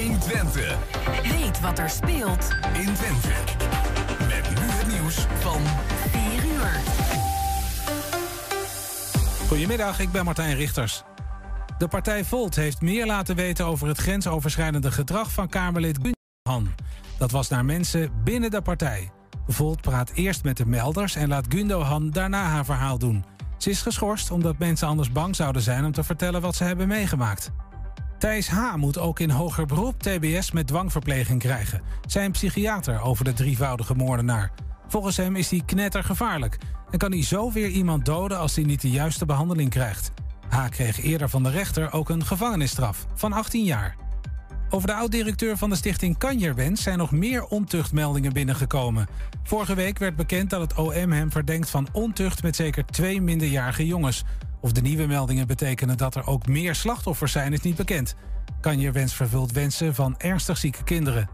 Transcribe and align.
120. 0.00 0.78
Weet 1.22 1.60
wat 1.60 1.78
er 1.78 1.90
speelt 1.90 2.48
in 2.72 2.94
Twente. 2.94 3.34
Met 4.18 4.50
nu 4.50 4.66
het 4.66 4.86
nieuws 4.86 5.26
van 5.38 5.60
4 6.10 6.44
uur. 6.44 6.80
Goedemiddag, 9.48 10.00
ik 10.00 10.12
ben 10.12 10.24
Martijn 10.24 10.56
Richters. 10.56 11.02
De 11.78 11.88
partij 11.88 12.24
Volt 12.24 12.56
heeft 12.56 12.80
meer 12.80 13.06
laten 13.06 13.36
weten 13.36 13.66
over 13.66 13.88
het 13.88 13.98
grensoverschrijdende 13.98 14.90
gedrag 14.90 15.32
van 15.32 15.48
Kamerlid 15.48 15.98
Gundogan. 16.02 16.74
Dat 17.18 17.30
was 17.30 17.48
naar 17.48 17.64
mensen 17.64 18.10
binnen 18.24 18.50
de 18.50 18.62
partij. 18.62 19.10
Volt 19.46 19.80
praat 19.80 20.10
eerst 20.14 20.44
met 20.44 20.56
de 20.56 20.66
melders 20.66 21.14
en 21.14 21.28
laat 21.28 21.46
Gundogan 21.48 22.10
daarna 22.10 22.44
haar 22.44 22.64
verhaal 22.64 22.98
doen. 22.98 23.24
Ze 23.58 23.70
is 23.70 23.82
geschorst 23.82 24.30
omdat 24.30 24.58
mensen 24.58 24.88
anders 24.88 25.12
bang 25.12 25.36
zouden 25.36 25.62
zijn 25.62 25.84
om 25.84 25.92
te 25.92 26.04
vertellen 26.04 26.40
wat 26.40 26.56
ze 26.56 26.64
hebben 26.64 26.88
meegemaakt. 26.88 27.52
Thijs 28.20 28.48
H. 28.48 28.76
moet 28.76 28.98
ook 28.98 29.20
in 29.20 29.30
hoger 29.30 29.66
beroep 29.66 30.02
TBS 30.02 30.50
met 30.50 30.66
dwangverpleging 30.66 31.40
krijgen. 31.40 31.82
Zijn 32.06 32.30
psychiater 32.32 33.00
over 33.00 33.24
de 33.24 33.32
drievoudige 33.32 33.94
moordenaar. 33.94 34.50
Volgens 34.88 35.16
hem 35.16 35.36
is 35.36 35.50
hij 35.50 35.62
knettergevaarlijk 35.66 36.58
en 36.90 36.98
kan 36.98 37.12
hij 37.12 37.22
zo 37.22 37.52
weer 37.52 37.68
iemand 37.68 38.04
doden 38.04 38.38
als 38.38 38.54
hij 38.54 38.64
niet 38.64 38.80
de 38.80 38.90
juiste 38.90 39.26
behandeling 39.26 39.70
krijgt. 39.70 40.10
H. 40.48 40.68
kreeg 40.68 41.02
eerder 41.02 41.28
van 41.28 41.42
de 41.42 41.50
rechter 41.50 41.92
ook 41.92 42.08
een 42.08 42.26
gevangenisstraf 42.26 43.06
van 43.14 43.32
18 43.32 43.64
jaar. 43.64 43.96
Over 44.70 44.88
de 44.88 44.94
oud-directeur 44.94 45.56
van 45.56 45.70
de 45.70 45.76
stichting 45.76 46.18
Kanjerwens 46.18 46.82
zijn 46.82 46.98
nog 46.98 47.10
meer 47.10 47.44
ontuchtmeldingen 47.44 48.32
binnengekomen. 48.32 49.08
Vorige 49.42 49.74
week 49.74 49.98
werd 49.98 50.16
bekend 50.16 50.50
dat 50.50 50.60
het 50.60 50.74
OM 50.74 51.12
hem 51.12 51.30
verdenkt 51.30 51.70
van 51.70 51.88
ontucht 51.92 52.42
met 52.42 52.56
zeker 52.56 52.86
twee 52.86 53.20
minderjarige 53.20 53.86
jongens. 53.86 54.24
Of 54.60 54.72
de 54.72 54.80
nieuwe 54.80 55.06
meldingen 55.06 55.46
betekenen 55.46 55.96
dat 55.96 56.14
er 56.14 56.26
ook 56.26 56.46
meer 56.46 56.74
slachtoffers 56.74 57.32
zijn, 57.32 57.52
is 57.52 57.60
niet 57.60 57.76
bekend. 57.76 58.14
Kanjerwens 58.60 59.14
vervult 59.14 59.52
wensen 59.52 59.94
van 59.94 60.14
ernstig 60.18 60.58
zieke 60.58 60.84
kinderen. 60.84 61.28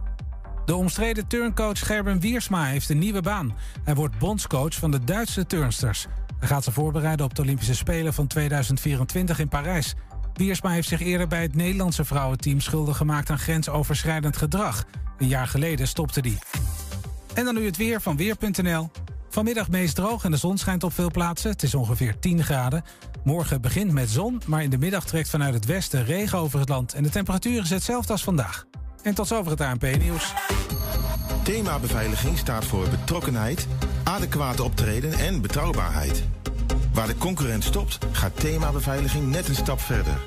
De 0.65 0.75
omstreden 0.75 1.27
turncoach 1.27 1.87
Gerben 1.87 2.21
Wiersma 2.21 2.65
heeft 2.65 2.89
een 2.89 2.99
nieuwe 2.99 3.23
baan. 3.23 3.55
Hij 3.85 3.95
wordt 3.95 4.19
bondscoach 4.19 4.75
van 4.75 4.91
de 4.91 5.05
Duitse 5.05 5.47
turnsters. 5.47 6.07
Hij 6.39 6.49
gaat 6.49 6.65
ze 6.65 6.73
voorbereiden 6.73 7.27
op 7.27 7.35
de 7.35 7.43
Olympische 7.43 7.75
Spelen 7.75 8.15
van 8.15 8.27
2024 8.27 9.39
in 9.39 9.49
Parijs. 9.49 9.95
Wiersma 10.35 10.71
heeft 10.71 10.89
zich 10.89 11.01
eerder 11.01 11.29
bij 11.29 11.43
het 11.43 11.55
Nederlandse 11.55 12.05
vrouwenteam 12.05 12.61
schuldig 12.61 12.97
gemaakt 12.97 13.31
aan 13.31 13.39
grensoverschrijdend 13.39 14.37
gedrag. 14.37 14.85
Een 15.19 15.29
jaar 15.29 15.47
geleden 15.47 15.89
stopte 15.89 16.21
die. 16.23 16.39
En 17.35 17.45
dan 17.45 17.55
nu 17.55 17.65
het 17.65 17.77
weer 17.77 18.01
van 18.01 18.17
Weer.nl. 18.17 18.91
Vanmiddag 19.37 19.69
meest 19.69 19.95
droog 19.95 20.25
en 20.25 20.31
de 20.31 20.37
zon 20.37 20.59
schijnt 20.59 20.85
op 20.85 20.93
veel 20.93 21.11
plaatsen. 21.11 21.51
Het 21.51 21.63
is 21.63 21.75
ongeveer 21.75 22.19
10 22.19 22.45
graden. 22.45 22.85
Morgen 23.25 23.61
begint 23.61 23.93
met 23.93 24.11
zon, 24.11 24.43
maar 24.47 24.63
in 24.63 24.71
de 24.71 24.79
middag 24.79 25.05
trekt 25.05 25.29
vanuit 25.29 25.55
het 25.55 25.65
westen 25.65 26.05
regen 26.05 26.39
over 26.39 26.59
het 26.59 26.69
land. 26.69 26.95
En 26.95 27.03
de 27.03 27.09
temperatuur 27.09 27.63
is 27.63 27.71
hetzelfde 27.71 28.13
als 28.13 28.25
vandaag. 28.25 28.65
En 29.03 29.15
tot 29.15 29.27
zover 29.27 29.51
het 29.51 29.61
ANP-nieuws. 29.61 30.33
Thema 31.43 31.79
beveiliging 31.79 32.39
staat 32.39 32.65
voor 32.65 32.89
betrokkenheid, 32.89 33.67
adequaat 34.05 34.61
optreden 34.61 35.13
en 35.13 35.41
betrouwbaarheid. 35.41 36.25
Waar 36.93 37.07
de 37.07 37.17
concurrent 37.17 37.65
stopt, 37.65 37.99
gaat 38.13 38.41
thema 38.41 38.73
beveiliging 38.73 39.31
net 39.31 39.49
een 39.49 39.55
stap 39.55 39.81
verder. 39.81 40.21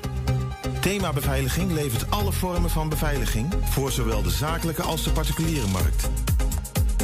Thema 0.80 1.12
beveiliging 1.12 1.72
levert 1.72 2.10
alle 2.10 2.32
vormen 2.32 2.70
van 2.70 2.88
beveiliging 2.88 3.54
voor 3.62 3.92
zowel 3.92 4.22
de 4.22 4.30
zakelijke 4.30 4.82
als 4.82 5.04
de 5.04 5.10
particuliere 5.10 5.68
markt. 5.68 6.08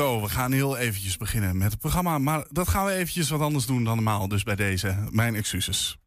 Zo, 0.00 0.20
we 0.20 0.28
gaan 0.28 0.52
heel 0.52 0.76
eventjes 0.76 1.16
beginnen 1.16 1.58
met 1.58 1.70
het 1.70 1.80
programma. 1.80 2.18
Maar 2.18 2.44
dat 2.50 2.68
gaan 2.68 2.84
we 2.84 2.92
eventjes 2.92 3.30
wat 3.30 3.40
anders 3.40 3.66
doen 3.66 3.84
dan 3.84 3.94
normaal. 3.94 4.28
Dus 4.28 4.42
bij 4.42 4.56
deze, 4.56 4.96
mijn 5.10 5.34
excuses. 5.34 5.98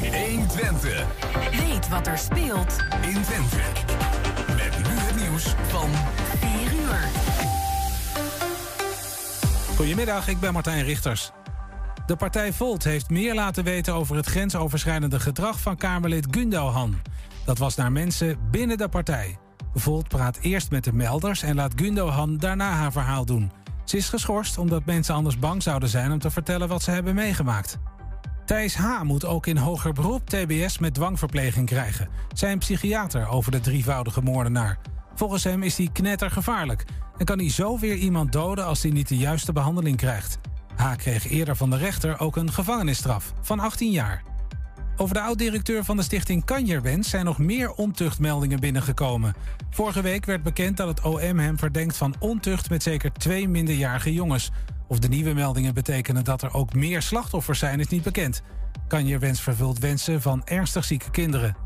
120. 0.00 1.06
Weet 1.50 1.88
wat 1.88 2.06
er 2.06 2.18
speelt 2.18 2.76
in 3.02 3.22
Twente. 3.22 3.56
Met 4.46 4.78
nu 4.78 4.94
het 4.94 5.16
nieuws 5.16 5.54
van 5.68 5.90
4 6.38 6.72
uur. 6.72 6.98
Goedemiddag, 9.76 10.28
ik 10.28 10.40
ben 10.40 10.52
Martijn 10.52 10.84
Richters. 10.84 11.30
De 12.06 12.16
partij 12.16 12.52
Volt 12.52 12.84
heeft 12.84 13.10
meer 13.10 13.34
laten 13.34 13.64
weten 13.64 13.94
over 13.94 14.16
het 14.16 14.26
grensoverschrijdende 14.26 15.20
gedrag 15.20 15.60
van 15.60 15.76
Kamerlid 15.76 16.26
Gundogan. 16.30 17.00
Dat 17.44 17.58
was 17.58 17.76
naar 17.76 17.92
mensen 17.92 18.38
binnen 18.50 18.78
de 18.78 18.88
partij. 18.88 19.41
Volt 19.74 20.08
praat 20.08 20.38
eerst 20.40 20.70
met 20.70 20.84
de 20.84 20.92
melders 20.92 21.42
en 21.42 21.54
laat 21.54 21.72
Gundogan 21.76 22.36
daarna 22.36 22.70
haar 22.72 22.92
verhaal 22.92 23.24
doen. 23.24 23.50
Ze 23.84 23.96
is 23.96 24.08
geschorst 24.08 24.58
omdat 24.58 24.84
mensen 24.84 25.14
anders 25.14 25.38
bang 25.38 25.62
zouden 25.62 25.88
zijn 25.88 26.12
om 26.12 26.18
te 26.18 26.30
vertellen 26.30 26.68
wat 26.68 26.82
ze 26.82 26.90
hebben 26.90 27.14
meegemaakt. 27.14 27.78
Thijs 28.44 28.74
H. 28.74 29.02
moet 29.02 29.24
ook 29.24 29.46
in 29.46 29.56
hoger 29.56 29.92
beroep 29.92 30.28
TBS 30.28 30.78
met 30.78 30.94
dwangverpleging 30.94 31.66
krijgen. 31.66 32.08
Zijn 32.34 32.58
psychiater 32.58 33.28
over 33.28 33.50
de 33.50 33.60
drievoudige 33.60 34.20
moordenaar. 34.20 34.78
Volgens 35.14 35.44
hem 35.44 35.62
is 35.62 35.76
hij 35.76 35.88
knettergevaarlijk 35.92 36.84
en 37.18 37.24
kan 37.24 37.38
hij 37.38 37.50
zo 37.50 37.78
weer 37.78 37.96
iemand 37.96 38.32
doden 38.32 38.66
als 38.66 38.82
hij 38.82 38.90
niet 38.90 39.08
de 39.08 39.16
juiste 39.16 39.52
behandeling 39.52 39.96
krijgt. 39.96 40.38
H. 40.76 40.94
kreeg 40.96 41.28
eerder 41.28 41.56
van 41.56 41.70
de 41.70 41.76
rechter 41.76 42.20
ook 42.20 42.36
een 42.36 42.52
gevangenisstraf 42.52 43.32
van 43.40 43.60
18 43.60 43.90
jaar. 43.90 44.22
Over 44.96 45.14
de 45.14 45.20
oud-directeur 45.20 45.84
van 45.84 45.96
de 45.96 46.02
stichting 46.02 46.44
Kanjerwens 46.44 47.10
zijn 47.10 47.24
nog 47.24 47.38
meer 47.38 47.72
ontuchtmeldingen 47.72 48.60
binnengekomen. 48.60 49.34
Vorige 49.70 50.02
week 50.02 50.24
werd 50.24 50.42
bekend 50.42 50.76
dat 50.76 50.88
het 50.88 51.02
OM 51.02 51.38
hem 51.38 51.58
verdenkt 51.58 51.96
van 51.96 52.14
ontucht 52.18 52.70
met 52.70 52.82
zeker 52.82 53.12
twee 53.12 53.48
minderjarige 53.48 54.12
jongens. 54.12 54.50
Of 54.86 54.98
de 54.98 55.08
nieuwe 55.08 55.32
meldingen 55.32 55.74
betekenen 55.74 56.24
dat 56.24 56.42
er 56.42 56.54
ook 56.54 56.74
meer 56.74 57.02
slachtoffers 57.02 57.58
zijn, 57.58 57.80
is 57.80 57.88
niet 57.88 58.02
bekend. 58.02 58.42
Kanjerwens 58.88 59.40
vervult 59.40 59.78
wensen 59.78 60.22
van 60.22 60.42
ernstig 60.44 60.84
zieke 60.84 61.10
kinderen. 61.10 61.56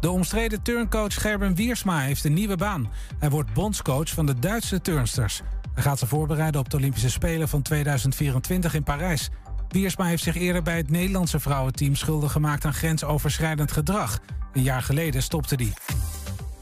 De 0.00 0.10
omstreden 0.10 0.62
turncoach 0.62 1.14
Gerben 1.14 1.54
Wiersma 1.54 2.00
heeft 2.00 2.24
een 2.24 2.34
nieuwe 2.34 2.56
baan. 2.56 2.90
Hij 3.18 3.30
wordt 3.30 3.52
bondscoach 3.52 4.08
van 4.08 4.26
de 4.26 4.38
Duitse 4.38 4.80
turnsters. 4.80 5.42
Hij 5.74 5.82
gaat 5.82 5.98
ze 5.98 6.06
voorbereiden 6.06 6.60
op 6.60 6.70
de 6.70 6.76
Olympische 6.76 7.10
Spelen 7.10 7.48
van 7.48 7.62
2024 7.62 8.74
in 8.74 8.82
Parijs. 8.82 9.30
Wiersma 9.68 10.04
heeft 10.04 10.22
zich 10.22 10.36
eerder 10.36 10.62
bij 10.62 10.76
het 10.76 10.90
Nederlandse 10.90 11.40
vrouwenteam 11.40 11.94
schuldig 11.94 12.32
gemaakt 12.32 12.64
aan 12.64 12.74
grensoverschrijdend 12.74 13.72
gedrag. 13.72 14.18
Een 14.52 14.62
jaar 14.62 14.82
geleden 14.82 15.22
stopte 15.22 15.56
die. 15.56 15.72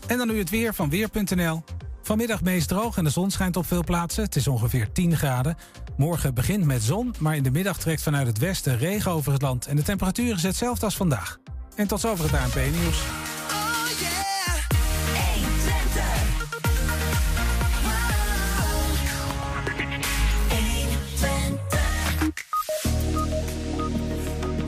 En 0.06 0.19
dan 0.19 0.29
nu 0.29 0.39
het 0.39 0.51
weer 0.51 0.75
van 0.75 0.91
Weer.nl. 0.91 1.62
Vanmiddag 2.03 2.43
meest 2.43 2.69
droog 2.69 2.97
en 2.97 3.05
de 3.05 3.11
zon 3.11 3.31
schijnt 3.31 3.56
op 3.56 3.67
veel 3.67 3.85
plaatsen. 3.85 4.25
Het 4.25 4.37
is 4.37 4.49
ongeveer 4.49 4.93
10 4.93 5.17
graden. 5.17 5.56
Morgen 5.97 6.35
begint 6.35 6.65
met 6.65 6.83
zon, 6.83 7.15
maar 7.19 7.37
in 7.37 7.43
de 7.43 7.51
middag 7.51 7.79
trekt 7.79 8.03
vanuit 8.03 8.27
het 8.27 8.39
westen 8.39 8.79
regen 8.79 9.11
over 9.11 9.33
het 9.33 9.43
land. 9.43 9.67
En 9.67 9.77
de 9.77 9.83
temperatuur 9.83 10.35
is 10.35 10.43
hetzelfde 10.43 10.85
als 10.85 10.97
vandaag. 10.97 11.39
En 11.77 11.87
tot 11.87 12.01
zover 12.01 12.25
het 12.25 12.41
ANP-nieuws. 12.41 13.03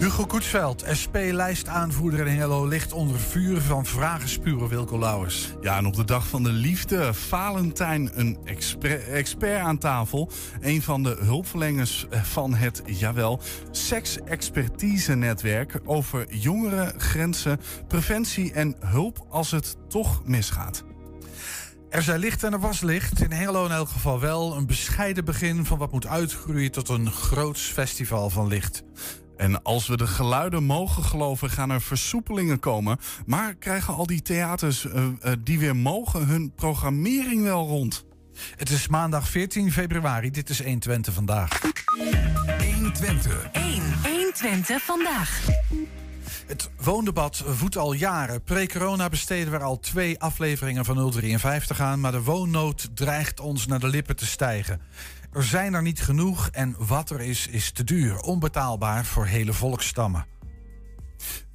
Hugo 0.07 0.27
Koetsveld, 0.27 0.85
SP-lijstaanvoerder 0.91 2.21
in 2.21 2.27
Hengelo, 2.27 2.67
ligt 2.67 2.93
onder 2.93 3.21
vuur 3.21 3.61
van 3.61 3.87
vragenspuren 3.87 4.69
Wilco 4.69 4.99
Lauwers. 4.99 5.55
Ja, 5.61 5.77
en 5.77 5.87
op 5.87 5.95
de 5.95 6.05
dag 6.05 6.27
van 6.27 6.43
de 6.43 6.51
liefde, 6.51 7.15
Valentijn, 7.15 8.11
een 8.15 8.39
expert 9.13 9.59
aan 9.59 9.79
tafel. 9.79 10.31
Een 10.61 10.83
van 10.83 11.03
de 11.03 11.17
hulpverleners 11.21 12.07
van 12.11 12.55
het, 12.55 12.83
jawel, 12.87 13.41
seksexpertise-netwerk... 13.71 15.81
over 15.85 16.35
jongeren, 16.35 17.01
grenzen, 17.01 17.61
preventie 17.89 18.53
en 18.53 18.77
hulp 18.81 19.27
als 19.29 19.51
het 19.51 19.77
toch 19.89 20.23
misgaat. 20.25 20.85
Er 21.91 22.03
zijn 22.03 22.21
licht 22.21 22.43
en 22.43 22.53
er 22.53 22.61
was 22.61 22.81
licht. 22.81 23.23
In 23.23 23.33
Hengelo 23.33 23.65
in 23.65 23.71
elk 23.71 23.89
geval 23.89 24.21
wel. 24.21 24.57
Een 24.57 24.67
bescheiden 24.67 25.25
begin 25.25 25.65
van 25.65 25.79
wat 25.79 25.93
moet 25.93 26.07
uitgroeien 26.07 26.73
tot 26.73 26.89
een 26.89 27.11
groots 27.11 27.63
festival 27.63 28.31
van 28.31 28.47
licht. 28.47 28.85
En 29.37 29.63
als 29.63 29.87
we 29.87 29.97
de 29.97 30.07
geluiden 30.07 30.65
mogen 30.65 31.03
geloven, 31.03 31.51
gaan 31.51 31.71
er 31.71 31.81
versoepelingen 31.81 32.59
komen. 32.59 32.99
Maar 33.27 33.55
krijgen 33.55 33.95
al 33.95 34.07
die 34.07 34.23
theaters 34.23 34.87
eh, 34.87 35.05
eh, 35.05 35.33
die 35.41 35.59
weer 35.59 35.77
mogen 35.77 36.27
hun 36.27 36.53
programmering 36.55 37.43
wel 37.43 37.67
rond? 37.67 38.05
Het 38.57 38.71
is 38.71 38.89
maandag 38.89 39.29
14 39.29 39.73
februari. 39.73 40.31
Dit 40.31 40.51
is 40.51 40.63
120 40.63 41.15
vandaag. 41.15 41.61
120. 42.75 43.49
1. 43.53 43.83
120 44.03 44.83
vandaag. 44.83 45.49
Het 46.47 46.71
woondebat 46.81 47.43
voedt 47.47 47.77
al 47.77 47.93
jaren. 47.93 48.43
Pre-corona 48.43 49.09
besteden 49.09 49.53
we 49.53 49.59
er 49.59 49.65
al 49.65 49.81
twee 49.81 50.21
afleveringen 50.21 50.85
van 50.85 51.13
053 51.13 51.81
aan. 51.81 52.01
Maar 52.01 52.13
de 52.13 52.23
woonnood 52.23 52.89
dreigt 52.95 53.41
ons 53.41 53.67
naar 53.67 53.81
de 53.81 53.89
lippen 53.89 54.17
te 54.17 54.27
stijgen. 54.27 54.81
Er 55.37 55.45
zijn 55.45 55.75
er 55.75 55.83
niet 55.83 56.01
genoeg 56.01 56.49
en 56.53 56.75
wat 56.79 57.11
er 57.11 57.21
is, 57.21 57.47
is 57.47 57.71
te 57.73 57.85
duur. 57.85 58.21
Onbetaalbaar 58.21 59.05
voor 59.05 59.27
hele 59.27 59.53
volksstammen. 59.53 60.27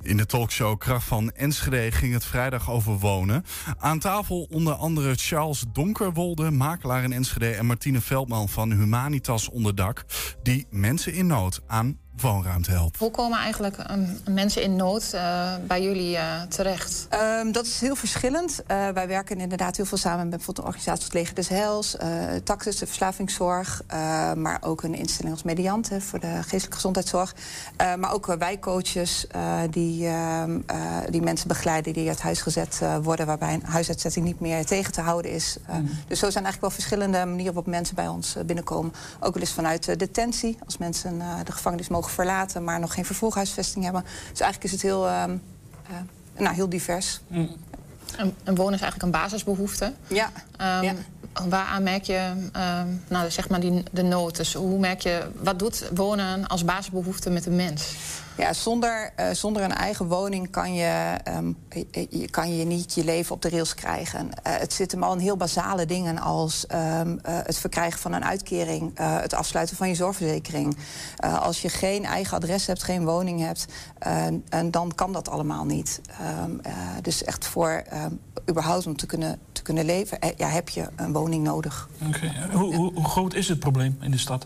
In 0.02 0.18
de 0.18 0.26
talkshow 0.26 0.78
Kracht 0.78 1.06
van 1.06 1.32
Enschede 1.32 1.92
ging 1.92 2.14
het 2.14 2.26
vrijdag 2.26 2.72
over 2.72 3.00
wonen. 3.00 3.44
Aan 3.78 4.00
tafel 4.00 4.48
onder 4.50 4.74
andere 4.74 5.16
Charles 5.16 5.64
Donkerwolde, 5.74 6.52
makelaar 6.52 7.04
in 7.04 7.14
Enschede... 7.14 7.50
en 7.50 7.66
Martine 7.66 8.02
Veldman 8.02 8.50
van 8.50 8.72
Humanitas 8.72 9.50
Onderdak... 9.50 10.06
die 10.44 10.68
mensen 10.70 11.14
in 11.14 11.28
nood 11.28 11.62
aan 11.68 11.98
woonruimte 12.22 12.72
helpen. 12.72 13.00
Hoe 13.00 13.12
komen 13.12 13.40
eigenlijk 13.40 13.92
um, 13.92 14.20
mensen 14.30 14.64
in 14.64 14.76
nood 14.76 15.12
uh, 15.16 15.54
bij 15.68 15.84
jullie 15.84 16.16
uh, 16.16 16.42
terecht? 16.42 17.08
Um, 17.14 17.52
dat 17.52 17.66
is 17.66 17.80
heel 17.80 17.96
verschillend. 17.96 18.64
Uh, 18.68 18.90
wij 18.90 19.08
werken 19.08 19.40
inderdaad 19.40 19.76
heel 19.76 19.86
veel 19.86 19.98
samen 19.98 20.20
met 20.20 20.30
bijvoorbeeld 20.30 20.66
de 20.66 20.72
organisatie 20.74 21.06
als 21.06 21.14
Leger 21.14 21.36
des 21.36 21.48
Heils, 21.48 21.96
Taxis, 22.44 22.78
de 22.78 22.86
verslavingszorg, 22.86 23.82
maar 24.36 24.58
ook 24.62 24.84
een 24.84 24.96
instelling 24.96 25.34
als 25.34 25.44
Mediant 25.44 25.90
hè, 25.90 26.02
voor 26.02 26.20
de 26.20 26.34
geestelijke 26.42 26.76
gezondheidszorg. 26.76 27.36
maar 27.78 28.14
ook 28.14 28.26
wijkcoaches 28.26 29.28
die, 29.70 30.08
ehm, 30.08 30.60
die 31.10 31.22
mensen 31.22 31.48
begeleiden 31.48 31.94
die 31.94 32.08
uit 32.08 32.22
huis 32.22 32.42
gezet 32.42 32.82
worden, 33.02 33.26
waarbij 33.26 33.54
een 33.54 33.64
huisuitzetting 33.66 34.26
niet 34.26 34.40
meer 34.40 34.66
tegen 34.66 34.94
te 34.94 35.02
houden 35.02 35.32
is. 35.32 35.58
Mm. 35.68 35.90
Dus 36.08 36.20
zo 36.20 36.30
zijn 36.30 36.44
eigenlijk 36.44 36.62
wel 36.62 36.70
verschillende 36.70 37.26
manieren 37.26 37.54
waarop 37.54 37.68
mensen 37.68 37.96
bij 37.96 38.08
ons 38.08 38.36
binnenkomen. 38.46 38.94
Ook 39.20 39.34
wel 39.34 39.44
eens 39.44 39.54
vanuit 39.54 40.00
detentie, 40.00 40.58
als 40.66 40.78
mensen 40.78 41.22
de 41.44 41.52
gevangenis 41.52 41.88
mogen 41.88 42.01
verlaten, 42.10 42.64
maar 42.64 42.80
nog 42.80 42.94
geen 42.94 43.06
vervolghuisvesting 43.06 43.84
hebben. 43.84 44.04
Dus 44.30 44.40
eigenlijk 44.40 44.64
is 44.64 44.72
het 44.72 44.82
heel, 44.82 45.08
uh, 45.08 45.24
uh, 45.90 45.96
nou, 46.38 46.56
heel 46.56 46.70
divers. 46.70 47.22
Mm. 47.28 47.50
En, 48.18 48.36
en, 48.44 48.56
wonen 48.56 48.74
is 48.74 48.82
eigenlijk 48.82 49.14
een 49.14 49.22
basisbehoefte. 49.22 49.94
Ja. 50.08 50.32
Um, 50.78 50.84
ja. 50.84 50.94
Waaraan 51.50 51.84
merk 51.84 52.04
je 52.04 52.32
um, 52.56 53.04
nou, 53.08 53.32
zeg 53.32 53.50
maar 53.50 53.60
die, 53.60 53.84
de 53.92 54.02
nood? 54.02 54.36
Dus 54.36 54.54
hoe 54.54 54.80
merk 54.80 55.02
je, 55.02 55.28
wat 55.44 55.60
doet 55.60 55.90
wonen 55.94 56.48
als 56.48 56.66
basisbehoefte 56.66 57.30
met 57.30 57.46
een 57.46 57.56
mens? 57.56 57.96
Ja, 58.38 58.54
zonder, 58.54 59.14
uh, 59.20 59.26
zonder 59.32 59.64
een 59.64 59.74
eigen 59.74 60.08
woning 60.08 60.50
kan 60.50 60.74
je, 60.74 61.18
um, 61.38 61.58
je, 62.10 62.30
kan 62.30 62.56
je 62.56 62.66
niet 62.66 62.94
je 62.94 63.04
leven 63.04 63.36
op 63.36 63.42
de 63.42 63.50
rails 63.50 63.76
krijgen. 63.76 64.26
Uh, 64.26 64.32
het 64.44 64.74
zit 64.74 64.92
hem 64.92 65.04
al 65.04 65.14
in 65.14 65.20
heel 65.20 65.38
basale 65.38 65.86
dingen 65.86 66.18
als 66.18 66.66
um, 66.74 67.12
uh, 67.12 67.18
het 67.24 67.58
verkrijgen 67.58 68.00
van 68.00 68.14
een 68.14 68.26
uitkering, 68.26 68.92
het 69.02 69.34
afsluiten 69.34 69.76
van 69.76 69.88
je 69.88 69.96
zorgverzekering. 69.96 70.78
als 71.40 71.62
je 71.62 71.70
geen 71.70 72.06
eigen 72.06 72.38
adres 72.38 72.66
hebt, 72.66 72.84
geen 72.84 73.06
woning 73.06 73.40
hebt, 73.40 73.66
en 74.50 74.72
dan 74.72 74.92
kan 74.96 75.14
dat 75.14 75.30
allemaal 75.30 75.66
niet. 75.66 76.02
Um, 76.44 76.62
dus 77.02 77.24
echt 77.24 77.46
voor 77.46 77.84
überhaupt 78.50 78.88
om 78.88 78.98
te 78.98 79.06
kunnen, 79.06 79.40
te 79.52 79.62
kunnen 79.62 79.86
leven, 79.86 80.18
ja, 80.38 80.48
heb 80.48 80.70
je 80.70 80.88
een 80.96 81.14
woning 81.14 81.44
nodig. 81.44 81.90
Okay. 82.08 82.32
Hoe, 82.52 82.76
hoe, 82.76 82.94
hoe 82.94 83.06
groot 83.06 83.34
is 83.34 83.48
het 83.48 83.60
probleem 83.60 83.98
in 84.02 84.12
de 84.12 84.18
stad? 84.18 84.46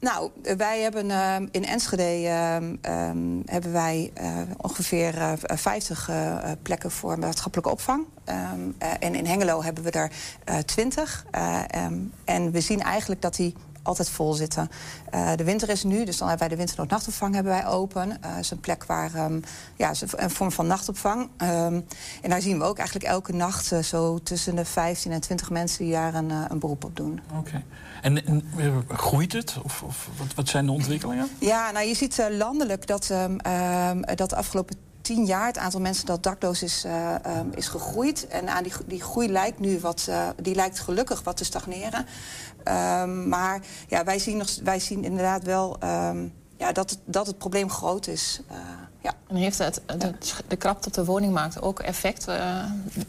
Nou, 0.00 0.30
wij 0.56 0.80
hebben 0.80 1.06
uh, 1.06 1.36
in 1.50 1.64
Enschede 1.64 2.22
uh, 2.22 3.08
um, 3.08 3.42
hebben 3.46 3.72
wij 3.72 4.12
uh, 4.20 4.38
ongeveer 4.56 5.38
50 5.44 6.10
plekken 6.62 6.90
voor 6.90 7.18
maatschappelijke 7.18 7.70
opvang. 7.70 8.06
En 8.98 9.14
in 9.14 9.26
Hengelo 9.26 9.62
hebben 9.62 9.84
we 9.84 9.90
er 9.90 10.10
20. 10.64 11.24
Um, 11.76 12.12
en 12.24 12.50
we 12.50 12.60
zien 12.60 12.82
eigenlijk 12.82 13.22
dat 13.22 13.36
die 13.36 13.54
altijd 13.82 14.10
vol 14.10 14.32
zitten. 14.32 14.70
De 15.36 15.44
winter 15.44 15.68
is 15.68 15.84
nu, 15.84 16.04
dus 16.04 16.16
dan 16.16 16.28
hebben 16.28 16.46
wij 16.46 16.56
de 16.56 16.62
winternoodnachtopvang 16.62 17.34
hebben 17.34 17.52
wij 17.52 17.66
open. 17.66 18.08
Dat 18.08 18.38
is 18.40 18.50
een 18.50 18.60
plek 18.60 18.84
waar, 18.84 19.10
ja, 19.76 19.92
een 20.16 20.30
vorm 20.30 20.52
van 20.52 20.66
nachtopvang. 20.66 21.28
En 21.36 21.84
daar 22.28 22.40
zien 22.40 22.58
we 22.58 22.64
ook 22.64 22.78
eigenlijk 22.78 23.08
elke 23.08 23.32
nacht 23.32 23.72
zo 23.82 24.18
tussen 24.18 24.56
de 24.56 24.64
15 24.64 25.12
en 25.12 25.20
20 25.20 25.50
mensen 25.50 25.84
die 25.84 25.92
daar 25.92 26.14
een, 26.14 26.30
een 26.30 26.58
beroep 26.58 26.84
op 26.84 26.96
doen. 26.96 27.20
Oké. 27.38 27.62
En, 28.02 28.26
en, 28.26 28.42
groeit 28.88 29.32
het? 29.32 29.56
Of, 29.62 29.82
of 29.82 30.08
wat, 30.16 30.34
wat, 30.34 30.48
zijn 30.48 30.66
de 30.66 30.72
ontwikkelingen? 30.72 31.28
Ja, 31.38 31.70
nou 31.70 31.86
je 31.86 31.94
ziet 31.94 32.28
landelijk 32.30 32.86
dat, 32.86 33.10
um, 33.10 33.38
dat 34.14 34.30
de 34.30 34.36
afgelopen 34.36 34.76
tien 35.00 35.24
jaar 35.24 35.46
het 35.46 35.58
aantal 35.58 35.80
mensen 35.80 36.06
dat 36.06 36.22
dakloos 36.22 36.62
is, 36.62 36.84
uh, 36.84 37.14
um, 37.38 37.50
is 37.54 37.68
gegroeid. 37.68 38.26
En 38.26 38.48
aan 38.48 38.62
die, 38.62 38.72
die 38.86 39.02
groei 39.02 39.28
lijkt 39.28 39.58
nu 39.58 39.78
wat, 39.80 40.10
die 40.42 40.54
lijkt 40.54 40.78
gelukkig 40.78 41.22
wat 41.22 41.36
te 41.36 41.44
stagneren. 41.44 42.06
Maar 43.28 43.60
ja, 43.88 44.04
wij, 44.04 44.18
zien 44.18 44.36
nog, 44.36 44.48
wij 44.62 44.80
zien 44.80 45.04
inderdaad 45.04 45.42
wel 45.42 45.76
ja, 46.58 46.72
dat, 46.72 46.90
het, 46.90 46.98
dat 47.04 47.26
het 47.26 47.38
probleem 47.38 47.70
groot 47.70 48.06
is. 48.06 48.40
Ja. 49.00 49.14
En 49.28 49.36
heeft 49.36 49.58
het, 49.58 49.80
de, 49.98 50.12
de 50.48 50.56
krapte 50.56 50.88
op 50.88 50.94
de 50.94 51.04
woningmarkt 51.04 51.62
ook 51.62 51.80
effect? 51.80 52.28
Uh, 52.28 52.34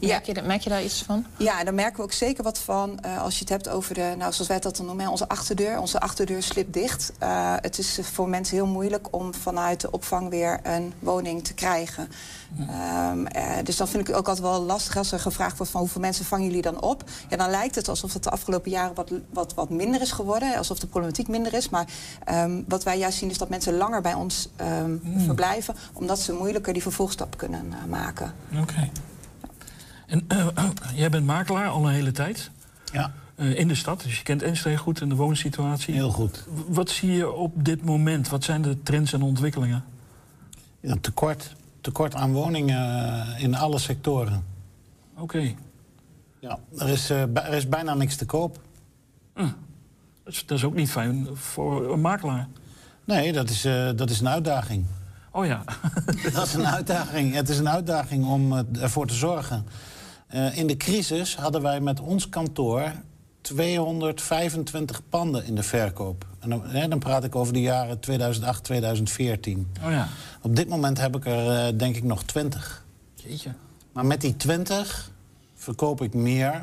ja. 0.00 0.20
je, 0.24 0.42
merk 0.42 0.60
je 0.60 0.70
daar 0.70 0.82
iets 0.82 1.02
van? 1.02 1.26
Ja, 1.36 1.64
daar 1.64 1.74
merken 1.74 1.96
we 1.96 2.02
ook 2.02 2.12
zeker 2.12 2.44
wat 2.44 2.58
van. 2.58 2.98
Uh, 3.06 3.22
als 3.22 3.34
je 3.34 3.40
het 3.40 3.48
hebt 3.48 3.68
over 3.68 3.94
de, 3.94 4.14
nou, 4.18 4.32
zoals 4.32 4.48
wij 4.48 4.60
dat 4.60 4.76
dan 4.76 4.86
noemen, 4.86 5.08
onze 5.08 5.28
achterdeur. 5.28 5.80
Onze 5.80 6.00
achterdeur 6.00 6.42
slipt 6.42 6.72
dicht. 6.72 7.12
Uh, 7.22 7.54
het 7.60 7.78
is 7.78 7.98
voor 8.02 8.28
mensen 8.28 8.56
heel 8.56 8.66
moeilijk 8.66 9.08
om 9.10 9.34
vanuit 9.34 9.80
de 9.80 9.90
opvang 9.90 10.28
weer 10.28 10.60
een 10.62 10.92
woning 10.98 11.44
te 11.44 11.54
krijgen. 11.54 12.08
Ja. 12.54 13.10
Um, 13.10 13.26
dus 13.64 13.76
dan 13.76 13.88
vind 13.88 14.00
ik 14.00 14.06
het 14.06 14.16
ook 14.16 14.28
altijd 14.28 14.46
wel 14.46 14.62
lastig 14.62 14.96
als 14.96 15.12
er 15.12 15.20
gevraagd 15.20 15.56
wordt 15.56 15.72
van 15.72 15.80
hoeveel 15.80 16.00
mensen 16.00 16.24
vangen 16.24 16.46
jullie 16.46 16.62
dan 16.62 16.80
op. 16.80 17.04
Ja, 17.28 17.36
dan 17.36 17.50
lijkt 17.50 17.74
het 17.74 17.88
alsof 17.88 18.12
het 18.12 18.22
de 18.22 18.30
afgelopen 18.30 18.70
jaren 18.70 18.94
wat, 18.94 19.10
wat, 19.30 19.54
wat 19.54 19.70
minder 19.70 20.00
is 20.00 20.12
geworden. 20.12 20.56
Alsof 20.56 20.78
de 20.78 20.86
problematiek 20.86 21.28
minder 21.28 21.54
is. 21.54 21.68
Maar 21.68 21.86
um, 22.30 22.64
wat 22.68 22.82
wij 22.82 22.98
juist 22.98 23.18
zien 23.18 23.30
is 23.30 23.38
dat 23.38 23.48
mensen 23.48 23.76
langer 23.76 24.02
bij 24.02 24.14
ons 24.14 24.48
um, 24.60 25.00
mm. 25.02 25.20
verblijven 25.20 25.74
omdat 25.92 26.18
ze 26.18 26.32
moeilijker 26.32 26.72
die 26.72 26.82
vervolgstap 26.82 27.36
kunnen 27.36 27.66
uh, 27.66 27.84
maken. 27.90 28.32
Oké. 28.52 28.60
Okay. 28.60 28.90
En 30.06 30.24
uh, 30.32 30.46
uh, 30.58 30.70
jij 30.94 31.10
bent 31.10 31.26
makelaar 31.26 31.68
al 31.68 31.86
een 31.86 31.92
hele 31.92 32.12
tijd? 32.12 32.50
Ja. 32.92 33.12
in 33.36 33.68
de 33.68 33.74
stad, 33.74 34.02
dus 34.02 34.16
je 34.16 34.22
kent 34.22 34.42
Enschede 34.42 34.76
goed 34.76 35.00
en 35.00 35.08
de 35.08 35.14
woonsituatie. 35.14 35.94
Heel 35.94 36.10
goed. 36.10 36.44
Wat 36.68 36.90
zie 36.90 37.12
je 37.12 37.32
op 37.32 37.64
dit 37.64 37.84
moment? 37.84 38.28
Wat 38.28 38.44
zijn 38.44 38.62
de 38.62 38.82
trends 38.82 39.12
en 39.12 39.22
ontwikkelingen? 39.22 39.84
Een 40.80 41.00
tekort. 41.00 41.54
Tekort 41.80 42.14
aan 42.14 42.32
woningen 42.32 43.08
eh, 43.36 43.42
in 43.42 43.54
alle 43.54 43.78
sectoren. 43.78 44.44
Oké. 45.16 45.54
Ja, 46.38 46.58
er 46.78 46.88
is, 46.88 47.10
eh, 47.10 47.36
er 47.36 47.52
is 47.52 47.68
bijna 47.68 47.94
niks 47.94 48.16
te 48.16 48.26
koop. 48.26 48.60
Dat 49.34 49.52
is, 50.24 50.46
dat 50.46 50.58
is 50.58 50.64
ook 50.64 50.74
niet 50.74 50.90
fijn 50.90 51.28
voor 51.32 51.92
een 51.92 52.00
makelaar. 52.00 52.48
Nee, 53.04 53.32
dat 53.32 53.50
is, 53.50 53.64
eh, 53.64 53.90
dat 53.96 54.10
is 54.10 54.20
een 54.20 54.28
uitdaging. 54.28 54.84
Oh 55.30 55.46
ja. 55.46 55.62
Dat 56.32 56.46
is 56.46 56.54
een 56.54 56.66
uitdaging. 56.66 57.34
Het 57.34 57.48
is 57.48 57.58
een 57.58 57.68
uitdaging 57.68 58.26
om 58.26 58.52
eh, 58.52 58.82
ervoor 58.82 59.06
te 59.06 59.14
zorgen. 59.14 59.66
Eh, 60.26 60.56
in 60.56 60.66
de 60.66 60.76
crisis 60.76 61.36
hadden 61.36 61.62
wij 61.62 61.80
met 61.80 62.00
ons 62.00 62.28
kantoor 62.28 62.92
225 63.40 65.08
panden 65.08 65.44
in 65.44 65.54
de 65.54 65.62
verkoop. 65.62 66.26
En 66.38 66.50
dan, 66.50 66.62
hè, 66.66 66.88
dan 66.88 66.98
praat 66.98 67.24
ik 67.24 67.36
over 67.36 67.52
de 67.52 67.60
jaren 67.60 68.00
2008, 68.00 68.64
2014. 68.64 69.72
Oh 69.84 69.90
ja. 69.90 70.08
Op 70.42 70.56
dit 70.56 70.68
moment 70.68 70.98
heb 70.98 71.16
ik 71.16 71.26
er 71.26 71.66
eh, 71.66 71.78
denk 71.78 71.96
ik 71.96 72.02
nog 72.02 72.22
20. 72.22 72.84
Jeetje. 73.14 73.50
Maar 73.92 74.06
met 74.06 74.20
die 74.20 74.36
20 74.36 75.10
verkoop 75.54 76.02
ik 76.02 76.14
meer 76.14 76.62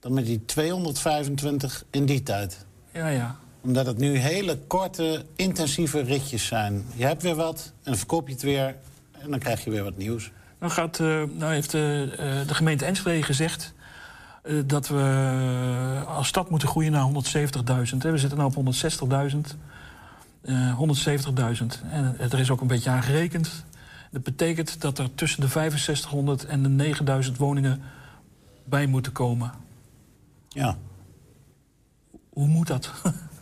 dan 0.00 0.12
met 0.12 0.26
die 0.26 0.44
225 0.44 1.84
in 1.90 2.04
die 2.06 2.22
tijd. 2.22 2.66
Ja, 2.92 3.08
ja. 3.08 3.36
Omdat 3.64 3.86
het 3.86 3.98
nu 3.98 4.16
hele 4.16 4.58
korte, 4.66 5.24
intensieve 5.36 6.00
ritjes 6.00 6.46
zijn. 6.46 6.84
Je 6.96 7.04
hebt 7.04 7.22
weer 7.22 7.34
wat 7.34 7.72
en 7.74 7.82
dan 7.82 7.96
verkoop 7.96 8.26
je 8.26 8.32
het 8.32 8.42
weer 8.42 8.76
en 9.12 9.30
dan 9.30 9.38
krijg 9.38 9.64
je 9.64 9.70
weer 9.70 9.84
wat 9.84 9.96
nieuws. 9.96 10.30
Nou, 10.58 10.72
gaat, 10.72 11.00
eh, 11.00 11.22
nou 11.32 11.52
heeft 11.52 11.74
eh, 11.74 12.02
eh, 12.02 12.48
de 12.48 12.54
gemeente 12.54 12.84
Enschede 12.84 13.22
gezegd 13.22 13.72
dat 14.66 14.88
we 14.88 16.02
als 16.06 16.28
stad 16.28 16.50
moeten 16.50 16.68
groeien 16.68 16.92
naar 16.92 17.02
170.000. 17.02 18.02
hè. 18.02 18.10
We 18.10 18.18
zitten 18.18 18.38
nu 18.38 18.44
op 18.44 18.54
160.000. 18.54 19.56
Eh 20.42 20.78
170.000. 20.78 21.82
En 21.90 22.16
er 22.18 22.38
is 22.38 22.50
ook 22.50 22.60
een 22.60 22.66
beetje 22.66 22.90
aan 22.90 23.02
gerekend. 23.02 23.64
Dat 24.10 24.22
betekent 24.22 24.80
dat 24.80 24.98
er 24.98 25.14
tussen 25.14 25.40
de 25.40 25.46
6500 25.46 26.44
en 26.44 26.62
de 26.62 26.68
9000 26.68 27.36
woningen 27.36 27.82
bij 28.64 28.86
moeten 28.86 29.12
komen. 29.12 29.52
Ja. 30.48 30.76
Hoe 32.30 32.46
moet 32.46 32.66
dat? 32.66 32.90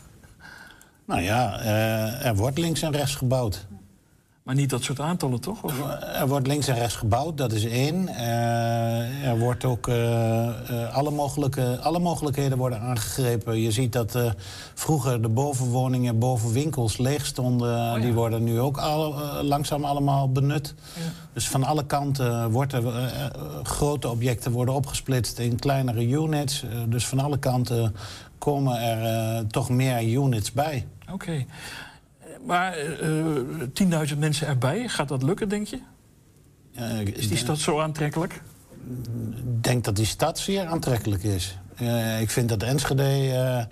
Nou 1.06 1.20
ja, 1.20 1.60
eh, 1.60 2.26
er 2.26 2.36
wordt 2.36 2.58
links 2.58 2.82
en 2.82 2.92
rechts 2.92 3.14
gebouwd. 3.14 3.66
Maar 4.42 4.54
niet 4.54 4.70
dat 4.70 4.82
soort 4.82 5.00
aantallen, 5.00 5.40
toch? 5.40 5.62
Of? 5.62 5.74
Er 6.14 6.28
wordt 6.28 6.46
links 6.46 6.68
en 6.68 6.74
rechts 6.74 6.94
gebouwd, 6.94 7.38
dat 7.38 7.52
is 7.52 7.64
één. 7.64 8.08
Eh, 8.08 9.28
er 9.28 9.38
wordt 9.38 9.64
ook 9.64 9.88
eh, 9.88 10.94
alle, 10.94 11.10
mogelijke, 11.10 11.78
alle 11.82 11.98
mogelijkheden 11.98 12.58
worden 12.58 12.80
aangegrepen. 12.80 13.60
Je 13.60 13.70
ziet 13.70 13.92
dat 13.92 14.18
vroeger 14.74 15.22
de 15.22 15.28
bovenwoningen, 15.28 16.18
bovenwinkels 16.18 16.96
leeg 16.96 17.26
stonden. 17.26 18.00
Die 18.00 18.12
worden 18.12 18.44
nu 18.44 18.60
ook 18.60 18.78
al, 18.78 19.14
langzaam 19.42 19.84
allemaal 19.84 20.32
benut. 20.32 20.74
Dus 21.32 21.48
van 21.48 21.64
alle 21.64 21.86
kanten 21.86 22.52
eh, 22.52 22.86
grote 23.62 24.08
objecten 24.08 24.52
worden 24.52 24.74
opgesplitst 24.74 25.38
in 25.38 25.58
kleinere 25.58 26.08
units. 26.08 26.64
Dus 26.88 27.06
van 27.06 27.20
alle 27.20 27.38
kanten 27.38 27.94
komen 28.42 28.80
er 28.80 29.02
eh, 29.36 29.44
toch 29.44 29.68
meer 29.70 30.02
units 30.02 30.52
bij. 30.52 30.86
Oké. 31.12 31.32
Eh, 31.32 31.44
Maar 32.46 32.72
eh, 32.72 34.08
10.000 34.12 34.18
mensen 34.18 34.46
erbij, 34.46 34.88
gaat 34.88 35.08
dat 35.08 35.22
lukken, 35.22 35.48
denk 35.48 35.66
je? 35.66 35.78
Is 37.14 37.28
die 37.28 37.36
stad 37.36 37.58
zo 37.58 37.80
aantrekkelijk? 37.80 38.42
Ik 39.46 39.64
denk 39.64 39.84
dat 39.84 39.96
die 39.96 40.06
stad 40.06 40.38
zeer 40.38 40.66
aantrekkelijk 40.66 41.22
is. 41.22 41.58
Eh, 41.76 42.20
ik 42.20 42.30
vind 42.30 42.48
dat 42.48 42.62
Enschede 42.62 43.02
eh, 43.32 43.64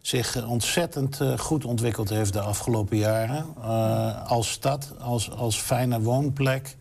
zich 0.00 0.46
ontzettend 0.46 1.20
eh, 1.20 1.38
goed 1.38 1.64
ontwikkeld 1.64 2.08
heeft 2.08 2.32
de 2.32 2.40
afgelopen 2.40 2.96
jaren. 2.96 3.44
Eh, 3.62 4.26
als 4.30 4.50
stad, 4.50 4.92
als, 5.00 5.30
als 5.30 5.56
fijne 5.60 6.00
woonplek. 6.00 6.76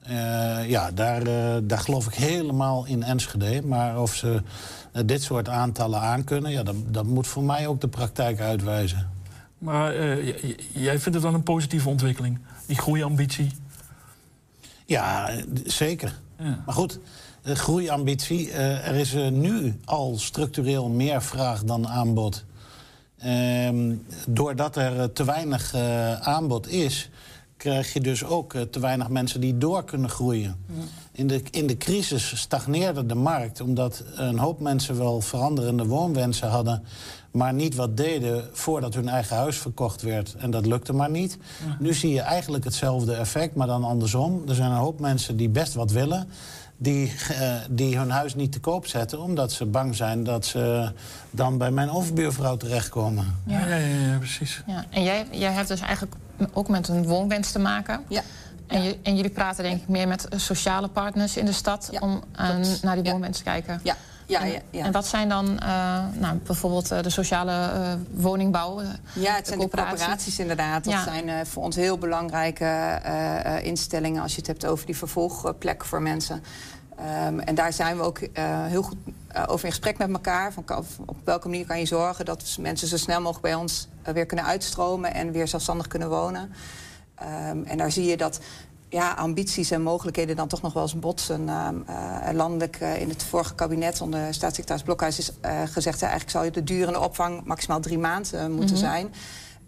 Eh, 0.00 0.68
ja, 0.68 0.90
daar, 0.90 1.22
eh, 1.22 1.56
daar 1.62 1.78
geloof 1.78 2.06
ik 2.06 2.14
helemaal 2.14 2.84
in 2.86 3.02
Enschede. 3.02 3.66
Maar 3.66 4.00
of 4.00 4.14
ze 4.14 4.34
eh, 4.34 4.40
dit 5.04 5.22
soort 5.22 5.48
aantallen 5.48 6.00
aankunnen... 6.00 6.50
Ja, 6.50 6.62
dat, 6.62 6.74
dat 6.86 7.04
moet 7.06 7.26
voor 7.26 7.42
mij 7.42 7.66
ook 7.66 7.80
de 7.80 7.88
praktijk 7.88 8.40
uitwijzen. 8.40 9.10
Maar 9.58 9.94
eh, 9.94 10.34
jij 10.72 10.98
vindt 10.98 11.14
het 11.14 11.22
wel 11.22 11.34
een 11.34 11.42
positieve 11.42 11.88
ontwikkeling? 11.88 12.38
Die 12.66 12.76
groeiambitie? 12.76 13.50
Ja, 14.86 15.28
eh, 15.28 15.42
zeker. 15.64 16.20
Maar 16.36 16.74
goed, 16.74 16.98
groeiambitie. 17.44 18.50
eh, 18.50 18.88
er 18.88 18.94
is 18.94 19.14
eh, 19.14 19.28
nu 19.28 19.80
al 19.84 20.18
structureel 20.18 20.88
meer 20.88 21.22
vraag 21.22 21.64
dan 21.64 21.88
aanbod. 21.88 22.44
Ehm, 23.18 23.94
doordat 24.28 24.76
er 24.76 25.00
eh, 25.00 25.04
te 25.04 25.24
weinig 25.24 25.74
eh, 25.74 26.12
aanbod 26.20 26.68
is, 26.68 27.10
krijg 27.56 27.92
je 27.92 28.00
dus 28.00 28.24
ook 28.24 28.54
eh, 28.54 28.62
te 28.62 28.80
weinig 28.80 29.08
mensen 29.08 29.40
die 29.40 29.58
door 29.58 29.84
kunnen 29.84 30.10
groeien. 30.10 30.56
In 31.16 31.26
de, 31.26 31.42
in 31.50 31.66
de 31.66 31.76
crisis 31.76 32.38
stagneerde 32.38 33.06
de 33.06 33.14
markt, 33.14 33.60
omdat 33.60 34.04
een 34.14 34.38
hoop 34.38 34.60
mensen 34.60 34.98
wel 34.98 35.20
veranderende 35.20 35.86
woonwensen 35.86 36.48
hadden, 36.48 36.82
maar 37.30 37.54
niet 37.54 37.74
wat 37.74 37.96
deden 37.96 38.48
voordat 38.52 38.94
hun 38.94 39.08
eigen 39.08 39.36
huis 39.36 39.58
verkocht 39.58 40.02
werd. 40.02 40.34
En 40.38 40.50
dat 40.50 40.66
lukte 40.66 40.92
maar 40.92 41.10
niet. 41.10 41.38
Nu 41.78 41.94
zie 41.94 42.12
je 42.12 42.20
eigenlijk 42.20 42.64
hetzelfde 42.64 43.14
effect, 43.14 43.54
maar 43.54 43.66
dan 43.66 43.84
andersom. 43.84 44.42
Er 44.48 44.54
zijn 44.54 44.70
een 44.70 44.76
hoop 44.76 45.00
mensen 45.00 45.36
die 45.36 45.48
best 45.48 45.74
wat 45.74 45.90
willen, 45.90 46.28
die, 46.76 47.12
eh, 47.28 47.54
die 47.70 47.98
hun 47.98 48.10
huis 48.10 48.34
niet 48.34 48.52
te 48.52 48.60
koop 48.60 48.86
zetten, 48.86 49.20
omdat 49.20 49.52
ze 49.52 49.66
bang 49.66 49.94
zijn 49.96 50.24
dat 50.24 50.46
ze 50.46 50.92
dan 51.30 51.58
bij 51.58 51.70
mijn 51.70 51.90
overbuurvrouw 51.90 52.56
terechtkomen. 52.56 53.36
Ja, 53.46 53.66
ja, 53.66 53.76
ja, 53.76 54.10
ja, 54.10 54.18
precies. 54.18 54.62
Ja. 54.66 54.84
En 54.90 55.02
jij, 55.02 55.26
jij 55.30 55.52
hebt 55.52 55.68
dus 55.68 55.80
eigenlijk 55.80 56.14
ook 56.52 56.68
met 56.68 56.88
een 56.88 57.06
woonwens 57.06 57.52
te 57.52 57.58
maken. 57.58 58.00
Ja. 58.08 58.22
En, 58.66 58.82
je, 58.82 58.98
en 59.02 59.16
jullie 59.16 59.30
praten 59.30 59.64
denk 59.64 59.80
ik 59.82 59.88
meer 59.88 60.08
met 60.08 60.28
eh, 60.28 60.38
sociale 60.38 60.88
partners 60.88 61.36
in 61.36 61.44
de 61.44 61.52
stad... 61.52 61.90
om 62.00 62.22
naar 62.82 63.02
die 63.02 63.12
woonwens 63.12 63.38
te 63.38 63.44
kijken. 63.44 63.80
Ja. 63.82 63.96
Ja, 64.26 64.40
en, 64.40 64.50
ja, 64.50 64.58
ja. 64.70 64.84
en 64.84 64.92
wat 64.92 65.06
zijn 65.06 65.28
dan 65.28 65.58
eh, 65.58 66.04
nou, 66.12 66.36
bijvoorbeeld 66.36 66.90
eh, 66.90 67.02
de 67.02 67.10
sociale 67.10 67.52
eh, 67.52 67.92
woningbouw? 68.10 68.80
Ja, 69.12 69.34
het 69.34 69.46
zijn 69.46 69.58
de 69.58 69.68
corporaties 69.68 70.38
inderdaad. 70.38 70.84
Dat 70.84 70.92
Ja. 70.92 71.02
zijn 71.02 71.46
voor 71.46 71.62
ons 71.62 71.76
heel 71.76 71.98
belangrijke 71.98 73.00
instellingen... 73.62 74.22
als 74.22 74.32
je 74.32 74.38
het 74.38 74.46
hebt 74.46 74.66
over 74.66 74.86
die 74.86 74.96
vervolgplek 74.96 75.84
voor 75.84 76.02
mensen. 76.02 76.42
Ehm, 76.96 77.38
en 77.38 77.54
daar 77.54 77.72
zijn 77.72 77.96
we 77.96 78.02
ook 78.02 78.18
heel 78.68 78.82
goed 78.82 78.96
over 79.46 79.64
in 79.64 79.70
gesprek 79.70 79.98
met 79.98 80.10
elkaar. 80.10 80.52
Van, 80.52 80.64
op 81.06 81.16
welke 81.24 81.48
manier 81.48 81.66
kan 81.66 81.78
je 81.78 81.86
zorgen 81.86 82.24
dat 82.24 82.56
mensen 82.60 82.88
zo 82.88 82.96
snel 82.96 83.20
mogelijk 83.20 83.42
bij 83.42 83.54
ons 83.54 83.88
weer 84.12 84.26
kunnen 84.26 84.46
uitstromen... 84.46 85.14
en 85.14 85.32
weer 85.32 85.48
zelfstandig 85.48 85.86
kunnen 85.86 86.08
wonen. 86.08 86.52
Ehm, 87.14 87.62
en 87.64 87.78
daar 87.78 87.92
zie 87.92 88.04
je 88.04 88.16
dat 88.16 88.40
ja, 88.88 89.12
ambities 89.12 89.70
en 89.70 89.82
mogelijkheden 89.82 90.36
dan 90.36 90.48
toch 90.48 90.62
nog 90.62 90.72
wel 90.72 90.82
eens 90.82 90.98
botsen. 90.98 91.48
Ehm, 91.48 91.76
eh, 91.86 92.32
landelijk 92.34 92.76
eh, 92.76 93.00
in 93.00 93.08
het 93.08 93.22
vorige 93.22 93.54
kabinet 93.54 94.00
onder 94.00 94.34
staatssecretaris 94.34 94.82
Blokhuis 94.82 95.18
is 95.18 95.32
eh, 95.40 95.60
gezegd... 95.64 96.02
Eigenlijk 96.02 96.30
zou 96.30 96.44
je 96.44 96.50
de 96.50 96.64
durende 96.64 97.00
opvang 97.00 97.44
maximaal 97.44 97.80
drie 97.80 97.98
maanden 97.98 98.52
moeten 98.52 98.76
Mhm. 98.76 98.84
zijn. 98.84 99.14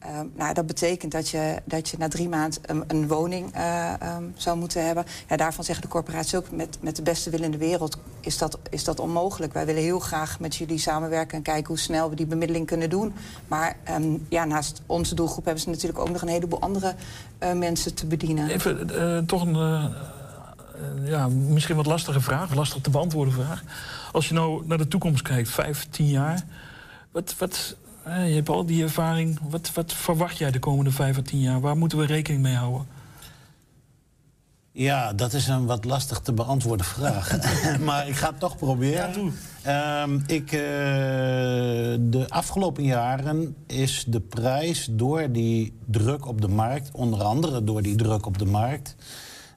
Ehm, 0.07 0.27
nou, 0.35 0.55
dat 0.55 0.67
betekent 0.67 1.13
dat 1.13 1.29
je, 1.29 1.63
dat 1.65 1.89
je 1.89 1.97
na 1.99 2.09
drie 2.09 2.29
maanden 2.29 2.61
een, 2.67 2.85
een 2.87 3.09
woning 3.09 3.55
eh, 3.55 4.01
ehm, 4.01 4.25
zou 4.35 4.59
moeten 4.59 4.87
hebben. 4.87 5.05
Ja, 5.29 5.37
daarvan 5.37 5.65
zeggen 5.65 5.85
de 5.85 5.91
corporaties 5.91 6.35
ook, 6.35 6.51
met, 6.51 6.79
met 6.81 6.97
de 6.97 7.03
beste 7.03 7.31
wil 7.31 7.43
in 7.43 7.51
de 7.51 7.59
wereld 7.59 7.99
is 8.21 8.39
dat, 8.39 8.59
is 8.71 8.85
dat 8.85 9.01
onmogelijk. 9.01 9.53
Wij 9.53 9.67
willen 9.67 9.83
heel 9.83 9.99
graag 9.99 10.41
met 10.41 10.57
jullie 10.57 10.79
samenwerken 10.79 11.37
en 11.37 11.43
kijken 11.43 11.67
hoe 11.67 11.79
snel 11.79 12.11
we 12.11 12.17
die 12.17 12.27
bemiddeling 12.27 12.67
kunnen 12.67 12.91
doen. 12.91 13.15
Maar 13.49 13.77
ehm, 13.85 14.17
ja, 14.29 14.45
naast 14.45 14.83
onze 14.87 15.15
doelgroep 15.15 15.45
hebben 15.45 15.63
ze 15.63 15.69
natuurlijk 15.69 15.99
ook 15.99 16.11
nog 16.11 16.23
een 16.23 16.29
heleboel 16.29 16.61
andere 16.61 16.95
eh, 17.39 17.53
mensen 17.53 17.95
te 17.95 18.07
bedienen. 18.07 18.49
Even 18.51 18.91
eh, 18.91 19.19
toch 19.19 19.43
een 19.43 19.95
ja, 21.05 21.29
misschien 21.29 21.77
wat 21.77 21.87
lastige 21.87 22.21
vraag, 22.21 22.55
lastig 22.55 22.83
te 22.83 22.91
beantwoorden 22.91 23.35
vraag. 23.35 23.63
Als 24.13 24.29
je 24.29 24.35
nou 24.35 24.67
naar 24.67 24.79
de 24.79 24.89
toekomst 24.89 25.23
kijkt, 25.23 25.49
vijf, 25.49 25.87
tien 25.91 26.09
jaar, 26.09 26.45
wat, 27.11 27.35
wat, 27.39 27.77
je 28.07 28.35
hebt 28.35 28.49
al 28.49 28.67
die 28.67 28.83
ervaring. 28.83 29.39
Wat, 29.49 29.73
wat 29.75 29.93
verwacht 29.93 30.39
jij 30.39 30.51
de 30.51 30.59
komende 30.59 30.91
vijf 30.91 31.19
à 31.19 31.23
tien 31.23 31.41
jaar? 31.41 31.61
Waar 31.61 31.77
moeten 31.77 31.99
we 31.99 32.07
rekening 32.07 32.43
mee 32.43 32.55
houden? 32.55 32.87
Ja, 34.73 35.13
dat 35.13 35.33
is 35.33 35.49
een 35.49 35.67
wat 35.67 35.85
lastig 35.85 36.19
te 36.19 36.33
beantwoorden 36.33 36.87
vraag. 36.87 37.39
maar 37.81 38.09
ik 38.09 38.17
ga 38.17 38.29
het 38.29 38.39
toch 38.39 38.57
proberen. 38.57 39.33
Ehm, 39.63 40.21
ik, 40.27 40.53
eh, 40.53 40.61
de 42.01 42.27
afgelopen 42.29 42.85
jaren 42.85 43.57
is 43.67 44.05
de 44.09 44.21
prijs 44.21 44.89
door 44.91 45.33
die 45.33 45.79
druk 45.85 46.27
op 46.27 46.41
de 46.41 46.49
markt... 46.49 46.91
onder 46.93 47.23
andere 47.23 47.65
door 47.65 47.83
die 47.83 47.97
druk 47.97 48.27
op 48.27 48.39
de 48.39 48.45
markt... 48.45 48.97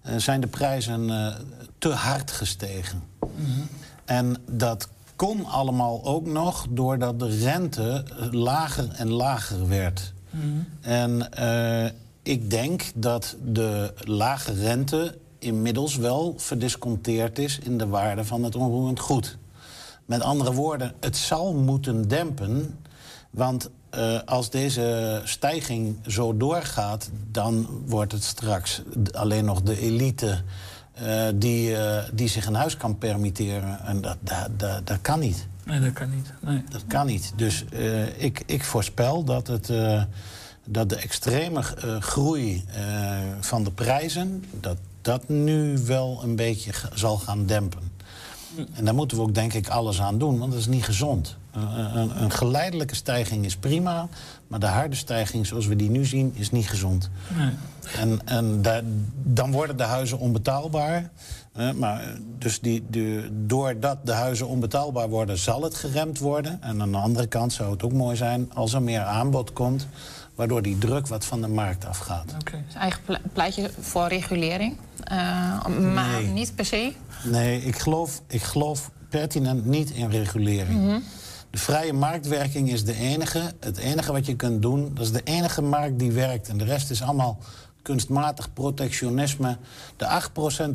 eh, 0.01 0.15
zijn 0.17 0.41
de 0.41 0.47
prijzen 0.47 1.09
eh, 1.09 1.35
te 1.77 1.89
hard 1.89 2.31
gestegen. 2.31 3.03
En 4.05 4.37
dat 4.51 4.89
kon 5.19 5.45
allemaal 5.45 6.03
ook 6.03 6.25
nog 6.25 6.65
doordat 6.69 7.19
de 7.19 7.27
rente 7.27 8.03
eh, 8.19 8.31
lager 8.31 8.89
en 8.91 9.11
lager 9.11 9.67
werd. 9.67 10.13
En 10.81 11.33
eh, 11.33 11.91
ik 12.23 12.49
denk 12.49 12.91
dat 12.95 13.35
de 13.43 13.93
lage 14.03 14.53
rente 14.53 15.17
inmiddels 15.39 15.95
wel 15.95 16.33
verdisconteerd 16.37 17.39
is 17.39 17.59
in 17.59 17.77
de 17.77 17.87
waarde 17.87 18.25
van 18.25 18.43
het 18.43 18.55
onroerend 18.55 18.99
goed. 18.99 19.37
Met 20.05 20.21
andere 20.21 20.53
woorden, 20.53 20.93
het 20.99 21.17
zal 21.17 21.53
moeten 21.53 22.07
dempen. 22.07 22.79
Want 23.29 23.69
eh, 23.89 24.19
als 24.25 24.49
deze 24.49 25.21
stijging 25.23 25.97
zo 26.07 26.37
doorgaat, 26.37 27.09
dan 27.31 27.67
wordt 27.85 28.11
het 28.11 28.23
straks 28.23 28.81
alleen 29.11 29.45
nog 29.45 29.61
de 29.61 29.79
elite 29.79 30.43
eh, 31.01 31.27
die, 31.35 31.75
eh, 31.75 32.03
die 32.13 32.27
zich 32.27 32.45
een 32.45 32.55
huis 32.55 32.77
kan 32.77 32.97
permitteren. 32.97 33.79
En 33.85 34.01
dat, 34.01 34.17
dat, 34.19 34.49
dat, 34.57 34.87
dat 34.87 35.01
kan 35.01 35.19
niet. 35.19 35.47
Nee, 35.63 35.79
dat 35.79 35.93
kan 35.93 36.09
niet. 36.15 36.33
Nee. 36.39 36.63
Dat 36.69 36.83
kan 36.87 37.05
niet. 37.05 37.33
Dus 37.35 37.65
eh, 37.65 38.23
ik, 38.23 38.43
ik 38.45 38.63
voorspel 38.63 39.23
dat, 39.23 39.47
het, 39.47 39.71
dat 40.65 40.89
de 40.89 40.95
extreme 40.95 41.61
groei 41.99 42.65
van 43.39 43.63
de 43.63 43.71
prijzen... 43.71 44.43
dat 44.59 44.77
dat 45.01 45.29
nu 45.29 45.77
wel 45.77 46.19
een 46.23 46.35
beetje 46.35 46.71
zal 46.93 47.17
gaan 47.17 47.45
dempen. 47.45 47.91
En 48.73 48.85
daar 48.85 48.95
moeten 48.95 49.17
we 49.17 49.23
ook 49.23 49.33
denk 49.33 49.53
ik 49.53 49.67
alles 49.67 50.01
aan 50.01 50.17
doen, 50.17 50.39
want 50.39 50.51
dat 50.51 50.59
is 50.59 50.67
niet 50.67 50.83
gezond. 50.83 51.37
Een, 51.51 52.21
een, 52.23 52.31
geleidelijke 52.31 52.95
stijging 52.95 53.45
is 53.45 53.55
prima, 53.57 54.07
maar 54.47 54.59
de 54.59 54.65
harde 54.65 54.95
stijging 54.95 55.47
zoals 55.47 55.65
we 55.67 55.75
die 55.75 55.89
nu 55.89 56.05
zien 56.05 56.31
is 56.35 56.51
niet 56.51 56.69
gezond. 56.69 57.09
Nee. 57.37 57.49
En, 57.97 58.19
en 58.25 58.61
daar- 58.61 58.81
dan 59.23 59.51
worden 59.51 59.77
de 59.77 59.83
huizen 59.83 60.19
onbetaalbaar. 60.19 61.09
Eh, 61.53 61.71
maar, 61.71 62.01
eh, 62.01 62.07
dus 62.37 62.59
die, 62.59 62.83
de, 62.89 63.29
doordat 63.47 63.97
de 64.05 64.11
huizen 64.11 64.47
onbetaalbaar 64.47 65.09
worden, 65.09 65.37
zal 65.37 65.63
het 65.63 65.75
geremd 65.75 66.19
worden. 66.19 66.61
En 66.61 66.81
aan 66.81 66.91
de 66.91 66.97
andere 66.97 67.27
kant 67.27 67.53
zou 67.53 67.71
het 67.71 67.83
ook 67.83 67.93
mooi 67.93 68.15
zijn 68.15 68.53
als 68.53 68.73
er 68.73 68.81
meer 68.81 69.01
aanbod 69.01 69.53
komt... 69.53 69.87
waardoor 70.35 70.61
die 70.61 70.77
druk 70.77 71.07
wat 71.07 71.25
van 71.25 71.41
de 71.41 71.47
markt 71.47 71.85
afgaat. 71.85 72.35
Dus 72.65 72.73
eigen 72.75 73.01
ple- 73.05 73.21
pleit 73.33 73.55
je 73.55 73.69
voor 73.79 74.07
regulering. 74.07 74.77
Eh, 75.03 75.17
maar 75.67 76.21
Nee. 76.21 76.27
niet 76.27 76.55
per 76.55 76.65
se. 76.65 76.93
Nee, 77.23 77.61
ik 77.65 77.77
geloof, 77.79 78.21
ik 78.27 78.41
geloof 78.41 78.91
pertinent 79.09 79.65
niet 79.65 79.89
in 79.89 80.09
regulering. 80.09 80.81
Mhm. 80.85 80.99
De 81.51 81.57
vrije 81.57 81.93
marktwerking 81.93 82.71
is 82.71 82.83
de 82.83 82.95
enige. 82.95 83.51
Het 83.59 83.77
enige 83.77 84.11
wat 84.11 84.25
je 84.25 84.35
kunt 84.35 84.61
doen, 84.61 84.91
dat 84.93 85.05
is 85.05 85.11
de 85.11 85.21
enige 85.23 85.61
markt 85.61 85.99
die 85.99 86.11
werkt. 86.11 86.47
En 86.47 86.57
de 86.57 86.63
rest 86.63 86.89
is 86.89 87.01
allemaal 87.01 87.37
kunstmatig 87.81 88.53
protectionisme. 88.53 89.57
De 89.97 90.21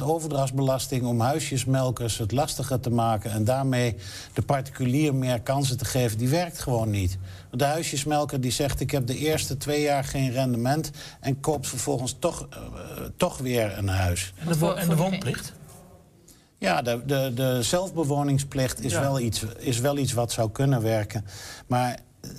8% 0.00 0.02
overdrachtsbelasting 0.02 1.04
om 1.04 1.20
huisjesmelkers 1.20 2.18
het 2.18 2.32
lastiger 2.32 2.80
te 2.80 2.90
maken... 2.90 3.30
en 3.30 3.44
daarmee 3.44 3.96
de 4.32 4.42
particulier 4.42 5.14
meer 5.14 5.40
kansen 5.40 5.78
te 5.78 5.84
geven, 5.84 6.18
die 6.18 6.28
werkt 6.28 6.58
gewoon 6.58 6.90
niet. 6.90 7.18
Want 7.50 7.62
De 7.62 7.68
huisjesmelker 7.68 8.40
die 8.40 8.50
zegt, 8.50 8.80
ik 8.80 8.90
heb 8.90 9.06
de 9.06 9.16
eerste 9.18 9.56
twee 9.56 9.82
jaar 9.82 10.04
geen 10.04 10.30
rendement... 10.32 10.90
en 11.20 11.40
koopt 11.40 11.68
vervolgens 11.68 12.16
toch, 12.18 12.46
eh, 12.50 12.58
toch 13.16 13.38
weer 13.38 13.78
een 13.78 13.88
huis. 13.88 14.32
En 14.38 14.48
de, 14.48 14.58
wo- 14.58 14.72
en 14.72 14.88
de 14.88 14.96
woonplicht? 14.96 15.52
Ja, 16.64 16.82
de, 16.82 17.02
de, 17.06 17.30
de 17.34 17.62
zelfbewoningsplicht 17.62 18.80
is, 18.84 18.92
Ja. 18.92 19.00
wel 19.00 19.20
iets, 19.20 19.44
is 19.58 19.78
wel 19.78 19.98
iets 19.98 20.12
wat 20.12 20.32
zou 20.32 20.50
kunnen 20.50 20.82
werken. 20.82 21.24
Maar 21.66 21.98
eh, 22.20 22.30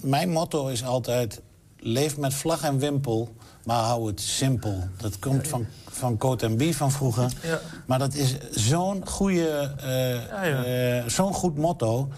mijn 0.00 0.30
motto 0.30 0.66
is 0.66 0.84
altijd... 0.84 1.40
leef 1.80 2.16
met 2.16 2.34
vlag 2.34 2.62
en 2.62 2.78
wimpel, 2.78 3.34
maar 3.64 3.82
hou 3.82 4.06
het 4.06 4.20
simpel. 4.20 4.82
Dat 4.96 5.18
komt 5.18 5.48
van, 5.48 5.66
van 5.90 6.16
Coat 6.16 6.42
en 6.42 6.56
Bie 6.56 6.76
van 6.76 6.90
vroeger. 6.90 7.30
Ja. 7.42 7.60
Maar 7.86 7.98
dat 7.98 8.14
is 8.14 8.36
zo'n 8.50 9.06
goede, 9.08 9.74
eh, 9.80 10.98
eh, 10.98 11.06
zo'n 11.06 11.32
goed 11.34 11.56
motto. 11.56 12.08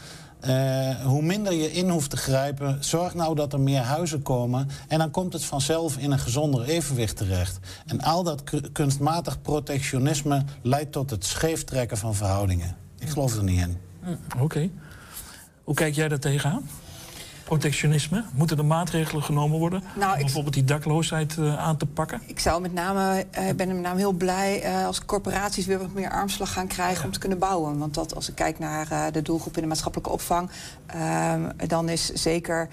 Eh, 0.41 0.91
hoe 1.05 1.23
minder 1.23 1.53
je 1.53 1.73
in 1.73 1.89
hoeft 1.89 2.11
te 2.11 2.17
grijpen, 2.17 2.85
zorg 2.85 3.15
nou 3.15 3.35
dat 3.35 3.53
er 3.53 3.61
meer 3.61 3.81
huizen 3.81 4.23
komen. 4.23 4.69
En 4.89 4.99
dan 4.99 5.11
komt 5.11 5.33
het 5.33 5.45
vanzelf 5.45 5.97
in 5.97 6.11
een 6.11 6.19
gezonder 6.19 6.63
evenwicht 6.65 7.17
terecht. 7.17 7.59
En 7.87 8.01
al 8.01 8.23
dat 8.23 8.45
ku- 8.45 8.61
kunstmatig 8.73 9.43
protectionisme 9.43 10.45
leidt 10.63 10.93
tot 10.93 11.11
het 11.11 11.25
scheeftrekken 11.25 11.97
van 11.99 12.15
verhoudingen. 12.15 12.77
Ik 12.99 13.09
geloof 13.09 13.37
er 13.37 13.43
niet 13.43 13.61
in. 13.61 13.77
Oké. 14.41 14.71
Hoe 15.65 15.75
kijk 15.75 15.95
jij 15.95 16.09
daar 16.09 16.19
tegenaan? 16.19 16.69
Protectionisme? 17.55 18.25
Moeten 18.35 18.59
er 18.59 18.65
maatregelen 18.65 19.23
genomen 19.23 19.59
worden? 19.59 19.83
Nou, 19.97 20.13
om 20.13 20.17
ik- 20.19 20.25
bijvoorbeeld 20.25 20.55
die 20.55 20.65
dakloosheid 20.65 21.37
eh, 21.39 21.59
aan 21.59 21.77
te 21.77 21.87
pakken? 21.87 22.21
Ik 22.27 22.39
zou 22.41 22.61
met 22.61 22.73
name, 22.73 23.27
eh, 23.31 23.45
ben 23.57 23.69
met 23.69 23.81
name 23.81 23.99
heel 23.99 24.13
blij 24.13 24.63
eh, 24.63 24.87
als 24.87 25.05
corporaties 25.05 25.67
weer 25.67 25.79
wat 25.79 25.93
meer 25.93 26.11
armslag 26.11 26.53
gaan 26.53 26.67
krijgen 26.67 27.05
om 27.05 27.11
te 27.13 27.19
kunnen 27.19 27.39
bouwen. 27.39 27.79
Want 27.79 27.95
dat, 27.95 28.15
als 28.15 28.29
ik 28.29 28.35
kijk 28.35 28.59
naar 28.59 29.13
de 29.13 29.23
doelgroep 29.23 29.57
in 29.57 29.63
de 29.63 29.69
maatschappelijke 29.69 30.13
opvang, 30.13 30.51
ehm, 30.87 31.49
dan 31.67 31.89
is 31.89 32.13
zeker 32.13 32.69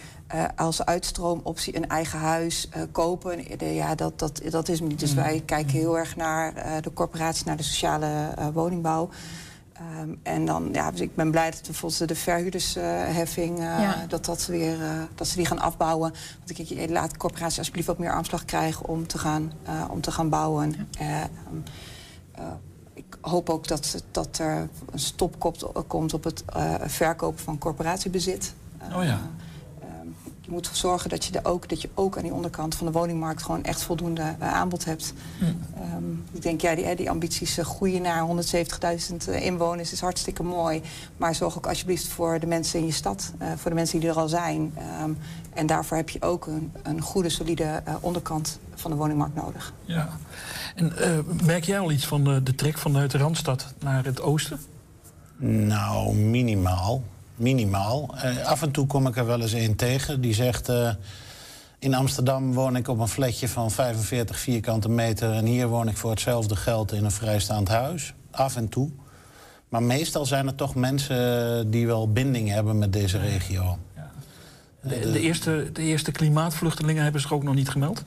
als 0.55 0.85
uitstroomoptie 0.85 1.75
een 1.75 1.89
eigen 1.89 2.19
huis 2.19 2.69
kopen. 2.91 3.43
ja, 3.73 3.95
dat, 3.95 4.19
dat, 4.19 4.41
dat 4.49 4.69
is 4.69 4.79
niet. 4.79 4.99
Dus 4.99 5.09
Mm. 5.09 5.15
wij 5.15 5.41
kijken 5.45 5.73
heel 5.73 5.97
erg 5.97 6.15
naar 6.15 6.53
de 6.81 6.93
corporaties, 6.93 7.43
naar 7.43 7.57
de 7.57 7.63
sociale 7.63 8.09
woningbouw. 8.53 9.09
Ehm, 9.79 10.09
en 10.23 10.45
dan, 10.45 10.69
ja, 10.71 10.91
dus 10.91 10.99
ik 10.99 11.15
ben 11.15 11.31
blij 11.31 11.51
dat 11.51 11.61
bijvoorbeeld 11.65 12.07
de 12.07 12.15
verhuurdersheffing, 12.15 13.57
eh, 13.57 13.63
Ja. 13.63 14.05
dat, 14.07 14.25
dat, 14.25 14.45
weer, 14.45 14.81
eh, 14.83 14.89
dat 15.15 15.27
ze 15.27 15.35
die 15.35 15.45
gaan 15.45 15.59
afbouwen. 15.59 16.13
Want 16.37 16.49
ik 16.49 16.55
denk, 16.67 16.69
je 16.69 16.89
laat 16.91 17.17
corporaties 17.17 17.57
alsjeblieft 17.57 17.87
wat 17.87 17.97
meer 17.97 18.11
armslag 18.11 18.45
krijgen 18.45 18.87
om 18.87 19.07
te 19.07 19.17
gaan, 19.17 19.51
eh, 19.63 19.83
om 19.89 20.01
te 20.01 20.11
gaan 20.11 20.29
bouwen. 20.29 20.75
Eh, 20.99 21.21
ehm, 21.21 21.27
eh, 22.31 22.43
ik 22.93 23.17
hoop 23.21 23.49
ook 23.49 23.67
dat, 23.67 24.03
dat 24.11 24.37
er 24.37 24.69
een 24.91 24.99
stop 24.99 25.39
komt, 25.87 26.13
op 26.13 26.23
het 26.23 26.43
eh, 26.45 26.73
verkopen 26.85 27.39
van 27.43 27.57
corporatiebezit. 27.57 28.53
Oh 28.95 29.03
ja. 29.03 29.19
Je 30.47 30.53
moet 30.53 30.69
zorgen 30.73 31.09
dat 31.09 31.25
je, 31.25 31.39
er 31.39 31.45
ook, 31.45 31.69
dat 31.69 31.81
je 31.81 31.89
ook 31.93 32.17
aan 32.17 32.23
die 32.23 32.33
onderkant 32.33 32.75
van 32.75 32.85
de 32.85 32.91
woningmarkt 32.91 33.43
gewoon 33.43 33.63
echt 33.63 33.81
voldoende 33.81 34.35
eh, 34.39 34.53
aanbod 34.53 34.85
hebt. 34.85 35.13
Hm. 35.37 35.43
Ehm, 35.43 36.11
ik 36.31 36.41
denk, 36.41 36.61
ja, 36.61 36.75
die, 36.75 36.95
die 36.95 37.09
ambities 37.09 37.57
eh, 37.57 37.65
groeien 37.65 38.01
naar 38.01 38.27
170.000 38.27 39.15
eh, 39.29 39.45
inwoners 39.45 39.91
is 39.91 39.99
hartstikke 39.99 40.43
mooi. 40.43 40.81
Maar 41.17 41.35
zorg 41.35 41.57
ook 41.57 41.67
alsjeblieft 41.67 42.07
voor 42.07 42.39
de 42.39 42.47
mensen 42.47 42.79
in 42.79 42.85
je 42.85 42.91
stad, 42.91 43.33
eh, 43.37 43.47
voor 43.55 43.69
de 43.71 43.77
mensen 43.77 43.99
die 43.99 44.09
er 44.09 44.15
al 44.15 44.27
zijn. 44.27 44.73
Ehm, 44.75 45.11
en 45.53 45.65
daarvoor 45.65 45.97
heb 45.97 46.09
je 46.09 46.21
ook 46.21 46.47
een, 46.47 46.71
een 46.83 47.01
goede, 47.01 47.29
solide 47.29 47.83
onderkant 47.99 48.59
van 48.75 48.91
de 48.91 48.97
woningmarkt 48.97 49.35
nodig. 49.35 49.73
Ja. 49.85 50.09
En 50.75 50.97
eh, 50.97 51.19
merk 51.43 51.63
jij 51.63 51.79
al 51.79 51.91
iets 51.91 52.05
van 52.05 52.23
de, 52.23 52.43
de 52.43 52.55
trek 52.55 52.77
vanuit 52.77 53.11
de 53.11 53.17
Randstad 53.17 53.73
naar 53.79 54.05
het 54.05 54.21
oosten? 54.21 54.59
Nou, 55.37 56.15
minimaal. 56.15 57.03
Minimaal. 57.37 58.15
Eh, 58.15 58.45
af 58.45 58.61
en 58.61 58.71
toe 58.71 58.87
kom 58.87 59.07
ik 59.07 59.17
er 59.17 59.25
wel 59.25 59.41
eens 59.41 59.51
een 59.51 59.75
tegen 59.75 60.21
die 60.21 60.33
zegt... 60.33 60.69
eh, 60.69 60.89
in 61.79 61.93
Amsterdam 61.93 62.53
woon 62.53 62.75
ik 62.75 62.87
op 62.87 62.99
een 62.99 63.07
flatje 63.07 63.49
van 63.49 63.71
45 63.71 64.39
vierkante 64.39 64.89
meter... 64.89 65.31
en 65.31 65.45
hier 65.45 65.67
woon 65.67 65.87
ik 65.87 65.97
voor 65.97 66.09
hetzelfde 66.09 66.55
geld 66.55 66.91
in 66.91 67.05
een 67.05 67.11
vrijstaand 67.11 67.67
huis. 67.67 68.13
Af 68.31 68.55
en 68.55 68.69
toe. 68.69 68.89
Maar 69.69 69.83
meestal 69.83 70.25
zijn 70.25 70.47
er 70.47 70.55
toch 70.55 70.75
mensen 70.75 71.71
die 71.71 71.87
wel 71.87 72.11
binding 72.11 72.49
hebben 72.49 72.77
met 72.77 72.93
deze 72.93 73.17
regio. 73.17 73.77
De, 74.81 75.11
de, 75.11 75.19
eerste, 75.19 75.69
de 75.73 75.81
eerste 75.81 76.11
klimaatvluchtelingen 76.11 77.03
hebben 77.03 77.21
zich 77.21 77.33
ook 77.33 77.43
nog 77.43 77.55
niet 77.55 77.69
gemeld. 77.69 78.03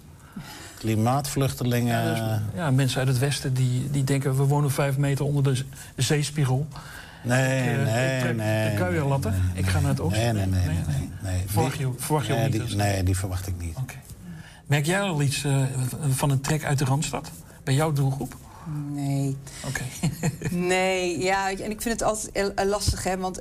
Klimaatvluchtelingen... 0.79 2.05
Ja, 2.05 2.33
dus, 2.35 2.41
ja, 2.55 2.71
mensen 2.71 2.99
uit 2.99 3.09
het 3.09 3.19
westen 3.19 3.55
die, 3.55 3.91
die 3.91 4.05
denken... 4.05 4.37
we 4.37 4.43
wonen 4.43 4.71
vijf 4.71 4.97
meter 4.97 5.25
onder 5.25 5.43
de 5.43 5.65
zeespiegel. 5.97 6.67
Nee, 7.23 7.71
Ik, 7.73 7.79
eh, 7.79 7.85
nee, 7.85 8.15
ik 8.17 8.21
trek 8.23 8.37
nee. 8.37 8.71
de 8.71 8.77
kuierlatten. 8.77 9.35
ik 9.55 9.67
ga 9.67 9.81
naar 9.81 9.91
het 9.91 10.01
oosten. 10.01 10.23
Nee, 10.23 10.33
nee, 10.33 10.47
nee. 10.47 10.67
nee, 10.67 10.85
nee, 10.87 11.11
nee. 11.23 11.43
Verwacht 11.47 11.79
je, 11.79 11.91
verwacht 11.97 12.27
je 12.27 12.33
ook 12.33 12.39
nee, 12.39 12.49
niet? 12.49 12.57
die- 12.57 12.63
dus? 12.67 12.75
nee, 12.75 13.03
die 13.03 13.17
verwacht 13.17 13.47
ik 13.47 13.55
niet. 13.59 13.77
Merk 14.67 14.87
jij 14.87 15.01
al 15.01 15.23
iets 15.23 15.45
eh, 15.45 15.63
van 16.11 16.31
een 16.31 16.41
trek 16.41 16.65
uit 16.65 16.79
de 16.79 16.85
Randstad? 16.85 17.31
Bij 17.65 17.75
jouw 17.75 17.93
doelgroep? 17.93 18.35
Nee. 18.93 19.37
Oké. 19.67 19.83
Nee, 20.51 21.19
ja, 21.19 21.51
en 21.51 21.71
ik 21.71 21.83
vind 21.83 22.01
het 22.01 22.03
altijd 22.03 22.55
eh, 22.55 22.67
lastig, 22.67 23.05
hè, 23.05 23.17
want 23.17 23.41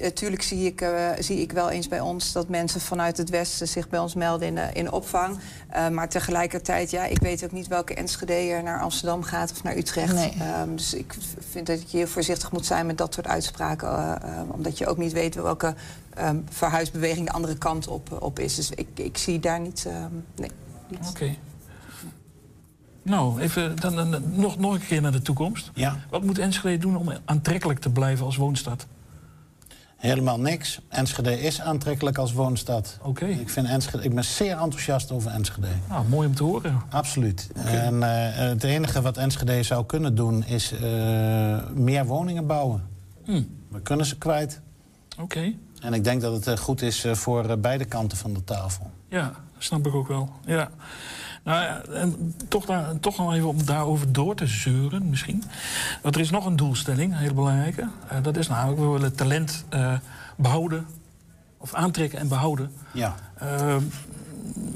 natuurlijk 0.00 0.42
zie 0.42 0.66
ik, 0.66 0.80
eh, 0.80 1.10
zie 1.18 1.40
ik 1.40 1.52
wel 1.52 1.70
eens 1.70 1.88
bij 1.88 2.00
ons 2.00 2.32
dat 2.32 2.48
mensen 2.48 2.80
vanuit 2.80 3.16
het 3.16 3.30
westen 3.30 3.68
zich 3.68 3.88
bij 3.88 3.98
ons 3.98 4.14
melden 4.14 4.48
in 4.48 4.54
de, 4.54 4.68
in 4.72 4.92
opvang. 4.92 5.38
Eh, 5.76 5.88
maar 5.88 6.08
tegelijkertijd, 6.08 6.90
ja, 6.90 7.04
ik 7.04 7.18
weet 7.18 7.44
ook 7.44 7.52
niet 7.52 7.66
welke 7.66 7.94
Enschedeer 7.94 8.62
naar 8.62 8.80
Amsterdam 8.80 9.22
gaat 9.22 9.50
of 9.50 9.62
naar 9.62 9.76
Utrecht. 9.76 10.14
Nee. 10.14 10.36
Ehm, 10.40 10.74
dus 10.74 10.94
ik 10.94 11.14
vind 11.50 11.66
dat 11.66 11.90
je 11.90 11.96
heel 11.96 12.06
voorzichtig 12.06 12.52
moet 12.52 12.66
zijn 12.66 12.86
met 12.86 12.98
dat 12.98 13.14
soort 13.14 13.26
uitspraken, 13.26 13.88
eh, 13.88 14.12
eh, 14.12 14.50
omdat 14.50 14.78
je 14.78 14.86
ook 14.86 14.96
niet 14.96 15.12
weet 15.12 15.34
welke 15.34 15.74
ehm, 16.14 16.36
verhuisbeweging 16.50 17.26
de 17.26 17.32
andere 17.32 17.58
kant 17.58 17.88
op, 17.88 18.22
op 18.22 18.38
is. 18.38 18.54
Dus 18.54 18.70
ik, 18.70 18.88
ik 18.94 19.18
zie 19.18 19.40
daar 19.40 19.60
niet, 19.60 19.84
ehm, 19.86 20.12
nee, 20.36 20.50
niet. 20.88 21.08
Oké. 21.08 21.36
Nou, 23.06 23.40
even 23.40 23.76
dan, 23.80 23.96
dan- 23.96 24.22
nog, 24.34 24.58
nog 24.58 24.74
een 24.74 24.86
keer 24.86 25.00
naar 25.02 25.12
de 25.12 25.22
toekomst. 25.22 25.70
Ja. 25.74 25.96
Wat 26.10 26.22
moet 26.22 26.38
Enschede 26.38 26.78
doen 26.78 26.96
om 26.96 27.12
aantrekkelijk 27.24 27.78
te 27.78 27.90
blijven 27.90 28.24
als 28.26 28.36
woonstad? 28.36 28.86
Helemaal 29.96 30.40
niks. 30.40 30.80
Enschede 30.88 31.40
is 31.40 31.60
aantrekkelijk 31.60 32.18
als 32.18 32.32
woonstad. 32.32 32.98
Oké. 33.02 33.24
Ik, 33.24 33.50
vind 33.50 33.66
Enschede, 33.66 34.04
ik 34.04 34.14
ben 34.14 34.24
zeer 34.24 34.58
enthousiast 34.58 35.12
over 35.12 35.30
Enschede. 35.30 35.66
Nou, 35.88 36.08
mooi 36.08 36.28
om 36.28 36.34
te 36.34 36.42
horen. 36.42 36.82
Absoluut. 36.90 37.50
En 37.64 38.02
eh, 38.02 38.34
het 38.48 38.64
enige 38.64 39.02
wat 39.02 39.16
Enschede 39.16 39.62
zou 39.62 39.86
kunnen 39.86 40.14
doen 40.14 40.44
is 40.44 40.72
eh, 40.72 40.80
meer 41.74 42.06
woningen 42.06 42.46
bouwen. 42.46 42.82
Hm. 43.24 43.42
We 43.68 43.80
kunnen 43.80 44.06
ze 44.06 44.18
kwijt. 44.18 44.60
Oké. 45.18 45.52
En 45.80 45.92
ik 45.92 46.04
denk 46.04 46.20
dat 46.20 46.32
het 46.32 46.46
eh, 46.46 46.56
goed 46.56 46.82
is 46.82 47.06
voor 47.12 47.58
beide 47.58 47.84
kanten 47.84 48.18
van 48.18 48.32
de 48.34 48.44
tafel. 48.44 48.90
Ja, 49.08 49.32
snap 49.58 49.86
ik 49.86 49.94
ook 49.94 50.08
wel. 50.08 50.30
Ja. 50.44 50.70
Nou 51.46 51.62
ja, 51.62 51.82
en 51.92 52.34
toch, 52.48 52.64
daar, 52.64 53.00
toch 53.00 53.16
nog 53.16 53.34
even 53.34 53.48
om 53.48 53.64
daarover 53.64 54.12
door 54.12 54.34
te 54.34 54.46
zeuren 54.46 55.08
misschien. 55.08 55.42
Want 56.02 56.14
er 56.14 56.20
is 56.20 56.30
nog 56.30 56.46
een 56.46 56.56
doelstelling, 56.56 57.12
een 57.12 57.18
hele 57.18 57.34
belangrijke. 57.34 57.88
Eh, 58.08 58.18
dat 58.22 58.36
is 58.36 58.48
namelijk, 58.48 58.80
we 58.80 58.86
willen 58.86 59.14
talent 59.14 59.64
eh, 59.68 59.92
behouden 60.36 60.86
of 61.56 61.74
aantrekken 61.74 62.18
en 62.18 62.28
behouden. 62.28 62.72
Ja. 62.92 63.14
Eh, 63.34 63.76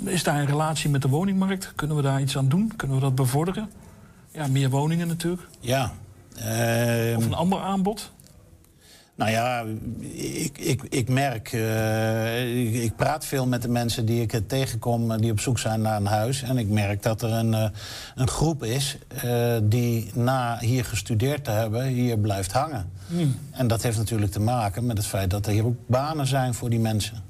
is 0.05 0.23
daar 0.23 0.41
een 0.41 0.47
relatie 0.47 0.91
met 0.91 1.03
de 1.03 1.09
woningmarkt? 1.09 1.73
Kunnen 1.75 1.97
we 1.97 2.03
daar 2.03 2.21
iets 2.21 2.37
aan 2.37 2.49
doen? 2.49 2.73
Kunnen 2.77 2.97
we 2.97 3.03
dat 3.03 3.15
bevorderen? 3.15 3.71
Ja, 4.33 4.47
meer 4.47 4.71
woningen 4.71 5.09
natuurlijk. 5.09 5.49
Ja. 5.61 5.93
Ehm, 6.37 7.17
Of 7.17 7.25
een 7.25 7.35
ander 7.35 7.61
aanbod? 7.61 8.13
Nou 9.21 9.33
ja, 9.33 9.65
ik, 10.43 10.59
ik, 10.59 10.83
ik 10.89 11.09
merk, 11.09 11.53
eh, 11.53 12.67
ik, 12.67 12.75
ik 12.75 12.97
praat 12.97 13.25
veel 13.25 13.47
met 13.47 13.63
de 13.63 13.69
mensen 13.69 14.07
die 14.07 14.21
ik 14.21 14.41
tegenkom... 14.47 15.11
eh, 15.11 15.19
die 15.19 15.31
op 15.31 15.41
zoek 15.41 15.59
zijn 15.59 15.81
naar 15.81 15.97
een 15.97 16.07
huis. 16.07 16.43
En 16.43 16.59
ik 16.59 16.69
merk 16.69 17.03
dat 17.03 17.23
er 17.23 17.33
een, 17.33 17.55
eh, 17.55 17.69
een 18.15 18.29
groep 18.29 18.65
is 18.65 18.99
die 19.63 20.11
na 20.15 20.59
hier 20.59 20.85
gestudeerd 20.85 21.45
te 21.45 21.51
hebben... 21.51 21.85
hier 21.85 22.19
blijft 22.19 22.53
hangen. 22.53 22.91
Hmm. 23.07 23.37
En 23.51 23.67
dat 23.67 23.83
heeft 23.83 23.99
natuurlijk 23.99 24.33
te 24.33 24.41
maken 24.41 24.87
met 24.87 24.97
het 24.97 25.07
feit 25.07 25.31
dat 25.31 25.47
er 25.47 25.53
hier 25.53 25.65
ook 25.65 25.79
banen 25.87 26.27
zijn 26.27 26.55
voor 26.55 26.71
die 26.71 26.81
mensen. 26.81 27.23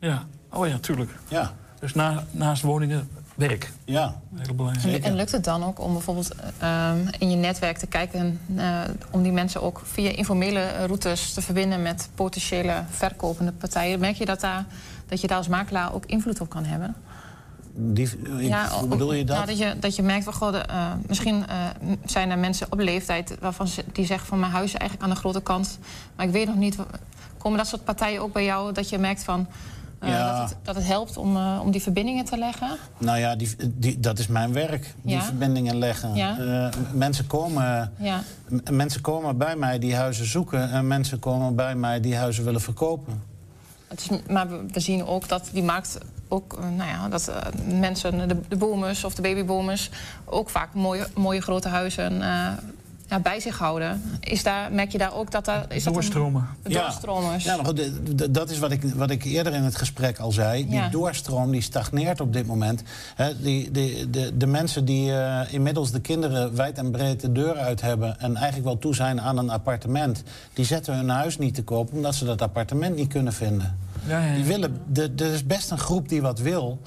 Ja, 0.00 0.26
oh 0.52 0.66
ja, 0.66 0.78
tuurlijk. 0.78 1.10
Ja. 1.28 1.52
Dus 1.80 1.94
na, 1.94 2.24
naast 2.30 2.62
woningen, 2.62 3.08
werk. 3.34 3.70
Ja. 3.84 4.20
Heel 4.34 4.54
belangrijk. 4.54 5.04
En, 5.04 5.10
en 5.10 5.16
lukt 5.16 5.32
het 5.32 5.44
dan 5.44 5.64
ook 5.64 5.80
om 5.80 5.92
bijvoorbeeld 5.92 6.34
ehm, 6.58 6.98
in 7.18 7.30
je 7.30 7.36
netwerk 7.36 7.78
te 7.78 7.86
kijken... 7.86 8.40
eh, 8.56 8.80
om 9.10 9.22
die 9.22 9.32
mensen 9.32 9.62
ook 9.62 9.82
via 9.84 10.10
informele 10.10 10.86
routes 10.86 11.32
te 11.32 11.42
verbinden... 11.42 11.82
met 11.82 12.08
potentiële 12.14 12.82
verkopende 12.90 13.52
partijen? 13.52 14.00
Merk 14.00 14.16
je 14.16 14.24
dat, 14.24 14.40
daar, 14.40 14.64
dat 15.08 15.20
je 15.20 15.26
daar 15.26 15.36
als 15.36 15.48
makelaar 15.48 15.94
ook 15.94 16.06
invloed 16.06 16.40
op 16.40 16.48
kan 16.48 16.64
hebben? 16.64 16.94
Die, 17.74 18.08
ik, 18.38 18.54
hoe 18.54 18.88
bedoel 18.88 19.12
je 19.12 19.24
dat? 19.24 19.36
Nou, 19.36 19.48
dat, 19.48 19.58
je, 19.58 19.78
dat 19.78 19.96
je 19.96 20.02
merkt, 20.02 20.24
van, 20.24 20.32
goh, 20.32 20.52
de, 20.52 20.58
eh, 20.58 20.92
misschien 21.06 21.46
eh, 21.48 21.56
zijn 22.04 22.30
er 22.30 22.38
mensen 22.38 22.66
op 22.70 22.78
leeftijd... 22.78 23.36
waarvan 23.40 23.68
ze, 23.68 23.84
die 23.92 24.06
zeggen 24.06 24.28
van 24.28 24.40
mijn 24.40 24.52
huis 24.52 24.72
is 24.72 24.74
eigenlijk 24.78 25.08
aan 25.08 25.14
de 25.14 25.20
grote 25.20 25.42
kant... 25.42 25.78
maar 26.16 26.26
ik 26.26 26.32
weet 26.32 26.46
nog 26.46 26.56
niet, 26.56 26.76
komen 27.38 27.58
dat 27.58 27.66
soort 27.66 27.84
partijen 27.84 28.20
ook 28.20 28.32
bij 28.32 28.44
jou... 28.44 28.72
dat 28.72 28.88
je 28.88 28.98
merkt 28.98 29.24
van, 29.24 29.46
Ja. 30.02 30.40
dat, 30.40 30.48
het, 30.50 30.58
dat 30.62 30.74
het 30.74 30.86
helpt 30.86 31.16
om, 31.16 31.36
eh, 31.36 31.60
om 31.62 31.70
die 31.70 31.82
verbindingen 31.82 32.24
te 32.24 32.36
leggen? 32.38 32.68
Nou 32.98 33.18
ja, 33.18 33.36
die, 33.36 33.56
die, 33.74 34.00
dat 34.00 34.18
is 34.18 34.26
mijn 34.26 34.52
werk. 34.52 34.94
Die 35.02 35.14
Ja. 35.14 35.22
verbindingen 35.22 35.76
leggen. 35.76 36.14
Ja. 36.14 36.38
Eh, 36.38 36.72
mensen, 36.92 37.26
komen, 37.26 37.92
mensen 38.70 39.00
komen 39.00 39.36
bij 39.36 39.56
mij 39.56 39.78
die 39.78 39.94
huizen 39.94 40.26
zoeken. 40.26 40.70
En 40.70 40.86
mensen 40.86 41.18
komen 41.18 41.54
bij 41.54 41.74
mij 41.74 42.00
die 42.00 42.16
huizen 42.16 42.44
willen 42.44 42.60
verkopen. 42.60 43.22
Het 43.88 44.10
is, 44.10 44.18
maar 44.28 44.48
we 44.72 44.80
zien 44.80 45.04
ook 45.06 45.28
dat 45.28 45.48
die 45.52 45.62
markt 45.62 45.98
ook, 46.28 46.52
eh, 46.52 46.68
nou 46.76 46.90
ja, 46.90 47.08
dat 47.08 47.28
eh, 47.28 47.36
mensen, 47.80 48.28
de, 48.28 48.36
de 48.48 48.56
boomers 48.56 49.04
of 49.04 49.14
de 49.14 49.22
babyboomers, 49.22 49.90
ook 50.24 50.50
vaak 50.50 50.74
mooie, 50.74 51.06
mooie 51.14 51.40
grote 51.40 51.68
huizen 51.68 52.22
eh, 52.22 52.48
ja, 53.12 53.20
bij 53.20 53.40
zich 53.40 53.58
houden. 53.58 54.02
Is 54.20 54.42
daar, 54.42 54.72
merk 54.72 54.92
je 54.92 54.98
daar 54.98 55.14
ook 55.14 55.30
dat 55.30 55.44
daar. 55.44 55.64
Is 55.68 55.84
Doorstromen. 55.84 56.48
Dat 56.62 56.72
een, 56.72 56.78
doorstromers. 56.80 57.44
Ja, 57.44 57.58
dat 58.30 58.50
is 58.50 58.58
wat 58.58 58.70
ik, 58.70 58.82
wat 58.94 59.10
ik 59.10 59.24
eerder 59.24 59.54
in 59.54 59.62
het 59.62 59.76
gesprek 59.76 60.18
al 60.18 60.32
zei. 60.32 60.64
Die 60.66 60.74
Ja. 60.74 60.88
doorstroom 60.88 61.50
die 61.50 61.60
stagneert 61.60 62.20
op 62.20 62.32
dit 62.32 62.46
moment. 62.46 62.82
Hè, 63.14 63.42
die, 63.42 63.70
die, 63.70 64.10
de, 64.10 64.36
de 64.36 64.46
mensen 64.46 64.84
die 64.84 65.12
eh, 65.12 65.52
inmiddels 65.52 65.90
de 65.90 66.00
kinderen 66.00 66.56
wijd 66.56 66.78
en 66.78 66.90
breed 66.90 67.20
de 67.20 67.32
deur 67.32 67.56
uit 67.56 67.80
hebben... 67.80 68.20
en 68.20 68.36
eigenlijk 68.36 68.64
wel 68.64 68.78
toe 68.78 68.94
zijn 68.94 69.20
aan 69.20 69.38
een 69.38 69.50
appartement... 69.50 70.22
die 70.52 70.64
zetten 70.64 70.96
hun 70.96 71.08
huis 71.08 71.38
niet 71.38 71.54
te 71.54 71.62
koop 71.64 71.92
omdat 71.92 72.14
ze 72.14 72.24
dat 72.24 72.42
appartement 72.42 72.96
niet 72.96 73.08
kunnen 73.08 73.32
vinden. 73.32 73.78
Ja, 74.06 74.18
ja, 74.18 74.26
ja. 74.26 74.34
Die 74.34 74.44
willen, 74.44 74.80
de- 74.86 75.12
er 75.16 75.32
is 75.32 75.46
best 75.46 75.70
een 75.70 75.78
groep 75.78 76.08
die 76.08 76.22
wat 76.22 76.38
wil... 76.38 76.80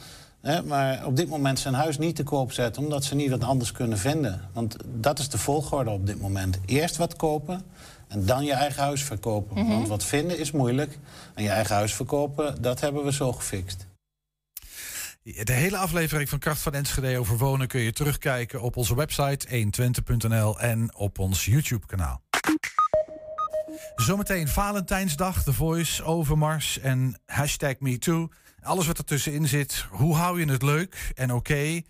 Hè, 0.46 0.64
maar 0.64 1.06
op 1.06 1.16
dit 1.16 1.30
moment 1.30 1.60
zijn 1.60 1.74
huis 1.74 1.98
niet 1.98 2.16
te 2.16 2.24
koop 2.24 2.52
zetten... 2.52 2.84
omdat 2.84 3.04
ze 3.04 3.16
niet 3.16 3.30
wat 3.30 3.44
anders 3.44 3.72
kunnen 3.72 3.98
vinden. 3.98 4.42
Want 4.54 4.76
dat 4.86 5.20
is 5.20 5.30
de 5.30 5.38
volgorde 5.38 5.90
op 5.90 6.06
dit 6.06 6.22
moment. 6.22 6.60
Eerst 6.66 6.98
wat 6.98 7.16
kopen 7.16 7.64
en 8.08 8.26
dan 8.26 8.44
je 8.44 8.54
eigen 8.54 8.84
huis 8.84 9.04
verkopen. 9.04 9.64
Mhm. 9.64 9.70
Want 9.70 9.88
wat 9.88 10.04
vinden 10.04 10.40
is 10.40 10.52
moeilijk. 10.52 10.98
En 11.34 11.44
je 11.44 11.50
eigen 11.50 11.76
huis 11.76 11.94
verkopen, 11.94 12.62
dat 12.62 12.82
hebben 12.82 13.04
we 13.04 13.14
zo 13.14 13.32
gefixt. 13.32 13.88
De 15.24 15.54
hele 15.54 15.78
aflevering 15.78 16.30
van 16.30 16.40
Kracht 16.40 16.62
van 16.62 16.74
Enschede 16.74 17.18
over 17.20 17.38
wonen 17.38 17.68
kun 17.68 17.82
je 17.82 17.92
terugkijken 17.92 18.62
op 18.62 18.78
onze 18.78 18.96
website 18.96 19.48
120.nl 19.48 20.60
en 20.60 20.96
op 20.96 21.20
ons 21.20 21.46
YouTube-kanaal. 21.46 22.22
Zometeen 23.96 24.48
Valentijnsdag, 24.48 25.44
The 25.44 25.54
Voice, 25.54 26.04
Overmars 26.04 26.80
en 26.80 27.20
hashtag 27.26 27.80
MeToo. 27.80 28.30
Alles 28.66 28.88
wat 28.88 28.98
ertussenin 28.98 29.48
zit. 29.48 29.86
Hoe 29.90 30.16
hou 30.16 30.40
je 30.40 30.52
het 30.52 30.62
leuk 30.62 31.12
en 31.16 31.34
oké? 31.34 31.82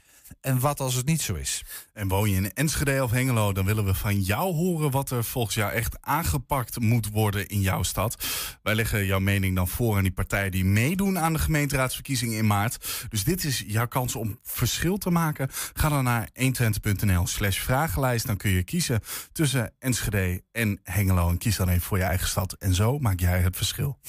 En 0.41 0.59
wat 0.59 0.79
als 0.79 0.93
het 0.93 1.05
niet 1.05 1.21
zo 1.21 1.33
is? 1.33 1.63
En 1.93 2.07
woon 2.07 2.29
je 2.29 2.35
in 2.35 2.53
Enschede 2.53 3.03
of 3.03 3.11
Hengelo, 3.11 3.53
dan 3.53 3.65
willen 3.65 3.85
we 3.85 3.93
van 3.93 4.21
jou 4.21 4.55
horen 4.55 4.91
wat 4.91 5.09
er 5.09 5.23
volgens 5.23 5.55
jou 5.55 5.71
echt 5.71 5.97
aangepakt 6.01 6.79
moet 6.79 7.09
worden 7.09 7.47
in 7.47 7.61
jouw 7.61 7.83
stad. 7.83 8.25
Wij 8.63 8.75
leggen 8.75 9.05
jouw 9.05 9.19
mening 9.19 9.55
dan 9.55 9.67
voor 9.67 9.97
aan 9.97 10.03
die 10.03 10.11
partijen 10.11 10.51
die 10.51 10.65
meedoen 10.65 11.19
aan 11.19 11.33
de 11.33 11.39
gemeenteraadsverkiezingen 11.39 12.37
in 12.37 12.47
maart. 12.47 13.05
Dus 13.09 13.23
dit 13.23 13.43
is 13.43 13.63
jouw 13.67 13.87
kans 13.87 14.15
om 14.15 14.39
verschil 14.43 14.97
te 14.97 15.09
maken. 15.09 15.49
Ga 15.73 15.89
dan 15.89 16.03
naar 16.03 16.29
120.nl 16.33 17.27
slash 17.27 17.59
vragenlijst. 17.59 18.27
Dan 18.27 18.37
kun 18.37 18.51
je 18.51 18.63
kiezen 18.63 19.01
tussen 19.31 19.73
Enschede 19.79 20.43
en 20.51 20.79
Hengelo. 20.83 21.29
En 21.29 21.37
kies 21.37 21.55
dan 21.55 21.69
even 21.69 21.81
voor 21.81 21.97
je 21.97 22.03
eigen 22.03 22.27
stad. 22.27 22.53
En 22.53 22.73
zo 22.73 22.99
maak 22.99 23.19
jij 23.19 23.39
het 23.39 23.57
verschil. 23.57 23.99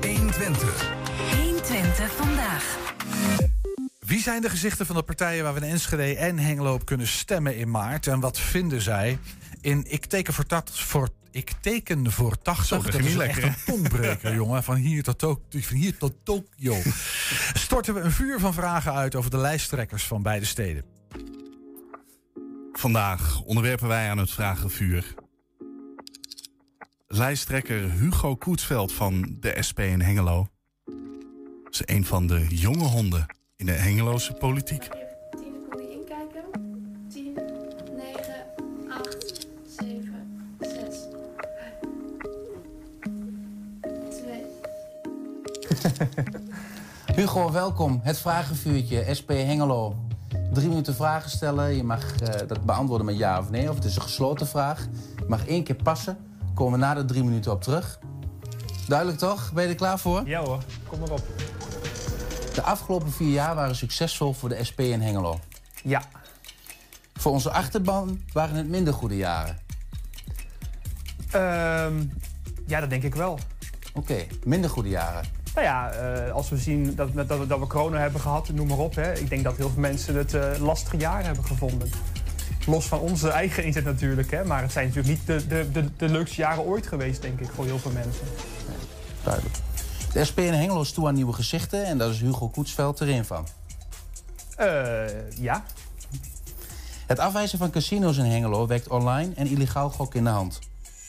120. 0.00 1.01
120 1.82 2.16
vandaag. 2.16 2.78
Wie 3.98 4.22
zijn 4.22 4.42
de 4.42 4.50
gezichten 4.50 4.86
van 4.86 4.96
de 4.96 5.02
partijen 5.02 5.44
waar 5.44 5.54
we 5.54 5.60
in 5.60 5.66
Enschede 5.70 6.16
en 6.16 6.38
Hengelo 6.38 6.74
op 6.74 6.84
kunnen 6.84 7.06
stemmen 7.06 7.56
in 7.56 7.70
maart? 7.70 8.06
En 8.06 8.20
wat 8.20 8.38
vinden 8.38 8.80
zij 8.80 9.18
in 9.60 9.84
Ik 9.88 10.04
teken 10.04 10.34
voor, 10.34 10.46
tat, 10.46 10.78
voor, 10.78 11.08
ik 11.30 11.52
teken 11.60 12.12
voor 12.12 12.38
80? 12.38 12.66
Zo, 12.66 12.82
dat 12.82 12.92
dat 12.92 13.00
is 13.00 13.06
echt 13.06 13.16
lekker, 13.16 13.44
een 13.44 13.54
tongbreker, 13.66 14.34
jongen. 14.40 14.62
Van 14.62 14.76
hier, 14.76 15.02
tot 15.02 15.38
van 15.50 15.76
hier 15.76 15.96
tot 15.98 16.14
Tokio. 16.22 16.76
Storten 17.52 17.94
we 17.94 18.00
een 18.00 18.12
vuur 18.12 18.40
van 18.40 18.54
vragen 18.54 18.92
uit 18.92 19.14
over 19.14 19.30
de 19.30 19.36
lijsttrekkers 19.38 20.04
van 20.04 20.22
beide 20.22 20.46
steden. 20.46 20.84
Vandaag 22.72 23.42
onderwerpen 23.42 23.88
wij 23.88 24.10
aan 24.10 24.18
het 24.18 24.30
vragenvuur. 24.30 25.14
Lijsttrekker 27.06 27.90
Hugo 27.90 28.36
Koetsveld 28.36 28.92
van 28.92 29.36
de 29.40 29.56
SP 29.60 29.78
in 29.78 30.00
Hengelo 30.00 30.51
is 31.72 31.94
een 31.94 32.04
van 32.04 32.26
de 32.26 32.46
jonge 32.48 32.84
honden 32.84 33.26
in 33.56 33.66
de 33.66 33.72
Hengeloze 33.72 34.32
politiek. 34.32 34.88
10 35.30 35.66
kon 35.70 35.82
je 35.82 35.90
inkijken. 35.90 36.42
10, 37.12 37.38
9, 37.96 38.34
8, 38.90 39.46
7, 39.78 40.48
6, 40.60 40.70
2. 47.06 47.16
Hugo, 47.16 47.52
welkom. 47.52 48.00
Het 48.02 48.18
vragenvuurtje, 48.18 49.14
SP 49.18 49.28
Hengelo. 49.28 49.96
Drie 50.52 50.68
minuten 50.68 50.94
vragen 50.94 51.30
stellen. 51.30 51.76
Je 51.76 51.84
mag 51.84 52.20
eh, 52.20 52.48
dat 52.48 52.64
beantwoorden 52.64 53.06
met 53.06 53.16
ja 53.16 53.38
of 53.38 53.50
nee. 53.50 53.68
Of 53.68 53.74
het 53.74 53.84
is 53.84 53.96
een 53.96 54.02
gesloten 54.02 54.46
vraag. 54.46 54.88
Je 55.16 55.24
mag 55.28 55.46
één 55.46 55.62
keer 55.64 55.82
passen. 55.82 56.18
Komen 56.54 56.72
we 56.72 56.78
na 56.78 56.94
de 56.94 57.04
drie 57.04 57.24
minuten 57.24 57.52
op 57.52 57.62
terug. 57.62 57.98
Duidelijk 58.88 59.18
toch? 59.18 59.52
Ben 59.52 59.62
je 59.62 59.68
er 59.68 59.74
klaar 59.74 59.98
voor? 59.98 60.22
Ja 60.26 60.44
hoor, 60.44 60.62
kom 60.88 60.98
maar 60.98 61.10
op. 61.10 61.22
De 62.54 62.62
afgelopen 62.62 63.12
vier 63.12 63.32
jaar 63.32 63.54
waren 63.54 63.76
succesvol 63.76 64.32
voor 64.32 64.48
de 64.48 64.64
SP 64.68 64.80
in 64.80 65.00
Hengelo. 65.00 65.40
Ja. 65.82 66.02
Voor 67.14 67.32
onze 67.32 67.50
achterban 67.50 68.20
waren 68.32 68.56
het 68.56 68.68
minder 68.68 68.94
goede 68.94 69.16
jaren. 69.16 69.58
Ehm, 71.30 72.04
ja, 72.66 72.80
dat 72.80 72.90
denk 72.90 73.02
ik 73.02 73.14
wel. 73.14 73.38
Oké, 73.94 74.26
minder 74.44 74.70
goede 74.70 74.88
jaren. 74.88 75.24
Nou 75.54 75.66
ja, 75.66 75.90
eh, 75.90 76.32
als 76.32 76.48
we 76.48 76.56
zien 76.56 76.94
dat, 76.94 77.08
dat 77.48 77.58
we 77.58 77.66
corona 77.66 77.98
hebben 77.98 78.20
gehad, 78.20 78.48
noem 78.48 78.66
maar 78.66 78.78
op. 78.78 78.94
Hè. 78.94 79.18
Ik 79.18 79.28
denk 79.28 79.44
dat 79.44 79.56
heel 79.56 79.70
veel 79.70 79.80
mensen 79.80 80.16
het 80.16 80.34
eh, 80.34 80.50
lastige 80.58 80.96
jaar 80.96 81.24
hebben 81.24 81.44
gevonden. 81.44 81.90
Los 82.66 82.86
van 82.86 82.98
onze 82.98 83.28
eigen 83.28 83.64
inzet 83.64 83.84
natuurlijk. 83.84 84.30
Hè. 84.30 84.44
Maar 84.44 84.62
het 84.62 84.72
zijn 84.72 84.86
natuurlijk 84.86 85.14
niet 85.14 85.26
de, 85.26 85.46
de, 85.46 85.70
de, 85.72 85.96
de 85.96 86.08
leukste 86.08 86.36
jaren 86.36 86.64
ooit 86.64 86.86
geweest, 86.86 87.22
denk 87.22 87.40
ik, 87.40 87.48
voor 87.54 87.64
heel 87.64 87.78
veel 87.78 87.90
mensen. 87.90 88.26
Duidelijk. 89.22 89.56
De 90.12 90.24
SP 90.28 90.38
in 90.38 90.52
Hengelo 90.52 90.80
is 90.80 90.92
toe 90.92 91.06
aan 91.06 91.14
nieuwe 91.14 91.32
gezichten. 91.32 91.84
En 91.84 91.98
daar 91.98 92.10
is 92.10 92.20
Hugo 92.20 92.48
Koetsveld 92.48 93.00
er 93.00 93.08
een 93.08 93.24
van. 93.24 93.46
Eh, 94.56 95.30
ja. 95.38 95.64
Het 97.06 97.18
afwijzen 97.18 97.58
van 97.58 97.70
casino's 97.70 98.16
in 98.16 98.24
Hengelo 98.24 98.66
wekt 98.66 98.88
online 98.88 99.34
en 99.34 99.46
illegaal 99.46 99.90
gok 99.90 100.14
in 100.14 100.24
de 100.24 100.30
hand. 100.30 100.58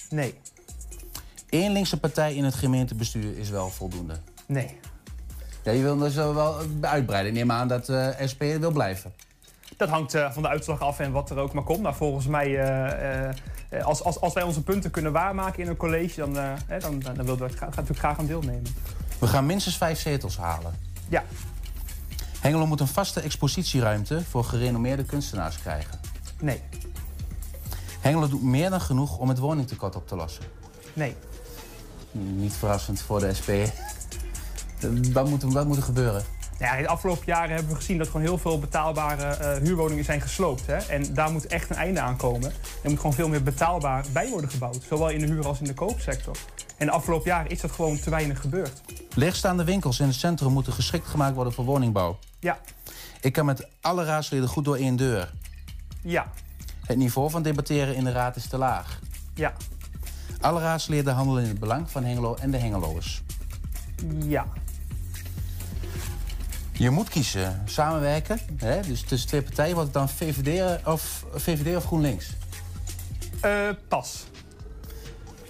Nee. 0.10 0.36
Eén 1.50 1.72
linkse 1.72 2.00
partij 2.00 2.36
in 2.36 2.44
het 2.44 2.54
gemeentebestuur 2.54 3.38
is 3.38 3.50
wel 3.50 3.70
voldoende. 3.70 4.20
Nee. 4.46 4.80
Ja, 5.64 5.72
je 5.72 5.82
wil 5.82 5.98
dus 5.98 6.16
wel 6.16 6.58
uitbreiden. 6.82 7.32
Ik 7.32 7.38
neem 7.38 7.52
aan 7.52 7.68
dat 7.68 7.90
eh 7.90 8.08
SP 8.32 8.42
wil 8.60 8.72
blijven. 8.72 9.14
Dat 9.84 9.92
hangt 9.92 10.14
eh, 10.14 10.32
van 10.32 10.42
de 10.42 10.48
uitslag 10.48 10.80
af 10.82 11.00
en 11.00 11.12
wat 11.12 11.30
er 11.30 11.38
ook 11.38 11.54
maar 11.54 11.64
komt. 11.64 11.82
Maar 11.82 11.96
volgens 11.96 12.28
mij, 12.28 12.60
eh, 12.60 13.30
eh, 13.70 13.86
als, 13.86 14.04
als, 14.04 14.20
als 14.20 14.34
wij 14.34 14.44
onze 14.44 14.64
punten 14.64 14.92
kunnen 14.92 15.12
waarmaken 15.12 15.64
in 15.64 15.70
een 15.70 15.76
college... 15.78 16.20
dan, 16.20 16.36
hè, 16.36 16.80
dan, 16.80 17.00
dan, 17.00 17.14
dan 17.14 17.26
willen 17.26 17.38
we 17.38 17.44
er 17.44 17.50
gra- 17.50 17.66
natuurlijk 17.66 18.00
graag 18.00 18.20
aan 18.20 18.26
deelnemen. 18.26 18.76
We 19.20 19.28
gaan 19.28 19.46
minstens 19.46 19.78
vijf 19.78 20.00
zetels 20.00 20.38
halen. 20.38 20.74
Ja. 21.10 21.24
Hengelo 22.40 22.66
moet 22.66 22.80
een 22.80 22.88
vaste 22.88 23.20
expositieruimte 23.22 24.24
voor 24.30 24.44
gerenommeerde 24.44 25.04
kunstenaars 25.04 25.60
krijgen. 25.60 26.00
Nee. 26.40 26.62
Hengelo 28.00 28.28
doet 28.28 28.44
meer 28.44 28.70
dan 28.70 28.82
genoeg 28.82 29.18
om 29.18 29.30
het 29.30 29.38
woningtekort 29.38 29.96
op 29.96 30.08
te 30.08 30.16
lossen. 30.16 30.44
Nee. 30.94 31.16
Niet 32.12 32.54
verrassend 32.54 33.02
voor 33.02 33.20
de 33.20 33.34
SP. 33.40 33.50
Wat 35.14 35.30
moet, 35.30 35.44
wat 35.44 35.66
moet 35.68 35.78
er 35.78 35.84
gebeuren? 35.84 36.24
Ja, 36.60 36.76
in 36.76 36.84
de 36.84 36.90
afgelopen 36.90 37.24
jaren 37.26 37.56
hebben 37.56 37.70
we 37.70 37.76
gezien 37.76 37.98
dat 37.98 38.08
gewoon 38.08 38.22
heel 38.22 38.38
veel 38.38 38.60
betaalbare 38.60 39.24
eh, 39.24 39.62
huurwoningen 39.62 40.04
zijn 40.04 40.22
gesloopt. 40.22 40.66
Hè? 40.66 40.76
En 40.76 41.14
daar 41.14 41.32
moet 41.32 41.48
echt 41.48 41.70
een 41.70 41.76
einde 41.76 42.00
aan 42.00 42.18
komen. 42.18 42.52
Er 42.84 42.90
moet 42.90 42.98
gewoon 42.98 43.14
veel 43.14 43.28
meer 43.28 43.44
betaalbaar 43.44 44.06
bij 44.12 44.30
worden 44.30 44.50
gebouwd. 44.50 44.84
Zowel 44.88 45.10
in 45.10 45.20
de 45.20 45.26
huur 45.26 45.48
als 45.48 45.60
in 45.60 45.66
de 45.66 45.74
koopsector. 45.74 46.38
En 46.78 46.86
de 46.86 46.92
afgelopen 46.92 47.30
jaren 47.30 47.52
is 47.52 47.62
dat 47.62 47.72
gewoon 47.72 48.00
te 48.00 48.10
weinig 48.10 48.42
gebeurd. 48.42 48.82
Leegstaande 49.16 49.64
winkels 49.64 50.00
in 50.00 50.08
het 50.08 50.16
centrum 50.16 50.52
moeten 50.52 50.74
geschikt 50.74 51.08
gemaakt 51.08 51.36
worden 51.36 51.54
voor 51.54 51.66
woningbouw. 51.66 52.18
Ja. 52.40 52.60
Ik 53.22 53.34
kan 53.34 53.46
met 53.46 53.68
alle 53.82 54.06
raadsleden 54.06 54.48
goed 54.48 54.66
door 54.66 54.76
één 54.76 54.96
deur. 54.96 55.34
Ja. 56.02 56.32
Het 56.86 56.98
niveau 56.98 57.30
van 57.30 57.42
debatteren 57.42 57.96
in 57.96 58.04
de 58.04 58.12
raad 58.12 58.36
is 58.36 58.48
te 58.48 58.58
laag. 58.58 59.00
Ja. 59.34 59.54
Alle 60.42 60.60
raadsleden 60.60 61.14
handelen 61.14 61.44
in 61.44 61.50
het 61.50 61.60
belang 61.60 61.92
van 61.92 62.04
Hengelo 62.04 62.36
en 62.36 62.52
de 62.52 62.58
Hengeloers. 62.58 63.24
Ja. 64.26 64.46
Je 66.84 66.90
moet 66.90 67.10
kiezen, 67.10 67.62
samenwerken. 67.66 68.40
Hè? 68.58 68.82
Dus 68.82 69.02
tussen 69.02 69.28
twee 69.30 69.42
partijen, 69.42 69.74
wordt 69.76 69.94
het 69.94 69.98
dan 69.98 70.10
VVD 70.10 70.78
of, 70.88 71.26
VVD 71.36 71.76
of 71.76 71.86
GroenLinks? 71.86 72.30
Eh, 73.42 73.52
pas. 73.88 74.24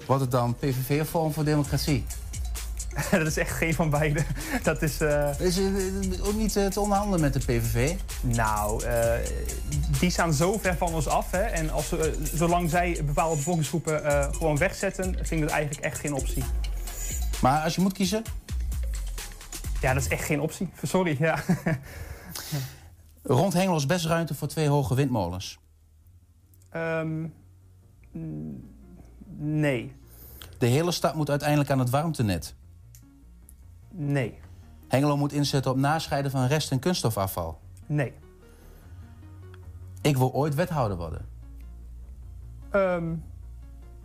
Wordt 0.06 0.22
het 0.22 0.32
dan 0.32 0.56
PVV 0.56 1.00
of 1.02 1.10
Forum 1.10 1.34
voor 1.34 1.44
Democratie? 1.44 2.06
dat 3.12 3.28
is 3.28 3.38
echt 3.38 3.52
geen 3.52 3.74
van 3.74 3.90
beide. 3.90 4.24
Dat 4.64 4.82
is... 4.82 5.00
eh, 5.02 5.40
Is 5.40 5.56
het 5.56 6.22
ook 6.22 6.34
niet 6.36 6.56
eh, 6.56 6.66
te 6.66 6.80
onderhandelen 6.80 7.22
met 7.22 7.34
de 7.34 7.40
PVV? 7.40 7.96
Nou, 8.22 8.84
eh, 8.84 9.14
die 10.00 10.10
staan 10.10 10.34
zo 10.34 10.58
ver 10.58 10.78
van 10.78 10.94
ons 10.94 11.08
af. 11.08 11.32
Hè? 11.32 11.42
En 11.42 11.70
als, 11.72 11.92
eh, 11.92 12.00
zolang 12.34 12.70
zij 12.70 13.02
bepaalde 13.06 13.36
bevolkingsgroepen 13.36 14.06
eh, 14.06 14.28
gewoon 14.34 14.58
wegzetten, 14.58 15.14
vind 15.16 15.32
ik 15.32 15.42
dat 15.42 15.50
eigenlijk 15.50 15.86
echt 15.86 16.00
geen 16.00 16.14
optie. 16.14 16.44
Maar 17.42 17.64
als 17.64 17.76
je 17.76 17.82
moet 17.82 17.94
kiezen? 17.94 18.24
Ja, 19.84 19.94
dat 19.94 20.02
is 20.04 20.08
echt 20.08 20.24
geen 20.24 20.40
optie. 20.42 20.70
Sorry, 20.84 21.16
ja. 21.20 21.40
Rond 23.24 23.54
Hengelo 23.54 23.76
is 23.76 23.86
best 23.86 24.06
ruimte 24.06 24.36
voor 24.36 24.48
twee 24.48 24.68
hoge 24.68 24.96
windmolens. 24.96 25.60
Ehm, 26.70 27.28
mm, 28.12 28.70
nee. 29.38 29.96
De 30.58 30.66
hele 30.66 30.92
stad 30.92 31.16
moet 31.16 31.30
uiteindelijk 31.30 31.70
aan 31.70 31.80
het 31.80 31.90
warmtenet. 31.90 32.56
Nee. 33.92 34.40
Hengelo 34.88 35.18
moet 35.18 35.32
inzetten 35.34 35.72
op 35.72 35.78
nascheiden 35.78 36.32
van 36.32 36.46
rest- 36.46 36.72
en 36.72 36.80
kunststofafval. 36.80 37.60
Nee. 37.86 38.14
Ik 40.02 40.18
wil 40.18 40.34
ooit 40.34 40.56
wethouder 40.56 40.98
worden. 40.98 41.26
Ehm, 42.70 43.16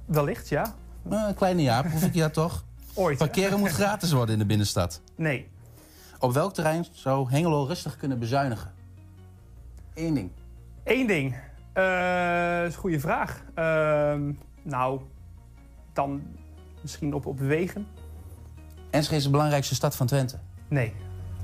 wellicht, 0.07 0.49
ja. 0.49 0.75
Eh, 1.11 1.25
een 1.29 1.35
kleine 1.35 1.63
Jaap, 1.63 1.91
hoef 1.91 2.03
ik 2.03 2.15
dat 2.15 2.33
toch? 2.33 2.65
Ooit. 2.95 3.19
Parkeren 3.19 3.59
moet 3.59 3.71
gratis 3.83 4.13
worden 4.13 4.33
in 4.33 4.39
de 4.39 4.47
binnenstad. 4.47 5.01
Nee. 5.17 5.49
Op 6.21 6.33
welk 6.33 6.55
terrein 6.55 6.87
zou 6.93 7.31
Hengelo 7.31 7.65
rustig 7.65 7.97
kunnen 7.97 8.19
bezuinigen? 8.19 8.73
Eén 9.95 10.15
ding. 10.15 10.31
Eén 10.85 11.07
ding. 11.07 11.35
Eh, 11.73 12.59
dat 12.59 12.69
is 12.69 12.75
een 12.75 12.81
goede 12.81 13.01
vraag. 13.01 13.43
Ehm, 13.55 14.33
nou, 14.63 15.01
dan 15.93 16.23
misschien 16.83 17.15
op, 17.15 17.27
op 17.27 17.39
wegen? 17.39 17.87
Enschede 18.91 19.17
is 19.17 19.25
de 19.25 19.31
belangrijkste 19.31 19.75
stad 19.75 19.97
van 19.97 20.07
Twente. 20.07 20.39
Nee. 20.69 20.93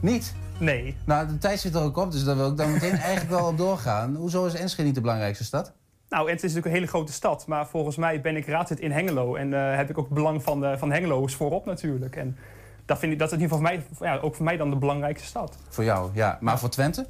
Niet? 0.00 0.34
Nee. 0.58 0.96
Nou, 1.06 1.28
de 1.28 1.38
tijd 1.38 1.60
zit 1.60 1.74
er 1.74 1.82
ook 1.82 1.96
op, 1.96 2.12
dus 2.12 2.24
daar 2.24 2.37
wil 2.37 2.50
ik 2.50 2.56
dan 2.56 2.72
meteen 2.72 2.96
eigenlijk 3.08 3.30
wel 3.30 3.48
op 3.48 3.58
doorgaan. 3.58 4.14
Hoezo 4.14 4.46
is 4.46 4.54
Enschede 4.54 4.87
niet 4.87 4.94
de 4.94 5.00
belangrijkste 5.00 5.44
stad? 5.44 5.72
Nou, 6.08 6.26
en 6.26 6.34
het 6.34 6.44
is 6.44 6.54
natuurlijk 6.54 6.66
een 6.66 6.80
hele 6.80 6.87
grote 6.87 7.12
stad. 7.12 7.46
Maar 7.46 7.66
volgens 7.66 7.96
mij 7.96 8.20
ben 8.20 8.37
ik 8.37 8.46
raadslid 8.46 8.80
in 8.80 8.92
Hengelo. 8.92 9.34
En 9.34 9.54
eh, 9.54 9.76
heb 9.76 9.90
ik 9.90 9.98
ook 9.98 10.04
het 10.04 10.14
belang 10.14 10.42
van, 10.42 10.60
de, 10.60 10.78
van 10.78 10.92
Hengelo's 10.92 11.34
voorop 11.34 11.64
natuurlijk. 11.64 12.16
En 12.16 12.37
dat, 12.85 12.99
vind 12.99 13.12
ik, 13.12 13.18
dat 13.18 13.29
is 13.33 13.35
in 13.37 13.40
ieder 13.42 13.57
geval 13.57 13.73
voor 13.73 13.83
mij, 13.99 14.09
ja, 14.12 14.18
ook 14.18 14.35
voor 14.35 14.44
mij 14.44 14.57
dan 14.57 14.70
de 14.70 14.77
belangrijkste 14.77 15.27
stad. 15.27 15.59
Voor 15.68 15.85
jou, 15.85 16.11
ja. 16.14 16.38
Maar 16.40 16.59
voor 16.59 16.68
Twente? 16.68 17.07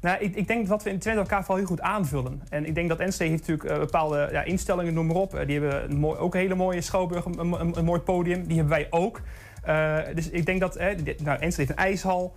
Nou, 0.00 0.18
ik, 0.20 0.34
ik 0.36 0.46
denk 0.46 0.68
dat 0.68 0.82
we 0.82 0.90
in 0.90 0.98
Twente 0.98 1.20
elkaar 1.20 1.40
vooral 1.40 1.56
heel 1.56 1.66
goed 1.66 1.80
aanvullen. 1.80 2.42
En 2.48 2.66
ik 2.66 2.74
denk 2.74 2.88
dat 2.88 2.98
Enschede 2.98 3.30
heeft 3.30 3.46
natuurlijk 3.48 3.70
eh, 3.70 3.78
bepaalde 3.78 4.28
ja, 4.32 4.42
instellingen, 4.42 4.94
noem 4.94 5.06
maar 5.06 5.16
op. 5.16 5.34
Eh, 5.34 5.46
die 5.46 5.60
hebben 5.60 5.90
een 5.90 5.96
mooi, 5.98 6.18
ook 6.18 6.34
een 6.34 6.40
hele 6.40 6.54
mooie 6.54 6.80
schouwburg, 6.80 7.24
een, 7.24 7.38
een, 7.60 7.78
een 7.78 7.84
mooi 7.84 8.00
podium. 8.00 8.46
Die 8.46 8.56
hebben 8.56 8.74
wij 8.74 8.86
ook. 8.90 9.20
Eh, 9.62 9.98
dus 10.14 10.30
ik 10.30 10.46
denk 10.46 10.60
dat... 10.60 10.72
Dit- 11.04 11.22
nou, 11.22 11.38
Enschede 11.40 11.56
heeft 11.56 11.70
een 11.70 11.84
ijshal. 11.84 12.34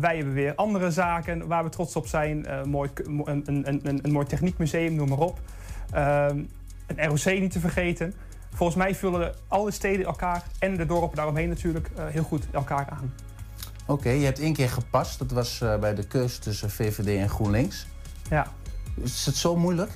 Wij 0.00 0.16
hebben 0.16 0.34
weer 0.34 0.54
andere 0.54 0.90
zaken 0.90 1.46
waar 1.46 1.64
we 1.64 1.70
trots 1.70 1.96
op 1.96 2.06
zijn. 2.06 2.46
Mooi, 2.66 2.90
k- 2.92 3.06
mo- 3.06 3.26
een, 3.26 3.42
een, 3.46 3.68
een, 3.68 3.80
een, 3.82 3.98
een 4.02 4.12
mooi 4.12 4.26
techniekmuseum, 4.26 4.94
noem 4.94 5.08
maar 5.08 5.18
op. 5.18 5.38
Ehm, 5.92 6.38
een 6.86 7.06
ROC 7.06 7.24
niet 7.40 7.50
te 7.52 7.60
vergeten. 7.60 8.14
Volgens 8.54 8.78
mij 8.78 8.94
vullen 8.94 9.34
alle 9.48 9.70
steden 9.70 10.06
elkaar 10.06 10.42
en 10.58 10.76
de 10.76 10.86
dorpen 10.86 11.16
daaromheen 11.16 11.48
natuurlijk 11.48 11.90
eh, 11.96 12.04
heel 12.06 12.22
goed 12.22 12.44
elkaar 12.50 12.88
aan. 12.90 13.14
Oké, 13.86 14.08
je 14.08 14.24
hebt 14.24 14.40
één 14.40 14.52
keer 14.52 14.68
gepast. 14.68 15.18
Dat 15.18 15.30
was 15.30 15.60
eh, 15.60 15.78
bij 15.78 15.94
de 15.94 16.06
keuze 16.06 16.38
tussen 16.38 16.70
VVD 16.70 17.06
en 17.18 17.28
GroenLinks. 17.28 17.86
Ja. 18.30 18.46
Is 19.02 19.26
het 19.26 19.36
zo 19.36 19.56
moeilijk? 19.56 19.90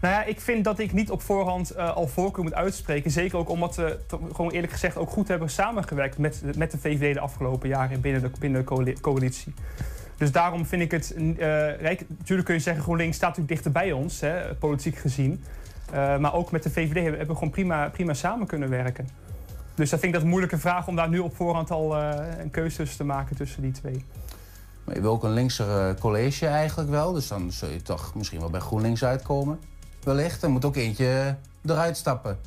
Nou 0.00 0.14
ja, 0.14 0.24
ik 0.24 0.40
vind 0.40 0.64
dat 0.64 0.78
ik 0.78 0.92
niet 0.92 1.10
op 1.10 1.22
voorhand 1.22 1.70
eh, 1.70 1.96
al 1.96 2.06
voorkeur 2.08 2.44
moet 2.44 2.54
uitspreken. 2.54 3.10
Zeker 3.10 3.38
ook 3.38 3.48
omdat 3.48 3.76
we 3.76 3.98
gewoon 4.32 4.50
eerlijk 4.50 4.72
gezegd 4.72 4.96
ook 4.96 5.10
goed 5.10 5.28
hebben 5.28 5.50
samengewerkt 5.50 6.18
met, 6.18 6.42
met 6.56 6.70
de 6.70 6.78
VVD 6.78 7.14
de 7.14 7.20
afgelopen 7.20 7.68
jaren 7.68 8.00
binnen 8.00 8.22
de, 8.22 8.30
binnen 8.38 8.60
de 8.60 8.66
coali- 8.66 9.00
coalitie. 9.00 9.54
Dus 10.16 10.32
daarom 10.32 10.66
vind 10.66 10.82
ik 10.82 10.90
het. 10.90 11.14
rijk, 11.80 12.04
natuurlijk 12.18 12.46
kun 12.46 12.54
je 12.54 12.60
zeggen, 12.60 12.82
GroenLinks 12.82 13.16
staat 13.16 13.28
natuurlijk 13.28 13.54
dichter 13.54 13.72
bij 13.72 13.92
ons, 13.92 14.20
hè, 14.20 14.54
politiek 14.54 14.96
gezien. 14.96 15.44
Eh, 15.92 16.18
maar 16.18 16.34
ook 16.34 16.50
met 16.50 16.62
de 16.62 16.70
VVD 16.70 17.02
hebben, 17.02 17.26
we 17.26 17.34
gewoon 17.34 17.50
prima, 17.50 17.88
prima 17.88 18.14
samen 18.14 18.46
kunnen 18.46 18.68
werken. 18.68 19.08
Dus 19.74 19.90
dat 19.90 20.00
vind 20.00 20.04
ik 20.04 20.12
dat 20.12 20.22
een 20.22 20.28
moeilijke 20.28 20.58
vraag 20.58 20.88
om 20.88 20.96
daar 20.96 21.08
nu 21.08 21.18
op 21.18 21.36
voorhand 21.36 21.70
al 21.70 21.96
eh, 21.96 22.38
een 22.38 22.50
keuze 22.50 22.76
tussen 22.76 22.96
te 22.96 23.04
maken 23.04 23.36
tussen 23.36 23.62
die 23.62 23.72
twee. 23.72 24.04
Maar 24.84 24.94
je 24.94 25.00
wil 25.00 25.12
ook 25.12 25.24
een 25.24 25.32
linkser 25.32 25.88
eh, 25.88 25.94
college 26.00 26.46
eigenlijk 26.46 26.90
wel. 26.90 27.12
Dus 27.12 27.28
dan 27.28 27.52
zul 27.52 27.68
je 27.68 27.82
toch 27.82 28.14
misschien 28.14 28.40
wel 28.40 28.50
bij 28.50 28.60
GroenLinks 28.60 29.04
uitkomen. 29.04 29.60
Wellicht. 30.02 30.42
Er 30.42 30.50
moet 30.50 30.64
ook 30.64 30.76
eentje 30.76 31.36
eruit 31.64 31.96
stappen. 31.96 32.38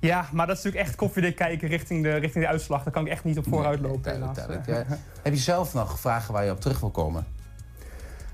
Ja, 0.00 0.28
maar 0.32 0.46
dat 0.46 0.56
is 0.56 0.62
natuurlijk 0.62 0.90
echt 0.90 0.98
koffiedik 0.98 1.36
kijken 1.36 1.68
richting 1.68 2.02
de, 2.02 2.14
richting 2.14 2.44
de 2.44 2.50
uitslag. 2.50 2.82
Daar 2.82 2.92
kan 2.92 3.06
ik 3.06 3.12
echt 3.12 3.24
niet 3.24 3.38
op 3.38 3.44
vooruit 3.48 3.80
lopen. 3.80 4.02
Duidelijk. 4.02 4.66
eh. 4.68 4.76
heb 5.22 5.32
je 5.32 5.40
zelf 5.40 5.74
nog 5.74 6.00
vragen 6.00 6.32
waar 6.32 6.44
je 6.44 6.50
op 6.50 6.60
terug 6.60 6.80
wil 6.80 6.90
komen? 6.90 7.26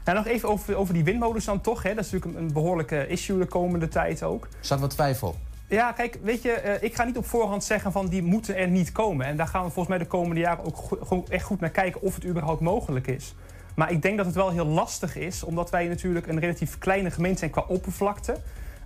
Nou, 0.09 0.21
nog 0.21 0.29
even 0.29 0.49
over, 0.49 0.77
over 0.77 0.95
die 0.95 1.05
windmolens 1.05 1.45
dan 1.45 1.61
toch. 1.61 1.83
Hè. 1.83 1.95
Dat 1.95 2.05
is 2.05 2.11
natuurlijk 2.11 2.41
een, 2.41 2.47
een 2.47 2.53
behoorlijke 2.53 3.07
issue 3.07 3.39
de 3.39 3.47
komende 3.47 3.89
tijd 3.89 4.23
ook. 4.23 4.49
Zat 4.61 4.81
wat 4.81 4.91
twijfel? 4.91 5.37
Ja, 5.67 5.93
kijk, 5.93 6.19
weet 6.23 6.43
je, 6.43 6.53
eh, 6.53 6.83
ik 6.83 6.95
ga 6.95 7.05
niet 7.05 7.17
op 7.17 7.27
voorhand 7.27 7.65
zeggen 7.65 7.93
van 7.93 8.07
die 8.09 8.23
moeten 8.23 8.57
er 8.57 8.69
niet 8.69 8.93
komen. 8.93 9.27
En 9.27 9.37
daar 9.37 9.47
gaan 9.47 9.65
we 9.65 9.71
volgens 9.71 9.89
mij 9.89 9.99
de 9.99 10.11
komende 10.11 10.41
jaren 10.41 10.65
ook 10.65 10.77
go- 10.77 10.99
gewoon 11.03 11.27
echt 11.29 11.45
goed 11.45 11.61
naar 11.61 11.71
kijken 11.71 12.03
of 12.03 12.15
het 12.15 12.25
überhaupt 12.25 12.61
mogelijk 12.61 13.07
is. 13.07 13.35
Maar 13.75 13.91
ik 13.93 14.03
denk 14.03 14.17
dat 14.17 14.27
het 14.27 14.35
wel 14.35 14.51
heel 14.51 14.67
lastig 14.67 15.17
is, 15.17 15.43
omdat 15.45 15.71
wij 15.71 15.89
natuurlijk 15.89 16.27
een 16.27 16.39
relatief 16.39 16.79
kleine 16.79 17.11
gemeente 17.11 17.39
zijn 17.39 17.51
qua 17.51 17.65
oppervlakte. 17.69 18.37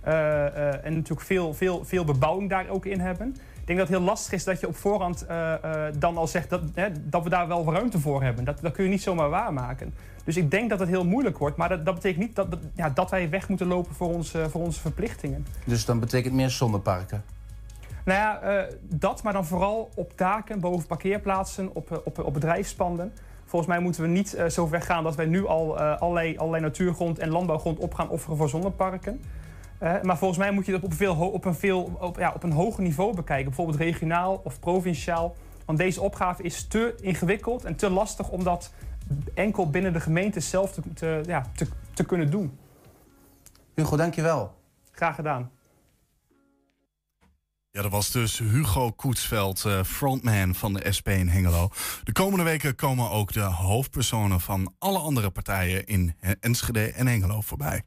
Eh, 0.01 0.45
eh, 0.45 0.85
en 0.85 0.93
natuurlijk 0.93 1.27
veel, 1.27 1.53
veel, 1.53 1.85
veel 1.85 2.03
bebouwing 2.03 2.49
daar 2.49 2.69
ook 2.69 2.85
in 2.85 2.99
hebben. 2.99 3.27
Ik 3.59 3.67
denk 3.67 3.79
dat 3.79 3.87
het 3.87 3.97
heel 3.97 4.05
lastig 4.07 4.33
is 4.33 4.43
dat 4.43 4.59
je 4.59 4.67
op 4.67 4.75
voorhand 4.75 5.25
dan 5.99 6.17
al 6.17 6.27
zegt 6.27 6.49
dat, 6.49 6.61
hè, 6.73 6.87
dat 7.09 7.23
we 7.23 7.29
daar 7.29 7.47
wel 7.47 7.73
ruimte 7.73 7.99
voor 7.99 8.23
hebben. 8.23 8.43
Dat, 8.45 8.61
dat 8.61 8.71
kun 8.71 8.83
je 8.83 8.89
niet 8.89 9.01
zomaar 9.01 9.29
waarmaken. 9.29 9.93
Dus 10.23 10.37
ik 10.37 10.51
denk 10.51 10.69
dat 10.69 10.79
het 10.79 10.89
heel 10.89 11.05
moeilijk 11.05 11.37
wordt. 11.37 11.57
Maar 11.57 11.69
dat, 11.69 11.85
dat 11.85 11.95
betekent 11.95 12.25
niet 12.25 12.35
dat, 12.35 12.51
dat, 12.51 12.59
ja, 12.75 12.89
dat 12.89 13.09
wij 13.09 13.29
weg 13.29 13.49
moeten 13.49 13.67
lopen 13.67 13.95
voor, 13.95 14.13
onze 14.13 14.49
voor 14.49 14.61
onze 14.61 14.79
verplichtingen. 14.79 15.45
Dus 15.65 15.85
dan 15.85 15.99
betekent 15.99 16.33
meer 16.33 16.49
zonneparken. 16.49 17.23
Nou 18.05 18.19
ja, 18.19 18.41
eh, 18.41 18.75
dat, 18.81 19.23
maar 19.23 19.33
dan 19.33 19.45
vooral 19.45 19.89
op 19.95 20.11
daken, 20.15 20.59
boven 20.59 20.87
parkeerplaatsen, 20.87 21.75
op, 21.75 21.91
eh, 21.91 21.97
op, 22.03 22.23
op 22.23 22.33
bedrijfspanden. 22.33 23.13
Volgens 23.45 23.71
mij 23.71 23.81
moeten 23.81 24.01
we 24.01 24.07
niet 24.07 24.33
eh, 24.33 24.45
zo 24.45 24.65
ver 24.65 24.81
gaan 24.81 25.03
dat 25.03 25.15
wij 25.15 25.25
nu 25.25 25.47
al 25.47 25.79
allerlei, 25.79 26.37
allerlei 26.37 26.63
natuurgrond 26.63 27.19
en 27.19 27.29
landbouwgrond 27.29 27.79
op 27.79 27.93
gaan 27.93 28.09
offeren 28.09 28.37
voor 28.37 28.49
zonneparken. 28.49 29.21
Maar 30.01 30.17
volgens 30.17 30.39
mij 30.39 30.51
moet 30.51 30.65
je 30.65 30.71
dat 30.71 30.81
op, 30.81 30.93
veel, 30.93 31.15
op, 31.15 31.45
een 31.45 31.55
veel, 31.55 31.97
op, 31.99 32.17
ja, 32.17 32.31
op 32.35 32.43
een 32.43 32.51
hoger 32.51 32.83
niveau 32.83 33.15
bekijken. 33.15 33.45
Bijvoorbeeld 33.45 33.77
regionaal 33.77 34.41
of 34.43 34.59
provinciaal. 34.59 35.35
Want 35.65 35.77
deze 35.77 36.01
opgave 36.01 36.43
is 36.43 36.67
te 36.67 36.95
ingewikkeld 37.01 37.65
en 37.65 37.75
te 37.75 37.89
lastig 37.89 38.29
om 38.29 38.43
dat 38.43 38.73
enkel 39.33 39.69
binnen 39.69 39.93
de 39.93 39.99
gemeente 39.99 40.39
zelf 40.39 40.71
te, 40.73 40.81
te, 40.93 41.23
ja, 41.25 41.51
te, 41.55 41.67
te 41.93 42.03
kunnen 42.03 42.29
doen. 42.31 42.57
Hugo, 43.75 43.97
dankjewel. 43.97 44.55
Graag 44.91 45.15
gedaan. 45.15 45.51
Ja, 47.71 47.81
dat 47.81 47.91
was 47.91 48.11
dus 48.11 48.37
Hugo 48.39 48.91
Koetsveld, 48.91 49.65
eh, 49.65 49.83
frontman 49.83 50.55
van 50.55 50.73
de 50.73 50.91
SP 50.97 51.07
in 51.09 51.27
Hengelo. 51.27 51.69
De 52.03 52.11
komende 52.11 52.43
weken 52.43 52.75
komen 52.75 53.09
ook 53.09 53.31
de 53.33 53.39
hoofdpersonen 53.41 54.39
van 54.41 54.73
alle 54.79 54.97
andere 54.99 55.29
partijen 55.29 55.85
in 55.85 56.13
He- 56.19 56.33
Enschede 56.39 56.91
en 56.91 57.07
Hengelo 57.07 57.41
voorbij. 57.41 57.81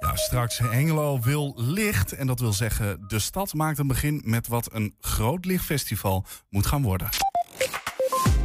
Ja, 0.00 0.16
straks 0.16 0.58
Hengelo 0.58 1.20
wil 1.20 1.52
licht. 1.56 2.12
En 2.12 2.26
dat 2.26 2.40
wil 2.40 2.52
zeggen, 2.52 3.04
de 3.08 3.18
stad 3.18 3.54
maakt 3.54 3.78
een 3.78 3.86
begin 3.86 4.22
met 4.24 4.46
wat 4.48 4.72
een 4.72 4.94
groot 5.00 5.44
lichtfestival 5.44 6.24
moet 6.48 6.66
gaan 6.66 6.82
worden. 6.82 7.08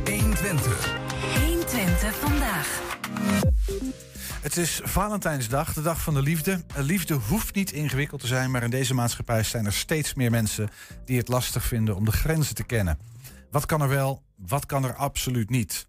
120. 0.05 1.04
120 1.95 2.29
vandaag. 2.29 2.81
Het 4.41 4.57
is 4.57 4.81
Valentijnsdag, 4.83 5.73
de 5.73 5.81
dag 5.81 6.01
van 6.01 6.13
de 6.13 6.21
liefde. 6.21 6.63
Eh, 6.75 6.83
Liefde 6.83 7.13
hoeft 7.13 7.55
niet 7.55 7.71
ingewikkeld 7.71 8.21
te 8.21 8.27
zijn, 8.27 8.51
maar 8.51 8.63
in 8.63 8.69
deze 8.69 8.93
maatschappij 8.93 9.43
zijn 9.43 9.65
er 9.65 9.73
steeds 9.73 10.13
meer 10.13 10.31
mensen 10.31 10.69
die 11.05 11.17
het 11.17 11.27
lastig 11.27 11.63
vinden 11.63 11.95
om 11.95 12.05
de 12.05 12.11
grenzen 12.11 12.55
te 12.55 12.63
kennen. 12.63 12.99
Wat 13.51 13.65
kan 13.65 13.81
er 13.81 13.87
wel, 13.87 14.23
wat 14.35 14.65
kan 14.65 14.83
er 14.83 14.95
absoluut 14.95 15.49
niet? 15.49 15.87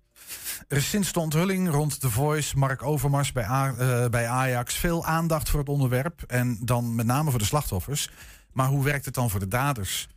Er 0.68 0.76
is 0.76 0.88
sinds 0.88 1.12
de 1.12 1.20
onthulling 1.20 1.70
rond 1.70 2.00
The 2.00 2.10
Voice, 2.10 2.58
Mark 2.58 2.82
Overmars 2.82 3.32
bij, 3.32 3.44
eh, 3.44 4.06
bij 4.08 4.28
Ajax 4.28 4.74
veel 4.74 5.04
aandacht 5.04 5.48
voor 5.48 5.60
het 5.60 5.68
onderwerp. 5.68 6.22
En 6.26 6.58
dan 6.60 6.94
met 6.94 7.06
name 7.06 7.30
voor 7.30 7.38
de 7.38 7.44
slachtoffers. 7.44 8.10
Maar 8.52 8.68
hoe 8.68 8.84
werkt 8.84 9.04
het 9.04 9.14
dan 9.14 9.30
voor 9.30 9.40
de 9.40 9.48
daders? 9.48 10.08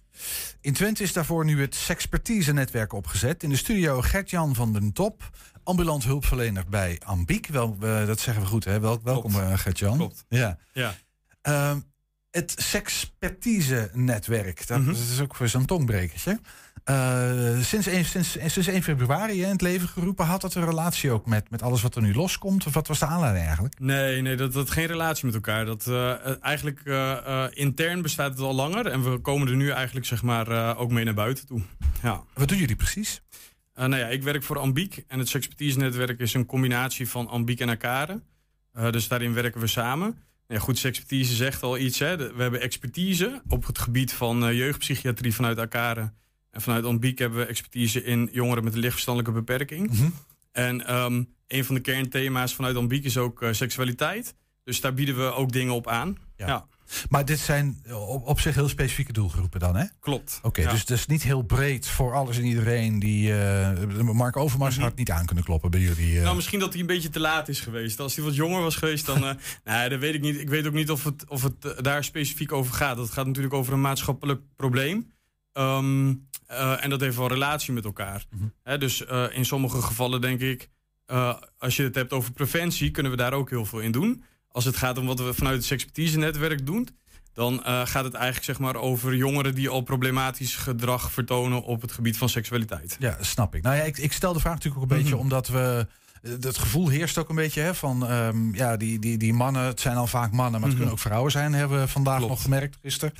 In 0.61 0.73
Twente 0.73 1.03
is 1.03 1.13
daarvoor 1.13 1.45
nu 1.45 1.61
het 1.61 1.75
Sexpertise-netwerk 1.75 2.93
opgezet. 2.93 3.43
In 3.43 3.49
de 3.49 3.55
studio 3.55 4.01
Gert-Jan 4.01 4.55
van 4.55 4.73
den 4.73 4.93
Top, 4.93 5.29
ambulant 5.69 6.03
hulpverlener 6.03 6.63
bij 6.69 7.01
Ambiek. 7.05 7.47
Wel, 7.47 7.77
eh, 7.81 8.05
dat 8.05 8.19
zeggen 8.19 8.43
we 8.43 8.49
goed, 8.49 8.65
hè? 8.65 8.79
Wel, 8.79 8.99
welkom, 9.03 9.33
Gert-Jan. 9.33 9.97
Klopt. 9.97 10.25
Ja. 10.29 10.57
Ja. 10.73 10.95
Ehm, 11.41 11.79
het 12.31 12.53
Sexpertise-netwerk, 12.57 14.67
dat, 14.67 14.77
Mhm. 14.79 14.87
dat 14.87 14.97
is 14.97 15.21
ook 15.21 15.35
voor 15.35 15.47
zo'n 15.47 15.65
tongbrekertje. 15.65 16.39
Eh, 16.83 17.59
sinds, 17.61 17.87
1, 17.87 18.05
sinds, 18.05 18.31
sinds 18.45 18.67
1 18.67 18.83
februari 18.83 19.39
hè, 19.39 19.45
in 19.45 19.51
het 19.51 19.61
leven 19.61 19.87
geroepen, 19.87 20.25
had 20.25 20.41
dat 20.41 20.55
een 20.55 20.65
relatie 20.65 21.11
ook 21.11 21.25
met, 21.25 21.49
met 21.49 21.61
alles 21.61 21.81
wat 21.81 21.95
er 21.95 22.01
nu 22.01 22.13
loskomt? 22.13 22.65
Of 22.65 22.73
wat 22.73 22.87
was 22.87 22.99
de 22.99 23.05
aanleiding 23.05 23.45
eigenlijk? 23.45 23.79
Nee, 23.79 24.21
nee 24.21 24.35
dat 24.35 24.53
had 24.53 24.69
geen 24.71 24.85
relatie 24.85 25.25
met 25.25 25.33
elkaar. 25.35 25.65
Dat, 25.65 25.87
eigenlijk 26.41 26.79
intern 27.53 28.01
bestaat 28.01 28.31
het 28.31 28.39
al 28.39 28.55
langer. 28.55 28.87
En 28.87 29.11
we 29.11 29.17
komen 29.17 29.47
er 29.47 29.55
nu 29.55 29.69
eigenlijk 29.69 30.05
zeg 30.05 30.21
maar, 30.21 30.77
ook 30.77 30.91
mee 30.91 31.05
naar 31.05 31.13
buiten 31.13 31.45
toe. 31.45 31.61
Ja. 32.03 32.23
Wat 32.33 32.47
doen 32.47 32.57
jullie 32.57 32.75
precies? 32.75 33.21
Eh, 33.79 33.85
nou 33.85 34.01
ja, 34.01 34.07
ik 34.07 34.23
werk 34.23 34.43
voor 34.43 34.57
Ambiek. 34.57 35.03
En 35.07 35.19
het 35.19 35.29
Sexpertise-netwerk 35.29 36.19
is 36.19 36.33
een 36.33 36.45
combinatie 36.45 37.09
van 37.09 37.27
Ambiek 37.27 37.59
en 37.59 37.69
Akare. 37.69 38.21
Eh, 38.71 38.91
dus 38.91 39.07
daarin 39.07 39.33
werken 39.33 39.61
we 39.61 39.67
samen. 39.67 40.07
Nou 40.07 40.19
Ja, 40.47 40.59
goed, 40.59 40.77
Sexpertise 40.77 41.35
zegt 41.35 41.63
al 41.63 41.77
iets. 41.77 41.99
Hè. 41.99 42.17
We 42.17 42.41
hebben 42.41 42.61
expertise 42.61 43.41
op 43.47 43.65
het 43.65 43.77
gebied 43.77 44.13
van 44.13 44.45
eh, 44.45 44.57
jeugdpsychiatrie 44.57 45.33
vanuit 45.33 45.59
Akare. 45.59 46.11
En 46.51 46.61
vanuit 46.61 46.85
Ambiek 46.85 47.19
hebben 47.19 47.39
we 47.39 47.45
expertise 47.45 48.03
in 48.03 48.29
jongeren 48.31 48.63
met 48.63 48.73
een 48.73 48.79
lichtverstandelijke 48.79 49.39
beperking. 49.39 49.91
En 50.51 50.85
ehm, 50.85 51.23
een 51.47 51.65
van 51.65 51.75
de 51.75 51.81
kernthema's 51.81 52.55
vanuit 52.55 52.75
Ambiek 52.75 53.05
is 53.05 53.17
ook 53.17 53.45
seksualiteit. 53.51 54.35
Dus 54.63 54.81
daar 54.81 54.93
bieden 54.93 55.17
we 55.17 55.33
ook 55.33 55.51
dingen 55.51 55.73
op 55.73 55.87
aan. 55.87 56.17
Ja, 56.35 56.67
Maar 57.09 57.25
dit 57.25 57.39
zijn 57.39 57.81
op, 58.07 58.27
op 58.27 58.39
zich 58.39 58.55
heel 58.55 58.69
specifieke 58.69 59.13
doelgroepen 59.13 59.59
dan, 59.59 59.75
hè? 59.75 59.85
klopt. 59.99 60.39
Oké, 60.41 60.61
Ja. 60.61 60.71
dus 60.71 60.85
dus 60.85 61.05
niet 61.05 61.23
heel 61.23 61.41
breed 61.41 61.87
voor 61.87 62.13
alles 62.15 62.37
en 62.37 62.43
iedereen 62.45 62.99
die 62.99 63.39
eh, 63.41 64.01
Mark 64.01 64.37
Overmars 64.37 64.77
had 64.79 64.95
niet 64.95 65.11
aan 65.11 65.25
kunnen 65.25 65.43
kloppen 65.43 65.71
bij 65.71 65.79
jullie. 65.79 66.17
eh. 66.17 66.23
Nou, 66.23 66.35
misschien 66.35 66.59
dat 66.59 66.71
hij 66.71 66.81
een 66.81 66.87
beetje 66.87 67.09
te 67.09 67.19
laat 67.19 67.47
is 67.47 67.59
geweest. 67.59 67.99
Als 67.99 68.15
hij 68.15 68.25
wat 68.25 68.35
jonger 68.35 68.61
was 68.61 68.75
geweest, 68.75 69.05
dan. 69.05 69.23
eh 69.25 69.35
nee, 69.65 69.89
dat 69.89 69.99
weet 69.99 70.13
ik 70.13 70.21
niet. 70.21 70.39
Ik 70.39 70.49
weet 70.49 70.67
ook 70.67 70.73
niet 70.73 70.91
of 70.91 71.03
het, 71.03 71.25
of 71.27 71.43
het 71.43 71.65
eh, 71.65 71.71
daar 71.81 72.03
specifiek 72.03 72.51
over 72.51 72.73
gaat. 72.73 72.97
Dat 72.97 73.09
gaat 73.11 73.25
natuurlijk 73.27 73.53
over 73.53 73.73
een 73.73 73.81
maatschappelijk 73.81 74.41
probleem. 74.55 75.11
Ehm, 75.53 76.13
eh, 76.47 76.83
en 76.83 76.89
dat 76.89 76.99
heeft 77.01 77.17
wel 77.17 77.27
relatie 77.27 77.73
met 77.73 77.85
elkaar. 77.85 78.25
Hè, 78.63 78.77
dus 78.77 79.05
eh, 79.05 79.25
in 79.31 79.45
sommige 79.45 79.81
gevallen 79.81 80.21
denk 80.21 80.39
ik. 80.41 80.69
eh, 81.05 81.35
als 81.57 81.75
je 81.75 81.83
het 81.83 81.95
hebt 81.95 82.13
over 82.13 82.31
preventie, 82.31 82.91
kunnen 82.91 83.11
we 83.11 83.17
daar 83.17 83.33
ook 83.33 83.49
heel 83.49 83.65
veel 83.65 83.79
in 83.79 83.91
doen. 83.91 84.23
Als 84.51 84.65
het 84.65 84.77
gaat 84.77 84.97
om 84.97 85.05
wat 85.05 85.19
we 85.19 85.33
vanuit 85.33 85.55
het 85.55 85.65
Sexpertise-netwerk 85.65 86.65
doen. 86.65 86.87
Dan 87.33 87.63
eh, 87.63 87.85
gaat 87.85 88.03
het 88.03 88.13
eigenlijk 88.13 88.45
zeg 88.45 88.59
maar, 88.59 88.75
over 88.75 89.15
jongeren 89.15 89.55
die 89.55 89.69
al 89.69 89.81
problematisch 89.81 90.55
gedrag 90.55 91.11
vertonen 91.11 91.63
op 91.63 91.81
het 91.81 91.91
gebied 91.91 92.17
van 92.17 92.29
seksualiteit. 92.29 92.95
Ja, 92.99 93.17
snap 93.21 93.55
ik. 93.55 93.61
Nou 93.61 93.75
ja, 93.75 93.83
ik, 93.83 93.97
ik 93.97 94.13
stel 94.13 94.33
de 94.33 94.39
vraag 94.39 94.53
natuurlijk 94.53 94.83
ook 94.83 94.91
een 94.91 94.97
beetje 94.97 95.17
omdat 95.17 95.47
we. 95.47 95.87
Eh, 96.21 96.31
Het 96.39 96.57
gevoel 96.57 96.87
heerst 96.89 97.17
ook 97.17 97.29
een 97.29 97.35
beetje 97.35 97.61
hè, 97.61 97.75
van 97.75 98.07
ehm, 98.07 98.55
ja, 98.55 98.77
die, 98.77 98.99
die, 98.99 99.17
die 99.17 99.33
mannen, 99.33 99.63
het 99.63 99.79
zijn 99.79 99.95
al 99.97 100.07
vaak 100.07 100.31
mannen, 100.31 100.59
maar 100.59 100.69
het 100.69 100.77
kunnen 100.77 100.93
ook 100.95 100.99
vrouwen 101.01 101.31
zijn, 101.31 101.53
hebben 101.53 101.79
we 101.79 101.87
vandaag 101.87 102.19
nog 102.19 102.41
gemerkt 102.41 102.77
gisteren. 102.81 103.13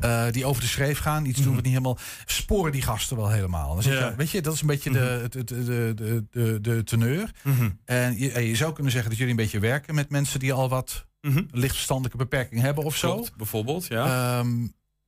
Eh, 0.00 0.30
die 0.30 0.44
over 0.46 0.62
de 0.62 0.68
schreef 0.68 0.98
gaan, 0.98 1.24
iets 1.24 1.40
doen 1.40 1.50
we 1.54 1.60
niet 1.60 1.66
helemaal. 1.72 1.98
Sporen 2.26 2.72
die 2.72 2.82
gasten 2.82 3.16
wel 3.16 3.30
helemaal. 3.30 3.82
Ja. 3.82 3.90
je- 4.08 4.14
weet 4.16 4.30
je, 4.30 4.42
dat 4.42 4.54
is 4.54 4.60
een 4.60 4.66
beetje 4.66 4.90
de, 4.90 4.98
het- 5.22 5.32
de, 5.48 5.92
de, 5.94 6.24
de, 6.30 6.58
de 6.60 6.84
teneur. 6.84 7.30
Mhm. 7.42 7.70
En 7.84 8.18
je, 8.18 8.32
en 8.32 8.42
je 8.44 8.56
zou 8.56 8.72
kunnen 8.72 8.92
zeggen 8.92 9.10
dat 9.10 9.18
jullie 9.18 9.34
een 9.34 9.42
beetje 9.42 9.58
werken 9.60 9.94
met 9.94 10.10
mensen 10.10 10.40
die 10.40 10.52
al 10.52 10.68
wat 10.68 11.06
lichtverstandelijke 11.50 12.16
beperking 12.18 12.60
hebben 12.60 12.84
of 12.84 12.96
zo. 12.96 13.16
Mhm. 13.18 13.28
Bijvoorbeeld, 13.36 13.86
ja. 13.86 14.04
Ehm, 14.38 14.60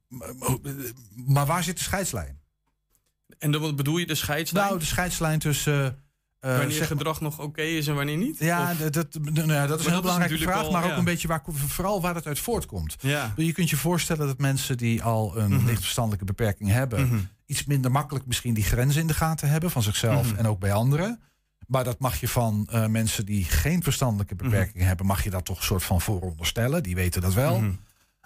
maar- 0.09 0.57
maar 1.27 1.47
waar 1.47 1.65
zit 1.65 1.77
de 1.77 1.83
scheidslijn? 1.83 2.41
En 3.39 3.51
dan 3.51 3.61
wat 3.61 3.77
bedoel 3.77 3.97
je 3.99 4.07
de 4.07 4.15
scheidslijn? 4.15 4.67
Nou, 4.67 4.79
de 4.79 4.85
scheidslijn 4.85 5.39
tussen. 5.39 6.05
Eh, 6.41 6.57
wanneer 6.57 6.77
zeg- 6.77 6.87
gedrag 6.87 7.21
nog 7.21 7.39
oké 7.41 7.63
is 7.63 7.87
en 7.87 7.95
wanneer 7.95 8.17
niet? 8.17 8.39
Ja, 8.39 8.75
dat, 8.75 8.93
dat, 8.93 9.19
nou 9.23 9.53
ja, 9.53 9.67
dat 9.67 9.81
is 9.81 9.85
een 9.87 9.93
heel 9.93 10.01
belangrijke 10.01 10.39
vraag, 10.39 10.63
al- 10.65 10.71
maar 10.73 10.85
ook 10.85 10.91
ja. 10.91 10.97
een 10.97 11.05
beetje 11.05 11.29
waar, 11.29 11.43
vooral 11.53 12.01
waar 12.01 12.15
het 12.15 12.27
uit 12.27 12.39
voortkomt. 12.39 12.97
Ja. 13.01 13.33
Je 13.37 13.53
kunt 13.53 13.71
je 13.71 13.77
voorstellen 13.77 14.27
dat 14.27 14.39
mensen 14.39 14.77
die 14.77 15.03
al 15.03 15.37
een 15.39 15.53
Mhm. 15.55 15.65
lichtverstandelijke 15.67 16.25
beperking 16.25 16.71
hebben, 16.71 17.07
Mhm. 17.07 17.19
iets 17.47 17.65
minder 17.65 17.91
makkelijk 17.91 18.27
misschien 18.27 18.55
die 18.55 18.65
grenzen 18.65 19.01
in 19.01 19.07
de 19.07 19.15
gaten 19.15 19.49
hebben 19.49 19.71
van 19.71 19.83
zichzelf 19.83 20.27
Mhm. 20.31 20.39
en 20.39 20.47
ook 20.47 20.59
bij 20.59 20.73
anderen. 20.73 21.21
Maar 21.67 21.85
dat 21.85 21.99
mag 21.99 22.21
je 22.21 22.29
van 22.29 22.67
eh, 22.71 22.87
mensen 22.87 23.27
die 23.27 23.45
geen 23.45 23.83
verstandelijke 23.83 24.35
beperking 24.35 24.85
hebben, 24.85 25.07
mag 25.07 25.25
je 25.25 25.31
dat 25.31 25.45
toch 25.45 25.57
een 25.59 25.65
soort 25.65 25.83
van 25.85 26.01
vooronderstellen. 26.01 26.83
Die 26.83 26.95
weten 26.95 27.21
dat 27.21 27.35
wel. 27.35 27.55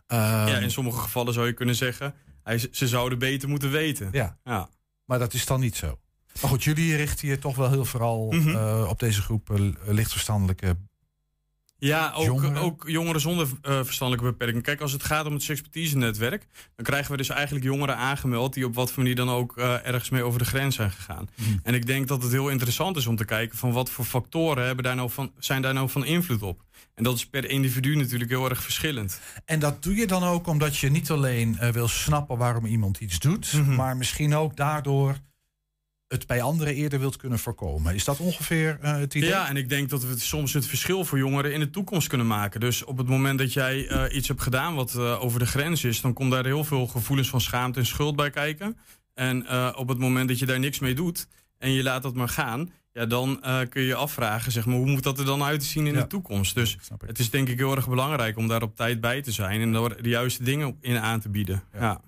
Ehm, 0.07 0.47
ja, 0.49 0.59
in 0.59 0.71
sommige 0.71 0.99
gevallen 0.99 1.33
zou 1.35 1.47
je 1.47 1.53
kunnen 1.53 1.75
zeggen, 1.75 2.15
hij, 2.43 2.69
ze 2.73 2.89
zouden 2.89 3.19
beter 3.19 3.49
moeten 3.49 3.71
weten. 3.71 4.09
Ja. 4.13 4.39
ja. 4.45 4.69
Maar 5.05 5.19
dat 5.19 5.35
is 5.35 5.47
dan 5.47 5.61
niet 5.61 5.77
zo. 5.77 5.99
Maar 6.41 6.51
goed, 6.51 6.65
jullie 6.65 6.97
richten 6.97 7.29
je 7.29 7.39
toch 7.39 7.57
wel 7.57 7.71
heel 7.71 7.85
vooral 7.85 8.31
Mhm. 8.33 8.49
eh, 8.49 8.87
op 8.89 8.99
deze 8.99 9.23
groep 9.23 9.51
eh, 9.51 9.61
lichtverstandelijke. 9.87 10.77
Ja, 11.79 12.13
ook 12.15 12.25
Jongeren? 12.25 12.57
ook 12.63 12.85
jongeren 12.89 13.21
zonder 13.21 13.49
eh, 13.63 13.75
verstandelijke 13.85 14.31
beperking. 14.31 14.63
Kijk, 14.63 14.81
als 14.81 14.93
het 14.93 15.03
gaat 15.05 15.27
om 15.27 15.33
het 15.33 15.49
expertise-netwerk, 15.49 16.47
dan 16.77 16.85
krijgen 16.85 17.11
we 17.11 17.17
dus 17.17 17.29
eigenlijk 17.29 17.65
jongeren 17.65 17.97
aangemeld 17.97 18.55
die 18.55 18.65
op 18.67 18.75
wat 18.75 18.89
voor 18.93 19.03
manier 19.03 19.17
dan 19.17 19.31
ook 19.31 19.57
ergens 19.57 20.11
mee 20.11 20.23
over 20.23 20.39
de 20.39 20.45
grens 20.45 20.75
zijn 20.77 20.91
gegaan. 20.91 21.29
Mhm. 21.35 21.49
En 21.63 21.75
ik 21.75 21.87
denk 21.87 22.09
dat 22.09 22.23
het 22.23 22.33
heel 22.33 22.49
interessant 22.49 22.97
is 22.97 23.07
om 23.07 23.17
te 23.17 23.25
kijken 23.25 23.59
van 23.59 23.73
wat 23.73 23.91
voor 23.91 24.05
factoren 24.05 24.67
hebben 24.67 24.85
daar 24.85 24.95
nou 24.97 25.11
van, 25.11 25.33
zijn 25.39 25.63
daar 25.63 25.75
nou 25.75 25.89
van 25.91 26.05
invloed 26.05 26.43
op. 26.43 26.63
En 26.95 27.05
dat 27.05 27.17
is 27.17 27.27
per 27.27 27.51
individu 27.51 27.97
natuurlijk 27.97 28.31
heel 28.31 28.49
erg 28.49 28.63
verschillend. 28.63 29.21
En 29.45 29.59
dat 29.59 29.83
doe 29.83 29.95
je 29.95 30.07
dan 30.07 30.25
ook 30.25 30.47
omdat 30.47 30.77
je 30.77 30.91
niet 30.91 31.11
alleen 31.11 31.59
wil 31.73 31.89
snappen 31.89 32.37
waarom 32.39 32.65
iemand 32.67 33.01
iets 33.01 33.19
doet, 33.19 33.53
Mhm. 33.53 33.75
maar 33.75 33.97
misschien 33.97 34.35
ook 34.35 34.57
daardoor 34.57 35.17
het 36.11 36.27
bij 36.27 36.43
anderen 36.43 36.75
eerder 36.75 36.99
wilt 36.99 37.17
kunnen 37.17 37.39
voorkomen. 37.39 37.95
Is 37.95 38.05
dat 38.05 38.19
ongeveer 38.19 38.79
eh, 38.81 38.97
het 38.97 39.15
idee? 39.15 39.29
Ja, 39.29 39.49
en 39.49 39.57
ik 39.57 39.69
denk 39.69 39.89
dat 39.89 40.03
we 40.03 40.09
het 40.09 40.21
soms 40.21 40.53
het 40.53 40.67
verschil 40.67 41.05
voor 41.05 41.19
jongeren 41.19 41.53
in 41.53 41.61
de 41.61 41.71
toekomst 41.71 42.09
kunnen 42.09 42.27
maken. 42.27 42.61
Dus 42.61 42.85
op 42.85 42.99
het 42.99 43.09
moment 43.09 43.39
dat 43.39 43.53
jij 43.53 43.89
eh, 43.89 44.17
iets 44.17 44.29
hebt 44.29 44.43
gedaan 44.43 44.75
wat 44.75 44.95
eh, 44.95 45.23
over 45.25 45.39
de 45.39 45.47
grens 45.47 45.85
is, 45.85 46.01
dan 46.01 46.13
komt 46.13 46.31
daar 46.31 46.45
heel 46.45 46.65
veel 46.65 46.87
gevoelens 46.87 47.29
van 47.29 47.41
schaamte 47.41 47.79
en 47.79 47.87
schuld 47.87 48.17
bij 48.17 48.31
kijken. 48.31 48.77
En 49.15 49.49
op 49.77 49.89
het 49.89 49.99
moment 49.99 50.29
dat 50.29 50.39
je 50.39 50.47
daar 50.47 50.59
niks 50.59 50.79
mee 50.79 50.95
doet 50.95 51.29
en 51.59 51.73
je 51.73 51.83
laat 51.83 52.03
dat 52.03 52.15
maar 52.15 52.29
gaan, 52.29 52.73
ja, 52.93 53.07
dan 53.07 53.41
kun 53.69 53.81
je 53.81 53.87
je 53.87 53.95
afvragen, 53.95 54.53
zeg 54.53 54.67
maar, 54.67 54.77
hoe 54.77 54.87
moet 54.87 55.03
dat 55.03 55.19
er 55.19 55.25
dan 55.25 55.43
uit 55.43 55.61
te 55.61 55.67
zien 55.67 55.87
in 55.87 55.95
de 55.95 56.07
toekomst? 56.07 56.55
Dus 56.55 56.79
het 57.07 57.19
is 57.19 57.31
denk 57.31 57.49
ik 57.49 57.59
heel 57.59 57.77
erg 57.77 57.89
belangrijk 57.89 58.37
om 58.37 58.49
daar 58.49 58.63
op 58.63 58.77
tijd 58.77 59.01
bij 59.01 59.23
te 59.23 59.33
zijn 59.33 59.61
en 59.61 59.73
daar 59.73 60.03
de 60.03 60.09
juiste 60.09 60.43
dingen 60.43 60.77
in 60.81 60.99
aan 60.99 61.21
te 61.21 61.29
bieden. 61.29 61.63
Ja. 61.73 62.01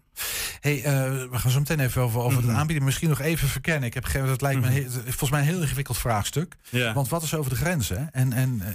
Hey, 0.61 0.83
eh, 0.85 1.11
we 1.31 1.39
gaan 1.39 1.51
zo 1.51 1.59
meteen 1.59 1.81
even 1.81 2.03
over, 2.03 2.21
over 2.21 2.39
Mhm. 2.39 2.49
het 2.49 2.57
aanbieden. 2.59 2.85
Misschien 2.85 3.09
nog 3.09 3.21
even 3.21 3.49
verkennen. 3.49 3.85
Ik 3.85 3.95
heb 3.95 4.05
gegeven 4.05 4.27
dat 4.29 4.41
lijkt 4.41 4.61
me 4.61 4.69
Mhm. 4.81 4.91
volgens 5.03 5.31
mij 5.31 5.41
een 5.41 5.47
heel 5.47 5.61
ingewikkeld 5.61 5.99
vraagstuk. 5.99 6.57
Ja. 6.71 6.93
Want 6.93 7.09
wat 7.09 7.23
is 7.23 7.35
over 7.35 7.51
de 7.51 7.57
grenzen? 7.57 8.09
En, 8.13 8.33
en 8.33 8.61
eh, 8.65 8.69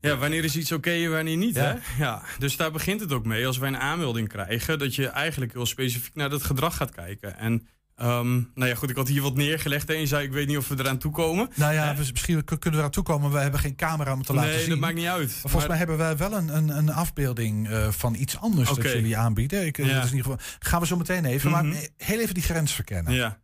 Ja, 0.00 0.16
wanneer 0.16 0.44
is 0.44 0.56
iets 0.56 0.72
oké 0.72 0.90
en 0.90 1.10
wanneer 1.10 1.36
niet, 1.36 1.54
Ja. 1.54 1.62
hè? 1.62 2.02
Ja, 2.04 2.22
dus 2.38 2.56
daar 2.56 2.70
begint 2.70 3.00
het 3.00 3.12
ook 3.12 3.24
mee. 3.26 3.46
Als 3.46 3.58
wij 3.58 3.68
een 3.68 3.76
aanmelding 3.78 4.28
krijgen, 4.28 4.78
dat 4.78 4.94
je 4.94 5.06
eigenlijk 5.08 5.52
heel 5.52 5.66
specifiek 5.66 6.14
naar 6.14 6.30
dat 6.30 6.42
gedrag 6.42 6.76
gaat 6.76 6.90
kijken. 6.90 7.38
En, 7.38 7.66
ehm, 8.02 8.32
nou 8.54 8.68
ja, 8.70 8.74
goed, 8.74 8.90
ik 8.90 8.96
had 8.96 9.08
hier 9.08 9.22
wat 9.22 9.34
neergelegd 9.36 9.90
en 9.90 10.00
je 10.00 10.06
zei, 10.06 10.24
ik 10.24 10.32
weet 10.32 10.46
niet 10.46 10.56
of 10.56 10.68
we 10.68 10.74
eraan 10.78 10.98
toekomen. 10.98 11.48
nou 11.54 11.74
ja, 11.74 11.94
we- 11.96 12.08
misschien 12.10 12.44
kun- 12.44 12.58
kunnen 12.58 12.70
we 12.72 12.76
eraan 12.78 12.90
toekomen. 12.90 13.30
We 13.32 13.38
hebben 13.38 13.60
geen 13.60 13.76
camera 13.76 14.12
om 14.12 14.22
te 14.22 14.32
laten 14.34 14.50
Nee, 14.50 14.60
zien. 14.60 14.68
dat 14.68 14.78
maakt 14.78 14.94
niet 14.94 15.06
uit. 15.06 15.28
Maar 15.28 15.36
volgens 15.40 15.54
Maar- 15.54 15.68
mij 15.68 15.76
hebben 15.78 15.96
wij 15.96 16.16
wel 16.16 16.32
een, 16.32 16.56
een, 16.56 16.68
een 16.68 16.92
afbeelding 16.92 17.68
eh, 17.68 17.88
van 17.90 18.14
iets 18.14 18.38
anders 18.38 18.68
dat 18.68 18.82
jullie 18.82 19.16
aanbieden. 19.16 19.66
Ik, 19.66 19.78
eh, 19.78 19.86
Ja. 19.86 19.94
dat 19.94 20.04
is 20.04 20.10
in 20.10 20.16
ieder 20.16 20.32
geval, 20.32 20.46
gaan 20.58 20.80
we 20.80 20.86
zo 20.86 20.96
meteen 20.96 21.24
even. 21.24 21.50
Mhm. 21.50 21.68
Maar 21.68 21.76
heel 21.96 22.20
even 22.20 22.34
die 22.34 22.42
grens 22.42 22.72
verkennen. 22.72 23.12
Ja. 23.12 23.40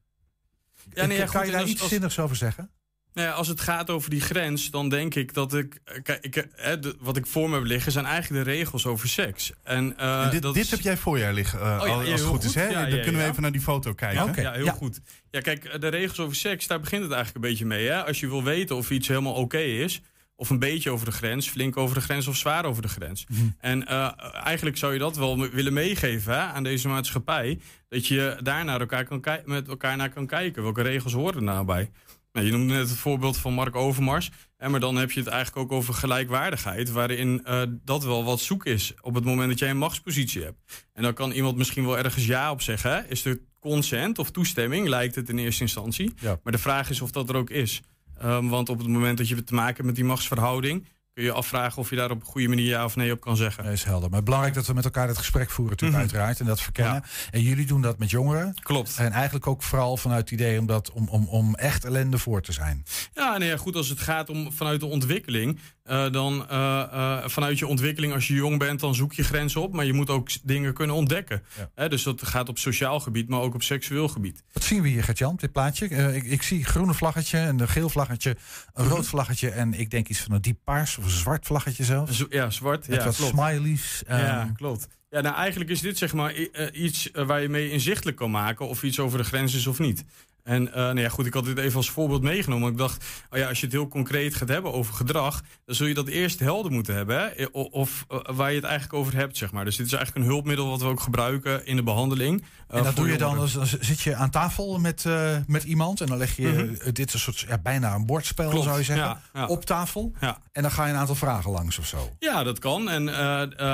Ja, 0.94 1.06
nee, 1.06 1.18
ja, 1.18 1.24
kan 1.24 1.34
goed, 1.36 1.44
je 1.46 1.50
daar 1.52 1.60
als- 1.60 1.70
iets 1.70 1.80
als- 1.80 1.90
zinnigs 1.90 2.18
over 2.18 2.36
zeggen? 2.36 2.70
Nou 3.18 3.30
ja, 3.30 3.36
als 3.36 3.48
het 3.48 3.60
gaat 3.60 3.90
over 3.90 4.10
die 4.10 4.20
grens, 4.20 4.70
dan 4.70 4.88
denk 4.88 5.14
ik 5.14 5.34
dat 5.34 5.54
ik. 5.54 5.80
Kijk, 6.02 6.24
ik, 6.24 6.46
hè, 6.54 6.78
de- 6.78 6.96
wat 7.00 7.16
ik 7.16 7.26
voor 7.26 7.48
me 7.50 7.54
heb 7.56 7.64
liggen 7.64 7.92
zijn 7.92 8.04
eigenlijk 8.04 8.44
de 8.44 8.50
regels 8.50 8.86
over 8.86 9.08
seks. 9.08 9.52
En, 9.62 9.96
eh, 9.98 10.24
En 10.24 10.30
dit 10.30 10.42
dat 10.42 10.54
dit 10.54 10.64
is- 10.64 10.70
heb 10.70 10.80
jij 10.80 10.96
voor 10.96 11.18
je 11.18 11.32
liggen, 11.32 11.58
Oh 11.60 11.64
ja, 11.86 11.92
als 11.94 12.04
ja, 12.04 12.10
het 12.12 12.20
goed 12.20 12.44
is. 12.44 12.54
Hè? 12.54 12.66
Ja, 12.68 12.80
Dan 12.82 12.94
ja, 12.96 13.02
kunnen 13.02 13.20
we 13.22 13.28
even 13.28 13.42
naar 13.42 13.52
die 13.52 13.60
foto 13.60 13.92
kijken. 13.94 14.32
Ja, 14.36 14.42
ja, 14.42 14.52
heel 14.52 14.66
goed. 14.66 15.00
Ja, 15.30 15.40
kijk, 15.40 15.64
eh, 15.64 15.80
de 15.80 15.88
regels 15.88 16.20
over 16.20 16.36
seks, 16.36 16.66
daar 16.66 16.80
begint 16.80 17.02
het 17.02 17.12
eigenlijk 17.12 17.44
een 17.44 17.50
beetje 17.50 17.66
mee. 17.66 17.86
Hè? 17.88 18.04
Als 18.04 18.20
je 18.20 18.28
wil 18.28 18.42
weten 18.44 18.76
of 18.76 18.90
iets 18.90 19.08
helemaal 19.08 19.32
oké 19.34 19.58
is, 19.58 20.00
of 20.36 20.50
een 20.50 20.58
beetje 20.58 20.90
over 20.90 21.06
de 21.06 21.12
grens, 21.12 21.48
flink 21.48 21.76
over 21.76 21.94
de 21.94 22.00
grens 22.00 22.26
of 22.26 22.36
zwaar 22.36 22.64
over 22.64 22.82
de 22.82 22.88
grens. 22.88 23.26
Mhm. 23.28 23.40
En 23.60 23.86
eh, 23.86 24.10
eigenlijk 24.44 24.76
zou 24.76 24.92
je 24.92 24.98
dat 24.98 25.16
wel 25.16 25.48
willen 25.50 25.72
meegeven 25.72 26.32
hè, 26.32 26.38
aan 26.40 26.62
deze 26.62 26.88
maatschappij. 26.88 27.58
Dat 27.88 28.06
je 28.06 28.36
daar 28.42 28.64
naar 28.64 28.80
elkaar 28.80 29.04
kan 29.04 29.22
met 29.44 29.68
elkaar 29.68 29.96
naar 29.96 30.10
kan 30.10 30.26
kijken. 30.26 30.62
Welke 30.62 30.82
regels 30.82 31.12
horen 31.12 31.34
er 31.36 31.42
nou 31.42 31.64
bij? 31.64 31.90
Nou, 32.32 32.46
je 32.46 32.52
noemde 32.52 32.74
net 32.74 32.88
het 32.88 32.98
voorbeeld 32.98 33.36
van 33.36 33.52
Mark 33.52 33.76
Overmars. 33.76 34.30
Hè, 34.56 34.68
maar 34.68 34.80
dan 34.80 34.96
heb 34.96 35.10
je 35.10 35.20
het 35.20 35.28
eigenlijk 35.28 35.56
ook 35.64 35.78
over 35.78 35.94
gelijkwaardigheid, 35.94 36.90
waarin 36.90 37.44
eh, 37.44 37.62
dat 37.84 38.04
wel 38.04 38.24
wat 38.24 38.40
zoek 38.40 38.64
is 38.64 38.94
op 39.00 39.14
het 39.14 39.24
moment 39.24 39.48
dat 39.48 39.58
jij 39.58 39.70
een 39.70 39.78
machtspositie 39.78 40.42
hebt. 40.42 40.86
En 40.92 41.02
dan 41.02 41.14
kan 41.14 41.30
iemand 41.30 41.56
misschien 41.56 41.84
wel 41.84 41.98
ergens 41.98 42.26
ja 42.26 42.50
op 42.50 42.62
zeggen. 42.62 42.90
Hè? 42.90 43.08
Is 43.08 43.24
er 43.24 43.40
consent 43.60 44.18
of 44.18 44.30
toestemming, 44.30 44.88
lijkt 44.88 45.14
het 45.14 45.28
in 45.28 45.38
eerste 45.38 45.62
instantie. 45.62 46.12
Maar 46.42 46.52
de 46.52 46.58
vraag 46.58 46.90
is 46.90 47.00
of 47.00 47.10
dat 47.10 47.28
er 47.28 47.36
ook 47.36 47.50
is. 47.50 47.82
Ehm, 48.18 48.46
want 48.48 48.68
op 48.68 48.78
het 48.78 48.88
moment 48.88 49.18
dat 49.18 49.28
je 49.28 49.44
te 49.44 49.54
maken 49.54 49.74
hebt 49.74 49.86
met 49.86 49.94
die 49.94 50.04
machtsverhouding, 50.04 50.86
kun 51.18 51.26
je 51.26 51.32
afvragen 51.32 51.78
of 51.78 51.90
je 51.90 51.96
daar 51.96 52.10
op 52.10 52.20
een 52.20 52.26
goede 52.26 52.48
manier 52.48 52.66
ja 52.66 52.84
of 52.84 52.96
nee 52.96 53.12
op 53.12 53.20
kan 53.20 53.36
zeggen. 53.36 53.64
Dat 53.64 53.72
is 53.72 53.84
helder. 53.84 54.10
Maar 54.10 54.22
belangrijk 54.22 54.54
dat 54.54 54.66
we 54.66 54.72
met 54.72 54.84
elkaar 54.84 55.08
het 55.08 55.18
gesprek 55.18 55.50
voeren, 55.50 55.70
natuurlijk, 55.70 56.00
Mhm. 56.02 56.10
uiteraard. 56.10 56.40
En 56.40 56.46
dat 56.46 56.60
verkennen. 56.60 57.02
En 57.30 57.42
jullie 57.42 57.66
doen 57.66 57.82
dat 57.82 57.98
met 57.98 58.10
jongeren. 58.10 58.54
Klopt. 58.62 58.94
En 58.98 59.12
eigenlijk 59.12 59.46
ook 59.46 59.62
vooral 59.62 59.96
vanuit 59.96 60.20
het 60.20 60.30
idee 60.30 60.58
om, 60.58 60.66
dat, 60.66 60.90
om, 60.90 61.08
om, 61.08 61.26
om 61.28 61.54
echt 61.54 61.84
ellende 61.84 62.18
voor 62.18 62.42
te 62.42 62.52
zijn. 62.52 62.84
Ja, 63.14 63.38
nee, 63.38 63.58
goed, 63.58 63.76
als 63.76 63.88
het 63.88 64.00
gaat 64.00 64.30
om 64.30 64.52
vanuit 64.52 64.80
de 64.80 64.86
ontwikkeling, 64.86 65.58
eh, 65.88 66.10
dan 66.12 66.48
eh, 66.48 66.80
eh, 66.92 67.28
vanuit 67.28 67.58
je 67.58 67.66
ontwikkeling, 67.66 68.12
als 68.12 68.26
je 68.28 68.34
jong 68.34 68.58
bent, 68.58 68.80
dan 68.80 68.94
zoek 68.94 69.12
je 69.12 69.22
grenzen 69.24 69.60
op, 69.60 69.72
maar 69.72 69.84
je 69.84 69.92
moet 69.92 70.10
ook 70.10 70.28
dingen 70.42 70.74
kunnen 70.74 70.96
ontdekken. 70.96 71.42
Dus 71.88 72.02
dat 72.02 72.26
gaat 72.26 72.48
op 72.48 72.58
sociaal 72.58 73.00
gebied, 73.00 73.28
maar 73.28 73.40
ook 73.40 73.54
op 73.54 73.62
seksueel 73.62 74.08
gebied. 74.08 74.42
Wat 74.52 74.64
zien 74.64 74.82
we 74.82 74.88
hier, 74.88 75.04
Gert-Jan, 75.04 75.36
dit 75.36 75.52
plaatje? 75.52 75.88
Ik, 76.14 76.24
ik 76.24 76.42
zie 76.42 76.58
een 76.58 76.64
groene 76.64 76.94
vlaggetje, 76.94 77.38
een 77.38 77.68
geel 77.68 77.88
vlaggetje, 77.88 78.36
een 78.74 78.84
Mhm. 78.84 78.94
rood 78.94 79.06
vlaggetje... 79.06 79.50
en 79.50 79.74
ik 79.74 79.90
denk 79.90 80.08
iets 80.08 80.20
van 80.20 80.32
een 80.34 80.40
diep 80.40 80.58
paars 80.64 80.98
of 80.98 81.04
een 81.04 81.10
zwart 81.10 81.46
vlaggetje 81.46 81.84
zelfs. 81.84 82.16
Zo- 82.16 82.26
Ja, 82.30 82.50
zwart. 82.50 82.88
Met 82.88 82.98
ja, 82.98 83.04
wat 83.04 83.16
klopt. 83.16 83.32
smileys. 83.32 84.02
ja, 84.08 84.40
ehm, 84.40 84.52
klopt. 84.52 84.88
Ja, 85.10 85.20
nou 85.20 85.34
eigenlijk 85.36 85.70
is 85.70 85.80
dit 85.80 85.98
zeg 85.98 86.12
maar 86.12 86.34
iets 86.72 87.10
waar 87.12 87.40
je 87.42 87.48
mee 87.48 87.70
inzichtelijk 87.70 88.16
kan 88.16 88.30
maken 88.30 88.68
of 88.68 88.82
iets 88.82 88.98
over 88.98 89.18
de 89.18 89.24
grens 89.24 89.54
is 89.54 89.66
of 89.66 89.78
niet. 89.78 90.04
En 90.48 90.68
eh, 90.72 90.74
nou 90.74 91.00
ja, 91.00 91.08
goed, 91.08 91.26
ik 91.26 91.34
had 91.34 91.44
dit 91.44 91.58
even 91.58 91.76
als 91.76 91.90
voorbeeld 91.90 92.22
meegenomen. 92.22 92.70
Ik 92.72 92.78
dacht, 92.78 93.04
oh 93.30 93.38
ja, 93.38 93.48
als 93.48 93.58
je 93.58 93.64
het 93.64 93.74
heel 93.74 93.88
concreet 93.88 94.34
gaat 94.34 94.48
hebben 94.48 94.72
over 94.72 94.94
gedrag, 94.94 95.42
dan 95.64 95.74
zul 95.74 95.86
je 95.86 95.94
dat 95.94 96.08
eerst 96.08 96.40
helder 96.40 96.72
moeten 96.72 96.94
hebben. 96.94 97.18
Hè? 97.36 97.44
Of 97.52 98.04
eh, 98.08 98.18
waar 98.36 98.48
je 98.50 98.56
het 98.56 98.64
eigenlijk 98.64 98.98
over 98.98 99.14
hebt, 99.14 99.36
zeg 99.36 99.52
maar. 99.52 99.64
Dus 99.64 99.76
dit 99.76 99.86
is 99.86 99.92
eigenlijk 99.92 100.24
een 100.26 100.32
hulpmiddel 100.32 100.68
wat 100.68 100.80
we 100.80 100.86
ook 100.86 101.00
gebruiken 101.00 101.66
in 101.66 101.76
de 101.76 101.82
behandeling. 101.82 102.44
eh, 102.68 102.78
En 102.78 102.84
dat 102.84 102.96
doe 102.96 103.08
je 103.08 103.18
dan, 103.18 103.36
dan 103.36 103.66
zit 103.80 104.00
je 104.00 104.14
aan 104.14 104.30
tafel 104.30 104.78
met, 104.78 105.04
met 105.46 105.64
iemand 105.64 106.00
en 106.00 106.06
dan 106.06 106.18
leg 106.18 106.36
je 106.36 106.46
Mhm. 106.48 106.92
dit 106.92 107.06
is 107.08 107.14
een 107.14 107.20
soort 107.20 107.40
ja, 107.48 107.58
bijna 107.58 107.94
een 107.94 108.06
bordspel 108.06 108.48
Klopt, 108.50 108.64
zou 108.64 108.78
je 108.78 108.84
zeggen, 108.84 109.06
ja, 109.06 109.20
ja. 109.32 109.46
op 109.46 109.64
tafel. 109.64 110.12
En 110.52 110.62
dan 110.62 110.70
ga 110.70 110.84
je 110.86 110.92
een 110.92 110.98
aantal 110.98 111.14
vragen 111.14 111.50
langs 111.50 111.78
of 111.78 111.86
zo. 111.86 112.16
Ja, 112.18 112.42
dat 112.42 112.58
kan. 112.58 112.88
En 112.90 113.08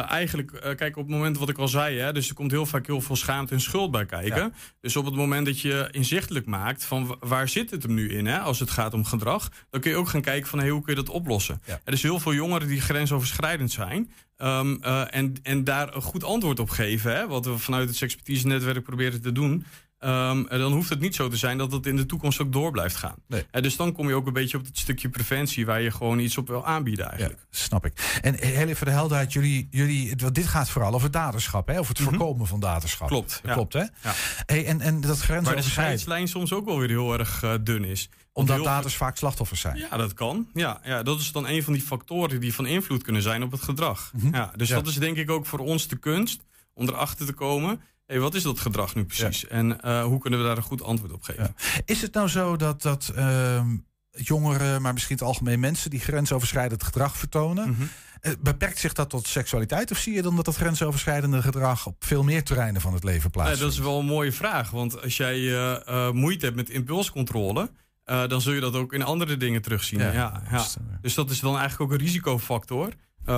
eigenlijk, 0.08 0.50
kijk, 0.76 0.96
op 0.96 1.02
het 1.06 1.12
moment 1.14 1.38
wat 1.38 1.48
ik 1.48 1.58
al 1.58 1.68
zei, 1.68 1.98
hè, 1.98 2.12
dus 2.12 2.28
er 2.28 2.34
komt 2.34 2.50
heel 2.50 2.66
vaak 2.66 2.86
heel 2.86 3.00
veel 3.00 3.16
schaamte 3.16 3.54
en 3.54 3.60
schuld 3.60 3.90
bij 3.90 4.06
kijken. 4.06 4.54
Dus 4.80 4.96
op 4.96 5.04
het 5.04 5.14
moment 5.14 5.46
dat 5.46 5.60
je 5.60 5.88
inzichtelijk 5.90 6.46
maakt 6.46 6.62
van 6.72 7.06
wa- 7.06 7.16
waar 7.20 7.48
zit 7.48 7.70
het 7.70 7.82
hem 7.82 7.94
nu 7.94 8.08
in, 8.10 8.26
hè, 8.26 8.38
als 8.38 8.58
het 8.60 8.70
gaat 8.70 8.94
om 8.94 9.04
gedrag, 9.04 9.50
dan 9.70 9.80
kun 9.80 9.90
je 9.90 9.96
ook 9.96 10.08
gaan 10.08 10.20
kijken 10.20 10.48
van 10.48 10.58
hey, 10.58 10.68
hoe 10.68 10.82
kun 10.82 10.94
je 10.94 11.02
dat 11.04 11.14
oplossen. 11.14 11.62
Er 11.84 11.92
is 11.92 12.02
heel 12.02 12.20
veel 12.20 12.34
jongeren 12.34 12.68
die 12.68 12.80
grensoverschrijdend 12.80 13.72
zijn. 13.72 14.10
ehm, 14.36 14.76
eh, 14.80 15.02
en, 15.10 15.34
en 15.42 15.64
daar 15.64 15.94
een 15.94 16.02
goed 16.02 16.24
antwoord 16.24 16.58
op 16.58 16.70
geven, 16.70 17.16
hè, 17.16 17.26
wat 17.26 17.44
we 17.44 17.58
vanuit 17.58 17.88
het 17.88 17.96
Sexpertise 17.96 18.46
Netwerk 18.46 18.84
proberen 18.84 19.22
te 19.22 19.32
doen. 19.32 19.64
Ehm, 20.04 20.44
dan 20.48 20.72
hoeft 20.72 20.88
het 20.88 21.00
niet 21.00 21.14
zo 21.14 21.28
te 21.28 21.36
zijn 21.36 21.58
dat 21.58 21.72
het 21.72 21.86
in 21.86 21.96
de 21.96 22.06
toekomst 22.06 22.40
ook 22.40 22.52
door 22.52 22.70
blijft 22.70 22.96
gaan. 22.96 23.14
Eh, 23.28 23.62
dus 23.62 23.76
dan 23.76 23.92
kom 23.92 24.08
je 24.08 24.14
ook 24.14 24.26
een 24.26 24.32
beetje 24.32 24.56
op 24.58 24.64
het 24.64 24.78
stukje 24.78 25.08
preventie 25.08 25.66
waar 25.66 25.80
je 25.80 25.90
gewoon 25.90 26.18
iets 26.18 26.38
op 26.38 26.48
wil 26.48 26.66
aanbieden 26.66 27.08
eigenlijk. 27.08 27.46
Snap 27.50 27.86
ik. 27.86 28.18
En 28.22 28.34
heel 28.38 28.68
even 28.68 28.86
de 28.86 28.92
helderheid, 28.92 29.32
jullie, 29.32 29.68
jullie, 29.70 30.16
dit 30.32 30.46
gaat 30.46 30.70
vooral 30.70 30.94
over 30.94 31.10
daderschap, 31.10 31.66
hè? 31.68 31.78
over 31.78 31.94
het 31.94 32.04
voorkomen 32.04 32.46
van 32.46 32.60
daderschap. 32.60 33.08
Mhm. 33.10 33.16
Klopt, 33.18 33.30
Dat 33.30 33.40
ja. 33.44 33.52
klopt, 33.52 33.72
hè? 33.72 33.78
Ja. 33.80 34.12
Hey, 34.46 34.66
en, 34.66 34.80
en 34.80 35.00
dat 35.00 35.06
Waar 35.06 35.16
de 35.16 35.22
grensoverschrijdend, 35.22 35.64
scheidslijn 35.64 36.28
soms 36.28 36.52
ook 36.52 36.64
wel 36.64 36.78
weer 36.78 36.88
heel 36.88 37.18
erg 37.18 37.42
eh, 37.42 37.54
dun 37.62 37.84
is. 37.84 38.08
Omdat 38.32 38.56
heel 38.56 38.64
daders 38.64 38.96
vaak 38.96 39.16
slachtoffers 39.16 39.60
zijn. 39.60 39.76
Ja, 39.76 39.96
dat 39.96 40.12
kan. 40.14 40.48
Ja, 40.54 40.80
ja, 40.84 41.02
dat 41.02 41.20
is 41.20 41.32
dan 41.32 41.48
een 41.48 41.62
van 41.62 41.72
die 41.72 41.82
factoren 41.82 42.40
die 42.40 42.54
van 42.54 42.66
invloed 42.66 43.02
kunnen 43.02 43.22
zijn 43.22 43.42
op 43.42 43.50
het 43.50 43.62
gedrag. 43.62 44.12
Ja, 44.32 44.52
dus 44.56 44.68
Ja. 44.68 44.74
dat 44.74 44.86
is 44.86 44.94
denk 44.94 45.16
ik 45.16 45.30
ook 45.30 45.46
voor 45.46 45.58
ons 45.58 45.88
de 45.88 45.96
kunst 45.96 46.40
om 46.74 46.88
erachter 46.88 47.26
te 47.26 47.32
komen. 47.32 47.80
Hé, 48.06 48.18
wat 48.18 48.34
is 48.34 48.42
dat 48.42 48.58
gedrag 48.58 48.94
nu 48.94 49.04
precies? 49.04 49.46
En 49.46 49.80
eh, 49.80 50.04
hoe 50.04 50.18
kunnen 50.18 50.40
we 50.40 50.46
daar 50.46 50.56
een 50.56 50.62
goed 50.62 50.82
antwoord 50.82 51.12
op 51.12 51.22
geven? 51.22 51.54
Is 51.84 52.02
het 52.02 52.14
nou 52.14 52.28
zo 52.28 52.56
dat, 52.56 52.82
dat 52.82 53.12
ehm, 53.16 53.76
jongeren, 54.10 54.82
maar 54.82 54.92
misschien 54.92 55.16
het 55.16 55.24
algemeen 55.24 55.60
mensen 55.60 55.90
die 55.90 56.00
grensoverschrijdend 56.00 56.82
gedrag 56.82 57.16
vertonen, 57.16 57.70
Mhm. 57.70 57.82
eh, 58.20 58.32
beperkt 58.40 58.78
zich 58.78 58.92
dat 58.92 59.10
tot 59.10 59.26
seksualiteit? 59.26 59.90
Of 59.90 59.98
zie 59.98 60.14
je 60.14 60.22
dan 60.22 60.36
dat 60.36 60.44
dat 60.44 60.56
grensoverschrijdende 60.56 61.42
gedrag 61.42 61.86
op 61.86 62.04
veel 62.04 62.22
meer 62.22 62.44
terreinen 62.44 62.80
van 62.80 62.94
het 62.94 63.04
leven 63.04 63.30
plaatsvindt? 63.30 63.62
dat 63.62 63.72
is 63.72 63.78
wel 63.78 63.98
een 63.98 64.06
mooie 64.06 64.32
vraag. 64.32 64.70
Want 64.70 65.02
als 65.02 65.16
jij 65.16 65.54
eh, 65.56 66.10
moeite 66.10 66.44
hebt 66.44 66.56
met 66.56 66.70
impulscontrole, 66.70 67.70
dan 68.04 68.40
zul 68.40 68.52
je 68.52 68.60
dat 68.60 68.74
ook 68.74 68.92
in 68.92 69.02
andere 69.02 69.36
dingen 69.36 69.62
terugzien. 69.62 69.98
Ja, 69.98 70.12
Ja, 70.12 70.42
ja, 70.50 70.64
Dus 71.00 71.14
dat 71.14 71.30
is 71.30 71.40
dan 71.40 71.58
eigenlijk 71.58 71.80
ook 71.92 71.98
een 71.98 72.04
risicofactor 72.04 72.92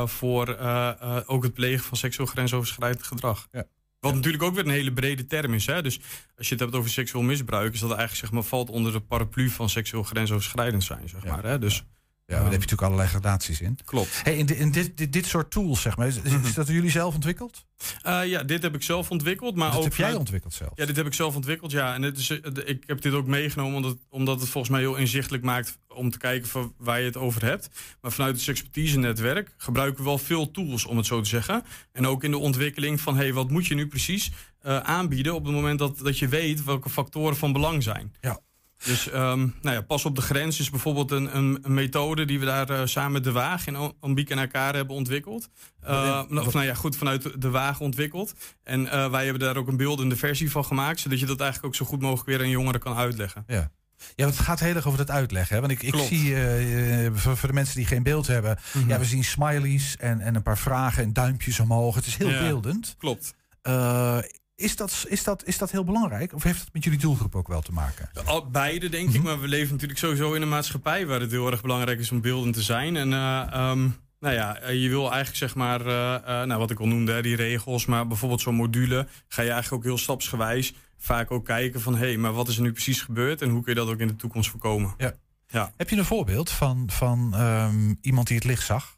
voor 0.05 0.57
ook 1.27 1.43
het 1.43 1.55
plegen 1.55 1.85
van 1.85 1.97
seksueel 1.97 2.29
grensoverschrijdend 2.29 3.03
gedrag. 3.07 3.49
Wat 4.07 4.15
natuurlijk 4.15 4.43
ook 4.43 4.55
weer 4.55 4.65
een 4.65 4.71
hele 4.71 4.93
brede 4.93 5.27
term 5.27 5.55
is. 5.55 5.67
Hè? 5.67 5.83
Dus 5.83 6.01
als 6.37 6.49
je 6.49 6.55
het 6.55 6.63
hebt 6.63 6.75
over 6.75 6.91
seksueel 6.91 7.25
misbruik, 7.25 7.75
is 7.75 7.81
dat 7.81 7.89
eigenlijk 7.89 8.21
zeg 8.21 8.31
maar, 8.31 8.43
valt 8.43 8.71
onder 8.71 8.93
de 8.93 9.01
paraplu 9.01 9.49
van 9.49 9.69
seksueel 9.69 10.03
grensoverschrijdend 10.03 10.85
zijn. 10.85 11.09
Zeg 11.09 11.25
maar, 11.25 11.45
hè? 11.45 11.59
Dus, 11.59 11.85
Ja, 12.29 12.35
daar 12.35 12.43
heb 12.43 12.53
je 12.53 12.59
natuurlijk 12.59 12.83
allerlei 12.83 13.09
gradaties 13.09 13.61
in. 13.61 13.79
Klopt. 13.85 14.21
Hey, 14.23 14.37
in, 14.37 14.47
in 14.59 14.71
dit, 14.71 14.97
dit, 14.97 15.13
dit 15.13 15.27
soort 15.27 15.51
tools, 15.51 15.81
zeg 15.81 15.97
maar, 15.97 16.07
is, 16.07 16.17
is- 16.23 16.33
is 16.33 16.55
dat 16.55 16.67
door 16.67 16.75
jullie 16.75 16.91
zelf 16.91 17.15
ontwikkeld? 17.15 17.65
Eh, 18.03 18.27
ja, 18.27 18.43
dit 18.43 18.63
heb 18.63 18.75
ik 18.75 18.83
zelf 18.83 19.11
ontwikkeld. 19.11 19.55
Maar 19.57 19.69
Dat 19.69 19.77
ook 19.79 19.85
heb 19.85 19.95
jij 19.95 20.15
ontwikkeld 20.15 20.55
zelf? 20.55 20.71
Ja, 20.75 20.87
dit 20.87 20.97
heb 20.97 21.07
ik 21.07 21.15
zelf 21.15 21.35
ontwikkeld. 21.37 21.71
Ja, 21.71 21.95
en 21.95 22.03
het 22.03 22.19
is, 22.19 22.31
eh, 22.31 22.39
ik 22.65 22.83
heb 22.87 23.01
dit 23.01 23.13
ook 23.13 23.27
meegenomen 23.27 23.77
omdat, 23.77 23.97
omdat 24.09 24.41
het 24.41 24.49
volgens 24.49 24.73
mij 24.73 24.81
heel 24.83 24.95
inzichtelijk 24.97 25.45
maakt 25.45 25.79
om 25.89 26.11
te 26.11 26.19
kijken 26.19 26.49
van 26.49 26.75
waar 26.79 26.99
je 27.01 27.05
het 27.07 27.17
over 27.17 27.45
hebt. 27.45 27.69
Maar 28.01 28.13
vanuit 28.13 28.39
het 28.41 28.49
expertise-netwerk 28.49 29.55
gebruiken 29.57 29.99
we 29.99 30.09
wel 30.09 30.19
veel 30.19 30.51
tools, 30.51 30.85
om 30.85 30.97
het 30.97 31.07
zo 31.07 31.21
te 31.21 31.29
zeggen. 31.29 31.63
En 31.93 32.07
ook 32.07 32.25
in 32.25 32.31
de 32.31 32.39
ontwikkeling 32.39 33.01
van 33.01 33.17
hey, 33.17 33.33
wat 33.33 33.51
moet 33.51 33.67
je 33.67 33.75
nu 33.75 33.87
precies 33.89 34.31
eh, 34.61 34.79
aanbieden 34.79 35.35
op 35.35 35.45
het 35.45 35.55
moment 35.55 35.79
dat, 35.79 35.99
dat 35.99 36.19
je 36.19 36.29
weet 36.29 36.65
welke 36.65 36.89
factoren 36.91 37.37
van 37.37 37.53
belang 37.53 37.83
zijn. 37.83 38.15
Ja. 38.21 38.41
Dus 38.85 39.11
ehm, 39.11 39.39
nou 39.39 39.75
ja, 39.77 39.81
pas 39.81 40.05
op 40.05 40.15
de 40.17 40.21
grens 40.23 40.61
is 40.61 40.71
bijvoorbeeld 40.71 41.11
een, 41.11 41.37
een, 41.37 41.59
een 41.63 41.75
methode 41.75 42.25
die 42.25 42.39
we 42.41 42.45
daar 42.47 42.71
eh, 42.71 42.81
samen 42.85 43.13
met 43.13 43.25
de 43.25 43.33
Waag 43.33 43.67
in 43.67 43.93
Ambiek 44.01 44.31
en 44.31 44.39
elkaar 44.39 44.75
hebben 44.75 44.97
ontwikkeld. 44.97 45.49
Eh, 45.81 46.23
of 46.31 46.53
nou 46.53 46.65
ja, 46.65 46.75
goed, 46.75 46.97
vanuit 46.97 47.41
de- 47.43 47.51
Waag 47.51 47.81
ontwikkeld. 47.81 48.35
En 48.63 48.91
eh, 48.91 49.11
wij 49.11 49.25
hebben 49.25 49.43
daar 49.43 49.57
ook 49.57 49.69
een 49.69 49.77
beeldende 49.77 50.17
versie 50.17 50.51
van 50.51 50.65
gemaakt, 50.65 51.01
zodat 51.01 51.21
je 51.21 51.27
dat 51.27 51.41
eigenlijk 51.41 51.75
ook 51.75 51.79
zo 51.81 51.91
goed 51.91 52.01
mogelijk 52.01 52.27
weer 52.29 52.39
aan 52.41 52.49
jongeren 52.49 52.81
kan 52.81 52.97
uitleggen. 52.97 53.45
Ja. 53.47 53.71
Ja, 54.15 54.27
het 54.27 54.39
gaat 54.39 54.61
heel 54.61 54.75
erg 54.75 54.87
over 54.87 54.99
het 54.99 55.11
uitleggen. 55.11 55.55
Hè? 55.55 55.61
Want 55.61 55.73
ik, 55.73 55.83
ik 55.83 55.93
Klopt. 55.93 56.09
zie, 56.09 56.35
voor, 57.15 57.37
voor 57.37 57.49
de 57.49 57.55
mensen 57.55 57.77
die 57.77 57.87
geen 57.87 58.03
beeld 58.03 58.27
hebben... 58.27 58.59
Mhm. 58.73 58.89
ja, 58.89 58.99
we 58.99 59.05
zien 59.05 59.25
smileys 59.25 59.97
en, 59.97 60.21
en 60.21 60.35
een 60.35 60.43
paar 60.43 60.59
vragen 60.59 61.03
en 61.03 61.13
duimpjes 61.13 61.61
omhoog. 61.61 61.95
Het 61.95 62.07
is 62.07 62.17
heel 62.17 62.29
Ja, 62.31 62.41
beeldend. 62.41 62.95
Klopt. 62.99 63.35
Is, 64.57 64.77
dat, 64.77 65.05
is, 65.09 65.25
dat, 65.25 65.45
is 65.45 65.59
dat 65.59 65.71
heel 65.71 65.85
belangrijk? 65.85 66.35
Of 66.35 66.43
heeft 66.43 66.61
het 66.61 66.73
met 66.73 66.85
jullie 66.85 66.99
doelgroep 66.99 67.35
ook 67.35 67.49
wel 67.49 67.61
te 67.61 67.73
maken? 67.73 68.11
Al, 68.25 68.51
beide, 68.51 68.89
denk 68.89 69.15
ik. 69.15 69.23
Maar 69.23 69.41
we 69.41 69.49
leven 69.49 69.73
natuurlijk 69.73 69.99
sowieso 69.99 70.33
in 70.33 70.43
een 70.43 70.49
maatschappij 70.49 71.07
waar 71.07 71.21
het 71.21 71.31
heel 71.31 71.51
erg 71.51 71.63
belangrijk 71.63 71.99
is 71.99 72.11
om 72.11 72.21
beeldend 72.21 72.55
te 72.55 72.63
zijn. 72.63 72.97
En 72.97 73.13
eh, 73.13 73.41
ehm, 73.53 73.89
nou 74.21 74.35
ja, 74.35 74.57
eh, 74.57 74.83
je 74.83 74.89
wil 74.89 75.07
eigenlijk 75.07 75.37
zeg 75.37 75.55
maar, 75.55 75.81
eh, 75.81 76.43
nou, 76.47 76.59
wat 76.59 76.71
ik 76.71 76.81
al 76.81 76.87
noemde, 76.87 77.23
die 77.23 77.37
regels. 77.37 77.87
Maar 77.87 78.07
bijvoorbeeld 78.07 78.41
zo'n 78.41 78.55
module 78.55 79.07
ga 79.29 79.43
je 79.43 79.51
eigenlijk 79.51 79.83
ook 79.83 79.89
heel 79.89 79.99
stapsgewijs 79.99 80.75
vaak 80.99 81.31
ook 81.31 81.45
kijken 81.45 81.81
van... 81.81 81.97
hé, 81.97 82.07
hey, 82.07 82.17
maar 82.17 82.33
wat 82.33 82.49
is 82.49 82.57
er 82.57 82.63
nu 82.63 82.73
precies 82.73 83.03
gebeurd 83.03 83.43
en 83.43 83.51
hoe 83.51 83.63
kun 83.63 83.75
je 83.75 83.81
dat 83.81 83.89
ook 83.89 84.01
in 84.01 84.07
de 84.07 84.17
toekomst 84.17 84.51
voorkomen? 84.51 84.95
Ja. 84.99 85.15
Ja. 85.49 85.73
Heb 85.77 85.91
je 85.91 85.97
een 85.97 86.05
voorbeeld 86.05 86.51
van, 86.51 86.91
van 86.91 87.35
ehm, 87.35 87.95
iemand 88.01 88.27
die 88.27 88.37
het 88.37 88.47
licht 88.47 88.67
zag? 88.67 88.97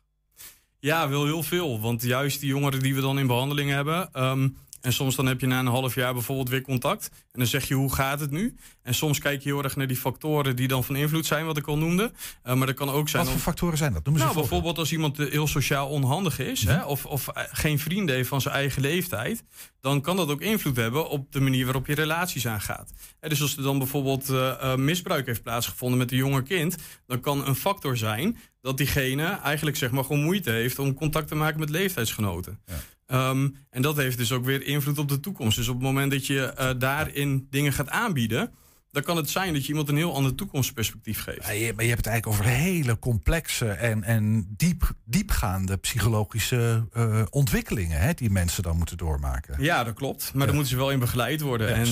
Ja, 0.79 1.09
wel 1.09 1.25
heel 1.25 1.43
veel. 1.43 1.81
Want 1.81 2.03
juist 2.03 2.41
die 2.41 2.49
jongeren 2.49 2.81
die 2.81 2.95
we 2.95 3.01
dan 3.01 3.19
in 3.19 3.27
behandeling 3.27 3.71
hebben. 3.71 4.13
ehm, 4.13 4.49
en 4.81 4.93
soms 4.93 5.17
dan 5.17 5.27
heb 5.27 5.41
je 5.41 5.47
na 5.47 5.59
een 5.59 5.67
half 5.67 5.95
jaar 5.95 6.13
bijvoorbeeld 6.13 6.49
weer 6.49 6.63
contact. 6.63 7.09
En 7.13 7.39
dan 7.39 7.47
zeg 7.47 7.69
je 7.69 7.75
hoe 7.75 7.95
gaat 7.95 8.21
het 8.21 8.31
nu? 8.31 8.55
En 8.83 8.95
soms 8.95 9.19
kijk 9.19 9.43
je 9.43 9.49
heel 9.49 9.63
erg 9.63 9.77
naar 9.77 9.87
die 9.87 9.97
factoren 9.97 10.57
die 10.57 10.69
dan 10.69 10.85
van 10.85 10.97
invloed 10.97 11.27
zijn, 11.27 11.47
wat 11.47 11.57
ik 11.57 11.67
al 11.67 11.79
noemde. 11.79 12.13
Eh, 12.43 12.55
maar 12.55 12.67
dat 12.67 12.77
kan 12.77 12.91
ook 12.91 13.09
zijn. 13.09 13.23
Wat 13.23 13.33
voor 13.33 13.41
om- 13.41 13.47
factoren 13.47 13.79
zijn 13.79 13.93
dat? 13.93 14.05
Noem 14.05 14.17
nou, 14.17 14.35
bijvoorbeeld 14.35 14.79
als 14.79 14.93
iemand 14.93 15.19
eh, 15.19 15.31
heel 15.31 15.47
sociaal 15.47 15.89
onhandig 15.89 16.39
is, 16.39 16.65
hè, 16.65 16.85
of, 16.85 17.07
of 17.07 17.29
eh, 17.29 17.43
geen 17.51 17.79
vrienden 17.79 18.15
heeft 18.15 18.29
van 18.29 18.41
zijn 18.41 18.55
eigen 18.55 18.83
leeftijd, 18.83 19.45
dan 19.81 20.01
kan 20.01 20.17
dat 20.17 20.31
ook 20.31 20.41
invloed 20.41 20.77
hebben 20.77 21.09
op 21.09 21.33
de 21.33 21.41
manier 21.41 21.65
waarop 21.65 21.87
je 21.87 21.95
relaties 21.95 22.47
aangaat. 22.47 22.93
Dus 23.21 23.43
als 23.43 23.57
er 23.57 23.63
dan 23.63 23.79
bijvoorbeeld 23.79 24.33
misbruik 24.77 25.27
heeft 25.27 25.43
plaatsgevonden 25.43 25.99
met 25.99 26.11
een 26.11 26.17
jonger 26.17 26.43
kind, 26.43 26.77
dan 27.07 27.21
kan 27.21 27.47
een 27.47 27.55
factor 27.55 27.97
zijn 27.97 28.37
dat 28.61 28.77
diegene 28.77 29.25
eigenlijk 29.25 29.77
zeg 29.77 29.91
maar 29.91 30.05
gewoon 30.05 30.23
moeite 30.23 30.51
heeft 30.51 30.79
om 30.79 30.95
contact 30.95 31.29
te 31.29 31.35
maken 31.35 31.61
met 31.61 31.71
leeftijdsgenoten. 31.71 32.61
Ehm, 33.09 33.49
en 33.71 33.83
dat 33.83 33.97
heeft 33.97 34.19
dus 34.19 34.33
ook 34.33 34.45
weer 34.45 34.67
invloed 34.67 34.99
op 34.99 35.09
de 35.09 35.21
toekomst. 35.21 35.57
Dus 35.57 35.69
op 35.69 35.75
het 35.75 35.83
moment 35.83 36.11
dat 36.11 36.27
je 36.27 36.43
eh, 36.43 36.71
daarin 36.79 37.47
dingen 37.51 37.73
gaat 37.73 37.89
aanbieden, 37.89 38.53
dan 38.91 39.03
kan 39.03 39.17
het 39.17 39.31
zijn 39.31 39.53
dat 39.53 39.63
je 39.63 39.69
iemand 39.69 39.89
een 39.89 39.97
heel 39.97 40.15
ander 40.15 40.35
toekomstperspectief 40.35 41.23
geeft. 41.23 41.43
Maar 41.43 41.55
je, 41.57 41.73
maar 41.75 41.85
je 41.85 41.91
hebt 41.91 42.05
het 42.05 42.13
eigenlijk 42.13 42.27
over 42.27 42.55
hele 42.57 42.99
complexe 42.99 43.69
en, 43.71 44.03
en 44.05 44.47
diep, 44.57 44.93
diepgaande 45.05 45.77
psychologische 45.77 46.87
eh, 46.93 47.23
ontwikkelingen 47.31 48.01
hè, 48.01 48.13
die 48.15 48.31
mensen 48.31 48.63
dan 48.63 48.77
moeten 48.77 48.97
doormaken. 48.97 49.63
Ja, 49.63 49.85
dat 49.85 49.95
klopt. 49.95 50.31
Maar 50.35 50.47
daar 50.47 50.55
moeten 50.55 50.73
ze 50.73 50.79
wel 50.79 50.91
in 50.91 50.99
begeleid 50.99 51.41
worden. 51.41 51.69
Ja, 51.69 51.75
en 51.75 51.87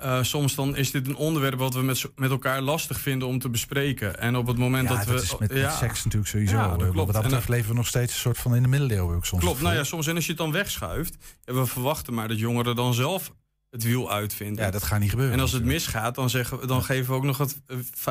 eh, 0.00 0.18
eh, 0.18 0.24
soms 0.24 0.54
dan 0.54 0.76
is 0.76 0.90
dit 0.90 1.06
een 1.06 1.16
onderwerp 1.16 1.58
wat 1.58 1.74
we 1.74 1.82
met, 1.82 2.04
met 2.16 2.30
elkaar 2.30 2.60
lastig 2.60 3.00
vinden 3.00 3.28
om 3.28 3.38
te 3.38 3.48
bespreken. 3.50 4.18
En 4.18 4.36
op 4.36 4.46
het 4.46 4.56
moment 4.58 4.88
Ja, 4.88 4.96
dat 4.96 5.04
we. 5.04 5.12
dat 5.12 5.22
is 5.22 5.36
met, 5.38 5.50
met 5.50 5.58
ja, 5.58 5.70
seks 5.76 6.04
natuurlijk 6.04 6.30
sowieso. 6.30 6.56
Ja, 6.56 6.68
dat 6.68 6.76
klopt. 6.78 6.94
Wat 6.96 7.06
dat 7.06 7.16
En 7.16 7.22
betreft 7.22 7.46
dan- 7.46 7.56
leven 7.56 7.70
we 7.70 7.76
nog 7.76 7.86
steeds 7.86 8.12
een 8.14 8.20
soort 8.20 8.38
van 8.38 8.54
in 8.56 8.62
de 8.62 8.68
middeleeuwen. 8.68 9.16
ook 9.16 9.26
soms. 9.26 9.42
Klopt, 9.42 9.60
nou 9.60 9.74
ja, 9.74 9.84
soms 9.84 10.06
en 10.06 10.14
als 10.14 10.24
je 10.24 10.30
het 10.30 10.40
dan 10.40 10.52
wegschuift, 10.52 11.16
ja, 11.44 11.54
we 11.54 11.66
verwachten 11.66 12.14
maar 12.14 12.28
dat 12.28 12.38
jongeren 12.38 12.76
dan 12.76 12.94
zelf 12.94 13.32
het 13.72 13.82
wiel 13.82 14.10
uitvinden. 14.12 14.64
Ja, 14.64 14.70
dat 14.70 14.82
gaat 14.82 15.00
niet 15.00 15.10
gebeuren. 15.10 15.34
En 15.34 15.40
als 15.40 15.52
het 15.52 15.64
misgaat, 15.64 16.14
dan, 16.14 16.30
zeggen, 16.30 16.60
we- 16.60 16.66
dan 16.66 16.82
geven 16.84 17.10
we 17.10 17.16
ook 17.16 17.24
nog 17.24 17.38
het 17.38 17.56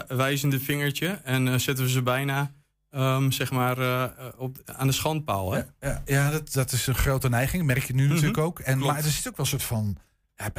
wijzende 0.07 0.59
vingertje 0.59 1.07
en 1.07 1.47
eh, 1.47 1.57
zetten 1.57 1.86
we 1.86 1.91
ze 1.91 2.01
bijna 2.01 2.51
ehm, 2.89 3.32
zeg 3.32 3.51
maar, 3.51 3.78
eh, 3.78 4.03
eh, 4.03 4.09
op, 4.38 4.57
aan 4.66 4.88
de 4.88 4.93
schandpaal. 4.93 5.51
Hè? 5.51 5.62
Ja, 5.80 6.01
ja 6.05 6.32
dat, 6.32 6.53
dat 6.53 6.72
is 6.72 6.88
een 6.88 6.95
grote 6.95 7.30
neiging, 7.30 7.64
merk 7.66 7.84
je 7.84 7.93
nu 7.93 8.03
Mhm. 8.03 8.12
natuurlijk 8.14 8.38
ook. 8.38 8.59
En, 8.59 8.80
maar 8.80 8.97
er 8.97 9.03
zit 9.03 9.28
ook 9.28 9.38
wel 9.38 9.45
een 9.45 9.51
soort 9.51 9.64
van. 9.64 9.97
Ja, 10.36 10.50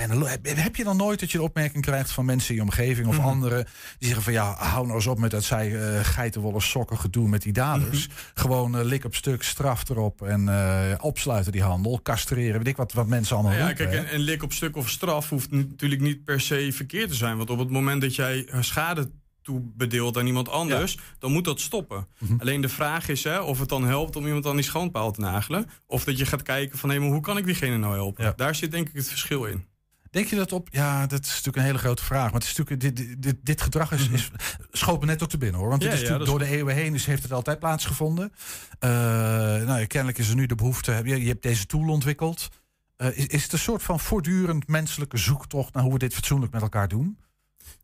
heb, 0.43 0.77
je 0.77 0.85
dan 0.85 0.97
nooit 0.97 1.21
dat 1.21 1.31
je 1.31 1.39
de 1.39 1.45
opmerking 1.45 1.85
krijgt 1.85 2.11
van 2.11 2.25
mensen 2.25 2.51
in 2.51 2.55
je 2.57 2.63
omgeving 2.63 3.07
of 3.07 3.17
Mhm. 3.17 3.27
anderen 3.27 3.65
die 3.99 4.07
zeggen 4.09 4.23
van 4.23 4.33
ja, 4.33 4.55
hou 4.55 4.85
nou 4.85 4.97
eens 4.97 5.07
op 5.07 5.19
met 5.19 5.31
dat 5.31 5.45
zij 5.45 5.77
eh 5.77 6.05
geitenwolle 6.05 6.61
sokken 6.61 6.99
gedoe 6.99 7.29
met 7.29 7.43
die 7.43 7.53
daders. 7.53 8.09
Mhm. 8.09 8.17
Gewoon 8.35 8.79
eh, 8.79 8.85
lik 8.85 9.05
op 9.05 9.15
stuk, 9.15 9.43
straf 9.43 9.89
erop 9.89 10.23
en 10.23 10.49
eh, 10.49 10.95
opsluiten 11.01 11.53
die 11.53 11.63
handel, 11.63 12.01
castreren, 12.03 12.59
weet 12.59 12.67
ik 12.69 12.77
wat, 12.77 12.93
wat 12.93 13.07
mensen 13.07 13.37
allemaal 13.37 13.53
Nou 13.53 13.63
ja, 13.65 13.69
roepen, 13.69 13.89
kijk, 13.89 14.05
hè. 14.07 14.11
een, 14.11 14.15
een 14.15 14.25
lik 14.25 14.43
op 14.43 14.53
stuk 14.53 14.77
of 14.77 14.89
straf 14.89 15.29
hoeft 15.29 15.51
natuurlijk 15.51 16.01
niet 16.01 16.25
per 16.25 16.41
se 16.41 16.69
verkeerd 16.73 17.09
te 17.09 17.15
zijn. 17.17 17.37
Want 17.37 17.51
op 17.51 17.59
het 17.59 17.71
moment 17.71 18.01
dat 18.01 18.15
jij 18.15 18.49
schade 18.61 19.11
toebedeelt 19.43 20.17
aan 20.17 20.27
iemand 20.27 20.49
anders, 20.49 20.99
dan 21.19 21.33
moet 21.33 21.45
dat 21.45 21.61
stoppen. 21.61 22.07
Mhm. 22.19 22.35
Alleen 22.39 22.61
de 22.61 22.69
vraag 22.69 23.09
is 23.09 23.25
hè, 23.25 23.41
of 23.41 23.59
het 23.59 23.69
dan 23.69 23.85
helpt 23.85 24.17
om 24.17 24.27
iemand 24.27 24.47
aan 24.47 24.57
die 24.57 24.65
schoonpaal 24.65 25.13
te 25.13 25.21
nagelen. 25.21 25.67
Of 25.87 26.05
dat 26.05 26.19
je 26.19 26.27
gaat 26.27 26.43
kijken 26.43 26.79
van 26.79 26.91
hé, 26.91 26.99
maar 26.99 27.09
hoe 27.09 27.21
kan 27.21 27.37
ik 27.37 27.45
diegene 27.45 27.77
nou 27.77 27.95
helpen? 27.95 28.33
Daar 28.37 28.55
zit 28.55 28.71
denk 28.71 28.89
ik 28.89 28.95
het 28.95 29.09
verschil 29.09 29.45
in. 29.45 29.71
Denk 30.11 30.27
je 30.27 30.37
dat 30.37 30.53
op? 30.53 30.69
Ja, 30.71 31.07
dat 31.07 31.25
is 31.25 31.29
natuurlijk 31.29 31.57
een 31.57 31.63
hele 31.63 31.79
grote 31.79 32.05
vraag. 32.05 32.25
Maar 32.25 32.41
het 32.41 32.51
is 32.51 32.57
natuurlijk, 32.57 32.97
dit, 32.97 33.23
dit, 33.23 33.37
dit, 33.43 33.61
gedrag 33.63 33.93
is, 33.93 34.09
is, 34.09 34.31
schoot 34.71 35.01
me 35.01 35.07
net 35.07 35.23
ook 35.23 35.29
te 35.29 35.39
binnen 35.39 35.61
hoor. 35.61 35.69
Want 35.69 35.83
Mhm. 35.83 35.91
Ja, 35.91 35.97
dit 35.97 36.05
is 36.05 36.11
natuurlijk 36.11 36.39
door 36.39 36.49
de 36.49 36.55
eeuwen 36.57 36.75
heen 36.75 36.95
is, 36.95 37.07
heeft 37.07 37.23
het 37.23 37.33
altijd 37.33 37.59
plaatsgevonden. 37.59 38.33
Eh 38.79 38.91
nou, 38.91 39.87
kennelijk 39.87 40.19
is 40.19 40.29
er 40.29 40.35
nu 40.35 40.47
de 40.47 40.55
behoefte. 40.55 41.01
Je, 41.05 41.21
je 41.21 41.29
hebt 41.29 41.43
deze 41.43 41.67
tool 41.67 41.89
ontwikkeld. 41.89 42.49
Eh, 42.97 43.09
is, 43.19 43.27
is 43.27 43.43
het 43.43 43.53
een 43.53 43.59
soort 43.59 43.83
van 43.83 44.01
voortdurend 44.01 44.69
menselijke 44.69 45.17
zoektocht 45.17 45.75
naar 45.75 45.83
hoe 45.83 45.93
we 45.93 45.99
dit 45.99 46.15
fatsoenlijk 46.15 46.53
met 46.53 46.63
elkaar 46.63 46.89
doen? 46.89 47.19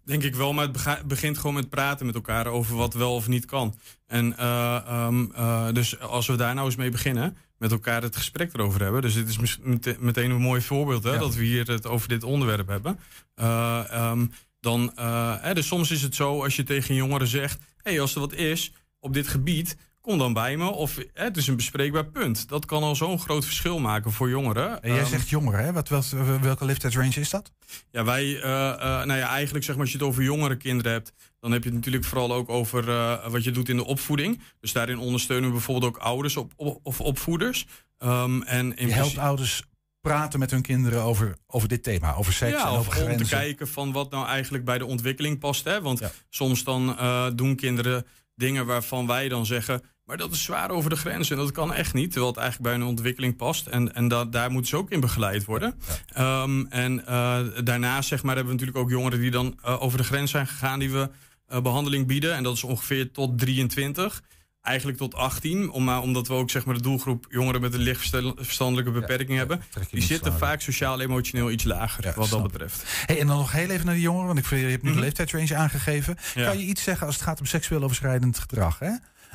Denk 0.09 0.23
ik 0.23 0.35
wel, 0.35 0.53
maar 0.53 0.69
het 0.73 1.07
begint 1.07 1.39
gewoon 1.39 1.55
met 1.55 1.69
praten 1.69 2.07
met 2.07 2.15
elkaar 2.15 2.47
over 2.47 2.77
wat 2.77 2.95
wel 2.95 3.15
of 3.15 3.29
niet 3.29 3.45
kan. 3.45 3.75
En 4.07 4.37
eh, 4.39 4.77
ehm, 4.87 5.25
eh, 5.35 5.69
dus 5.73 6.01
als 6.01 6.27
we 6.27 6.37
daar 6.37 6.55
nou 6.55 6.67
eens 6.67 6.77
mee 6.77 6.91
beginnen, 6.91 7.37
met 7.59 7.71
elkaar 7.71 8.03
het 8.03 8.17
gesprek 8.17 8.55
erover 8.55 8.83
hebben. 8.83 9.03
Dus 9.03 9.15
dit 9.15 9.29
is 9.29 9.59
meteen 9.99 10.31
een 10.31 10.41
mooi 10.41 10.61
voorbeeld 10.61 11.05
hè, 11.05 11.13
Ja. 11.13 11.19
dat 11.19 11.35
we 11.35 11.45
hier 11.45 11.67
het 11.67 11.87
over 11.87 12.09
dit 12.09 12.25
onderwerp 12.25 12.69
hebben. 12.69 12.99
Eh, 13.35 13.85
ehm, 13.91 14.27
dan, 14.61 14.93
hè, 15.41 15.55
dus 15.55 15.67
soms 15.67 15.91
is 15.91 16.03
het 16.03 16.15
zo 16.15 16.43
als 16.43 16.57
je 16.57 16.63
tegen 16.65 16.95
jongeren 16.95 17.27
zegt: 17.27 17.59
hé, 17.59 17.91
hey, 17.91 18.01
als 18.01 18.15
er 18.15 18.21
wat 18.21 18.35
is 18.35 18.73
op 19.01 19.15
dit 19.15 19.29
gebied. 19.29 19.77
Kom 20.09 20.19
dan 20.19 20.33
bij 20.33 20.57
me. 20.57 20.65
Of 20.71 20.97
hè, 20.97 21.25
het 21.25 21.37
is 21.37 21.47
een 21.47 21.57
bespreekbaar 21.57 22.05
punt. 22.07 22.49
Dat 22.49 22.65
kan 22.65 22.83
al 22.83 22.97
zo'n 22.97 23.19
groot 23.21 23.45
verschil 23.45 23.79
maken 23.79 24.13
voor 24.13 24.29
jongeren. 24.29 24.83
En 24.83 24.91
jij 24.91 25.01
Ehm, 25.01 25.09
zegt 25.09 25.29
jongeren, 25.29 25.65
hè? 25.65 25.73
Wat, 25.73 25.89
wat, 25.89 26.15
welke 26.41 26.65
leeftijdsrange 26.65 27.21
is 27.21 27.31
dat? 27.31 27.53
ja, 27.91 28.05
wij, 28.05 28.41
eh, 28.41 28.69
eh, 28.71 28.79
nou 28.81 29.13
ja, 29.19 29.29
eigenlijk 29.29 29.65
zeg 29.65 29.75
maar, 29.75 29.85
als 29.85 29.93
je 29.93 29.99
het 29.99 30.07
over 30.07 30.23
jongere 30.23 30.57
kinderen 30.57 30.93
hebt, 30.93 31.13
dan 31.41 31.53
heb 31.53 31.63
je 31.63 31.69
het 31.69 31.79
natuurlijk 31.79 32.05
vooral 32.05 32.33
ook 32.33 32.49
over 32.49 32.89
eh, 32.89 33.27
wat 33.29 33.45
je 33.45 33.51
doet 33.51 33.69
in 33.69 33.77
de 33.77 33.85
opvoeding. 33.85 34.41
Dus 34.61 34.73
daarin 34.73 34.99
ondersteunen 34.99 35.47
we 35.49 35.55
bijvoorbeeld 35.55 35.93
ook 35.97 36.03
ouders 36.03 36.37
op, 36.37 36.53
op- 36.57 36.81
of 36.83 37.01
opvoeders. 37.01 37.67
Ehm, 37.99 38.43
en 38.43 38.77
in 38.77 38.87
Je 38.87 38.93
helpt 38.93 39.19
ouders 39.19 39.63
praten 40.01 40.39
met 40.39 40.51
hun 40.51 40.63
kinderen 40.63 41.03
over, 41.03 41.37
over 41.47 41.69
dit 41.69 41.83
thema, 41.83 42.15
over 42.15 42.33
seks 42.33 42.53
ja, 42.53 42.67
en 42.67 42.69
over 42.79 42.93
om 42.93 42.99
te 42.99 43.05
grenzen. 43.05 43.39
kijken 43.39 43.69
van 43.69 43.93
wat 43.93 44.11
nou 44.11 44.27
eigenlijk 44.27 44.65
bij 44.65 44.79
de 44.79 44.87
ontwikkeling 44.87 45.39
past. 45.39 45.65
Hè? 45.65 45.81
Want 45.83 46.01
soms 46.29 46.65
dan 46.65 46.97
doen 47.35 47.57
kinderen 47.57 48.07
dingen 48.35 48.67
waarvan 48.67 49.07
wij 49.07 49.29
dan 49.29 49.47
zeggen... 49.47 49.83
maar 50.09 50.17
dat 50.17 50.33
is 50.33 50.43
zwaar 50.43 50.71
over 50.71 50.91
de 50.91 50.97
grens 50.97 51.31
en 51.31 51.37
dat 51.37 51.53
kan 51.53 51.75
echt 51.75 51.95
niet. 51.95 52.11
Terwijl 52.11 52.33
het 52.33 52.41
eigenlijk 52.41 52.71
bij 52.71 52.81
een 52.81 52.89
ontwikkeling 52.89 53.37
past. 53.37 53.67
En, 53.67 53.95
en 53.95 54.09
da- 54.09 54.25
daar 54.25 54.51
moeten 54.51 54.71
ze 54.71 54.77
ook 54.77 54.91
in 54.91 55.01
begeleid 55.01 55.45
worden. 55.45 55.75
Ehm, 56.13 56.65
en 56.67 57.07
eh, 57.07 57.41
daarnaast 57.65 58.09
zeg 58.09 58.23
maar, 58.23 58.35
hebben 58.37 58.55
we 58.55 58.61
natuurlijk 58.61 58.87
ook 58.87 58.93
jongeren 58.99 59.21
die 59.21 59.31
dan 59.31 59.59
eh, 59.63 59.83
over 59.83 59.99
de 59.99 60.05
grens 60.05 60.31
zijn 60.31 60.47
gegaan... 60.47 60.79
die 60.79 60.91
we 60.91 61.11
eh, 61.49 61.61
behandeling 61.61 62.07
bieden. 62.07 62.35
En 62.35 62.43
dat 62.43 62.55
is 62.55 62.65
ongeveer 62.65 63.11
tot 63.11 63.39
23 63.39 64.23
eigenlijk 64.63 64.99
tot 64.99 65.15
18, 65.15 65.71
om, 65.71 65.85
maar 65.85 66.01
omdat 66.03 66.29
we 66.29 66.35
ook 66.35 66.51
zeg 66.51 66.65
maar, 66.65 66.75
de 66.75 66.81
doelgroep 66.83 67.27
jongeren 67.31 67.61
met 67.61 67.75
een 67.75 67.81
lichtverstandelijke 67.81 68.91
beperking 68.91 69.39
hebben. 69.39 69.63
Die 69.91 70.03
zitten 70.03 70.33
vaak 70.39 70.61
sociaal-emotioneel 70.61 71.51
iets 71.51 71.65
lager, 71.65 72.13
wat 72.17 72.29
dat 72.31 72.43
betreft. 72.43 72.83
Hey, 73.07 73.21
en 73.21 73.27
dan 73.27 73.37
nog 73.37 73.53
heel 73.53 73.69
even 73.71 73.85
naar 73.87 73.95
die 73.95 74.03
jongeren, 74.03 74.27
want 74.27 74.39
ik 74.39 74.45
vind, 74.45 74.61
je 74.61 74.67
hebt 74.69 74.83
nu 74.83 74.93
de 74.93 75.01
leeftijdsrange 75.01 75.57
aangegeven. 75.57 76.19
Kan 76.35 76.59
je 76.59 76.65
iets 76.65 76.83
zeggen 76.83 77.07
als 77.07 77.15
het 77.15 77.25
gaat 77.25 77.41
om 77.41 77.47
seksueel 77.47 77.83
overschrijdend 77.83 78.39
gedrag? 78.39 78.79
Hè? 78.79 78.91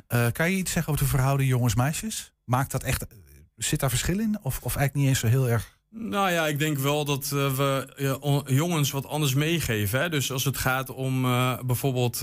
Eh, 0.07 0.27
kan 0.31 0.51
je 0.51 0.57
iets 0.57 0.71
zeggen 0.71 0.93
over 0.93 1.03
de 1.05 1.11
verhouding 1.11 1.49
jongens-meisjes? 1.49 2.33
Maakt 2.45 2.71
dat 2.71 2.83
echt, 2.83 3.05
zit 3.55 3.79
daar 3.79 3.89
verschil 3.89 4.19
in? 4.19 4.37
Of, 4.41 4.55
of 4.61 4.75
eigenlijk 4.75 4.93
niet 4.95 5.07
eens 5.07 5.19
zo 5.19 5.27
heel 5.27 5.49
erg? 5.49 5.77
Nou 5.89 6.31
ja, 6.31 6.47
ik 6.47 6.59
denk 6.59 6.77
wel 6.77 7.05
dat 7.05 7.23
eh, 7.23 7.53
we 7.55 8.17
on- 8.19 8.43
jongens 8.45 8.91
wat 8.91 9.05
anders 9.05 9.33
meegeven. 9.33 9.99
Hè? 10.01 10.09
Dus 10.09 10.31
als 10.31 10.43
het 10.43 10.57
gaat 10.57 10.89
om 10.89 11.25
eh, 11.25 11.59
bijvoorbeeld 11.65 12.21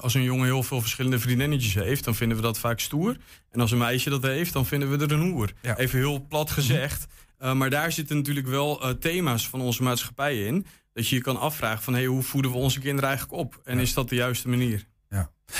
als 0.00 0.14
een 0.14 0.22
jongen 0.22 0.44
heel 0.44 0.62
veel 0.62 0.80
verschillende 0.80 1.18
vriendinnetjes 1.18 1.74
heeft, 1.74 2.04
dan 2.04 2.14
vinden 2.14 2.36
we 2.36 2.42
dat 2.42 2.58
vaak 2.58 2.80
stoer. 2.80 3.16
En 3.50 3.60
als 3.60 3.70
een 3.70 3.78
meisje 3.78 4.10
dat 4.10 4.22
heeft, 4.22 4.52
dan 4.52 4.66
vinden 4.66 4.90
we 4.90 5.04
er 5.04 5.12
een 5.12 5.30
hoer. 5.30 5.52
Even 5.76 5.98
heel 5.98 6.26
plat 6.28 6.50
gezegd. 6.50 7.06
Eh, 7.38 7.52
maar 7.52 7.70
daar 7.70 7.92
zitten 7.92 8.16
natuurlijk 8.16 8.46
wel 8.46 8.98
thema's 8.98 9.48
van 9.48 9.60
onze 9.60 9.82
maatschappij 9.82 10.44
in. 10.46 10.66
Dat 10.92 11.08
je 11.08 11.16
je 11.16 11.22
kan 11.22 11.40
afvragen 11.40 11.82
van 11.82 11.94
hey, 11.94 12.04
hoe 12.06 12.22
voeden 12.22 12.50
we 12.50 12.56
onze 12.56 12.80
kinderen 12.80 13.08
eigenlijk 13.08 13.38
op? 13.38 13.60
En 13.64 13.78
is 13.78 13.94
dat 13.94 14.08
de 14.08 14.14
juiste 14.14 14.48
manier? 14.48 14.86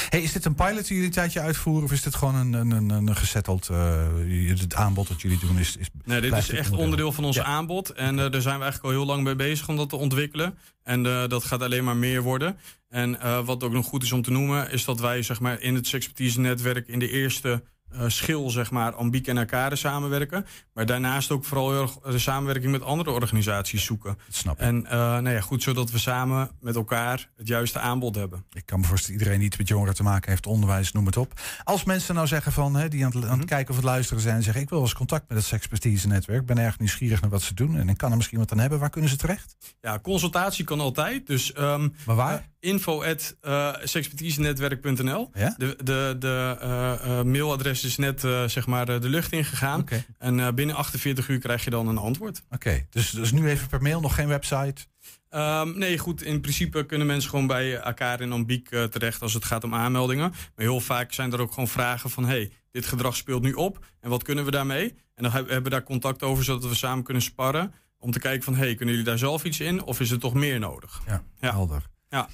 Hey, 0.09 0.23
is 0.23 0.33
dit 0.33 0.45
een 0.45 0.55
pilot 0.55 0.75
die 0.87 0.89
jullie 0.89 1.05
een 1.05 1.11
tijdje 1.11 1.41
uitvoeren? 1.41 1.85
Of 1.85 1.93
is 1.93 2.03
dit 2.03 2.15
gewoon 2.15 2.35
een, 2.35 2.53
een, 2.53 2.71
een, 2.71 2.91
een 2.91 3.17
gezetteld 3.17 3.69
eh, 3.69 4.07
het 4.47 4.75
aanbod 4.75 5.09
dat 5.09 5.21
jullie 5.23 5.39
doen? 5.39 5.59
Is, 5.59 5.77
is, 5.77 5.89
Nee, 6.05 6.21
dit 6.21 6.33
is 6.33 6.51
echt 6.51 6.73
onderdeel 6.73 7.13
van 7.13 7.25
ons 7.25 7.37
Ja. 7.37 7.45
aanbod. 7.45 7.91
En 7.91 8.19
eh, 8.19 8.31
daar 8.31 8.41
zijn 8.41 8.57
we 8.59 8.63
eigenlijk 8.63 8.85
al 8.95 9.01
heel 9.01 9.07
lang 9.07 9.23
mee 9.23 9.37
bezig 9.37 9.69
om 9.69 9.77
dat 9.77 9.89
te 9.89 9.97
ontwikkelen. 9.97 10.59
En 10.83 11.07
eh, 11.07 11.29
dat 11.29 11.45
gaat 11.45 11.63
alleen 11.63 11.85
maar 11.85 11.97
meer 11.97 12.23
worden. 12.23 12.57
En 12.89 13.45
wat 13.45 13.63
ook 13.63 13.73
nog 13.73 13.87
goed 13.87 14.03
is 14.03 14.13
om 14.13 14.23
te 14.23 14.31
noemen, 14.31 14.71
is 14.71 14.85
dat 14.85 15.01
wij 15.01 15.23
zeg 15.23 15.41
maar, 15.41 15.61
in 15.61 15.75
het 15.75 15.93
expertise 15.95 16.41
netwerk 16.41 16.89
in 16.89 16.99
de 16.99 17.11
eerste 17.11 17.63
schil, 18.07 18.51
zeg 18.51 18.71
maar, 18.71 18.93
Ambiek 18.95 19.27
en 19.27 19.39
Arcade 19.39 19.77
samenwerken. 19.77 20.47
Maar 20.73 20.87
daarnaast 20.87 21.31
ook 21.31 21.45
vooral 21.45 21.71
heel 21.73 21.83
erg 21.83 21.93
de 21.99 22.19
samenwerking 22.19 22.73
met 22.73 22.83
andere 22.83 23.11
organisaties 23.11 23.85
zoeken. 23.85 24.19
snap 24.29 24.59
En 24.59 24.87
eh, 24.87 24.99
nou 24.99 25.31
ja, 25.31 25.41
goed, 25.41 25.63
zodat 25.63 25.91
we 25.91 25.99
samen 25.99 26.51
met 26.61 26.75
elkaar 26.77 27.31
het 27.37 27.49
juiste 27.49 27.79
aanbod 27.79 28.15
hebben. 28.15 28.45
Ik 28.53 28.67
kan 28.67 28.81
me 28.81 28.87
voorstellen, 28.87 29.19
iedereen 29.19 29.39
die 29.39 29.49
iets 29.49 29.57
met 29.59 29.69
jongeren 29.69 29.95
te 29.95 30.03
maken 30.03 30.31
heeft, 30.31 30.47
onderwijs, 30.47 30.93
noem 30.93 31.07
het 31.07 31.17
op. 31.17 31.33
Als 31.65 31.85
mensen 31.85 32.15
nou 32.15 32.27
zeggen 32.27 32.53
van, 32.53 32.77
hè, 32.77 32.89
die 32.89 33.05
aan 33.05 33.11
het, 33.11 33.23
aan 33.23 33.31
Mhm. 33.31 33.39
het 33.39 33.49
kijken 33.49 33.71
of 33.71 33.77
het 33.77 33.85
luisteren 33.85 34.23
zijn, 34.23 34.37
en 34.37 34.43
zeggen 34.43 34.63
ik 34.63 34.69
wil 34.69 34.79
wel 34.79 34.87
eens 34.87 34.97
contact 34.97 35.29
met 35.29 35.39
het 35.39 35.47
Sexpertise 35.47 36.07
netwerk, 36.09 36.47
ben 36.47 36.59
erg 36.59 36.79
nieuwsgierig 36.79 37.21
naar 37.21 37.31
wat 37.31 37.43
ze 37.43 37.55
doen 37.55 37.77
en 37.77 37.89
ik 37.89 37.97
kan 37.97 38.11
er 38.11 38.17
misschien 38.17 38.39
wat 38.39 38.53
aan 38.53 38.59
hebben, 38.59 38.79
waar 38.79 38.91
kunnen 38.91 39.11
ze 39.11 39.17
terecht? 39.17 39.57
Ja, 39.81 39.99
consultatie 39.99 40.65
kan 40.65 40.81
altijd. 40.81 41.27
Dus, 41.27 41.53
ehm, 41.53 41.89
maar 42.07 42.17
waar? 42.17 42.49
Info 42.65 43.03
at 43.03 43.37
eh, 43.41 43.75
sexpertisenetwerk.nl. 43.83 45.31
Ja? 45.35 45.55
De, 45.59 45.77
de, 45.83 46.17
de 46.19 46.57
eh, 46.61 47.19
eh, 47.19 47.25
mailadres 47.25 47.85
is 47.85 47.97
net 47.97 48.21
zeg 48.47 48.67
maar 48.67 49.01
de 49.01 49.09
lucht 49.09 49.33
ingegaan. 49.33 49.85
En 50.19 50.41
eh, 50.41 50.53
binnen 50.53 50.77
48 50.77 51.29
uur 51.29 51.39
krijg 51.39 51.65
je 51.65 51.71
dan 51.71 51.89
een 51.89 51.99
antwoord. 51.99 52.43
Oké, 52.51 52.87
dus, 52.91 53.11
dus 53.11 53.33
nu 53.33 53.49
even 53.49 53.69
per 53.69 53.83
mail, 53.83 54.01
nog 54.01 54.15
geen 54.15 54.29
website? 54.29 54.87
Ehm, 55.29 55.79
nee, 55.79 55.99
goed. 55.99 56.23
In 56.23 56.41
principe 56.41 56.87
kunnen 56.87 57.07
mensen 57.07 57.31
gewoon 57.31 57.47
bij 57.47 57.75
elkaar 57.77 58.21
en 58.21 58.33
Ambiek 58.33 58.69
terecht 58.69 59.23
als 59.23 59.35
het 59.35 59.45
gaat 59.45 59.65
om 59.65 59.75
aanmeldingen. 59.75 60.31
Maar 60.31 60.67
heel 60.67 60.81
vaak 60.81 61.13
zijn 61.13 61.33
er 61.33 61.41
ook 61.41 61.53
gewoon 61.53 61.69
vragen 61.69 62.11
van... 62.11 62.25
hey, 62.27 62.51
dit 62.71 62.87
gedrag 62.87 63.17
speelt 63.17 63.43
nu 63.43 63.53
op 63.53 63.85
en 64.01 64.11
wat 64.11 64.23
kunnen 64.23 64.45
we 64.45 64.51
daarmee? 64.51 64.95
En 65.15 65.23
dan 65.23 65.33
heb- 65.33 65.47
hebben 65.47 65.65
we 65.65 65.71
daar 65.71 65.83
contact 65.85 66.23
over 66.23 66.45
zodat 66.45 66.69
we 66.69 66.75
samen 66.75 67.05
kunnen 67.05 67.23
sparren... 67.23 67.75
om 67.99 68.11
te 68.11 68.19
kijken 68.19 68.43
van, 68.43 68.55
hey, 68.55 68.75
kunnen 68.75 68.95
jullie 68.95 69.09
daar 69.11 69.19
zelf 69.19 69.45
iets 69.45 69.61
in 69.61 69.83
of 69.83 70.01
is 70.01 70.11
er 70.11 70.19
toch 70.19 70.35
meer 70.35 70.59
nodig? 70.59 71.03
Ja, 71.07 71.23
helder. 71.39 71.83
Ja. 72.09 72.29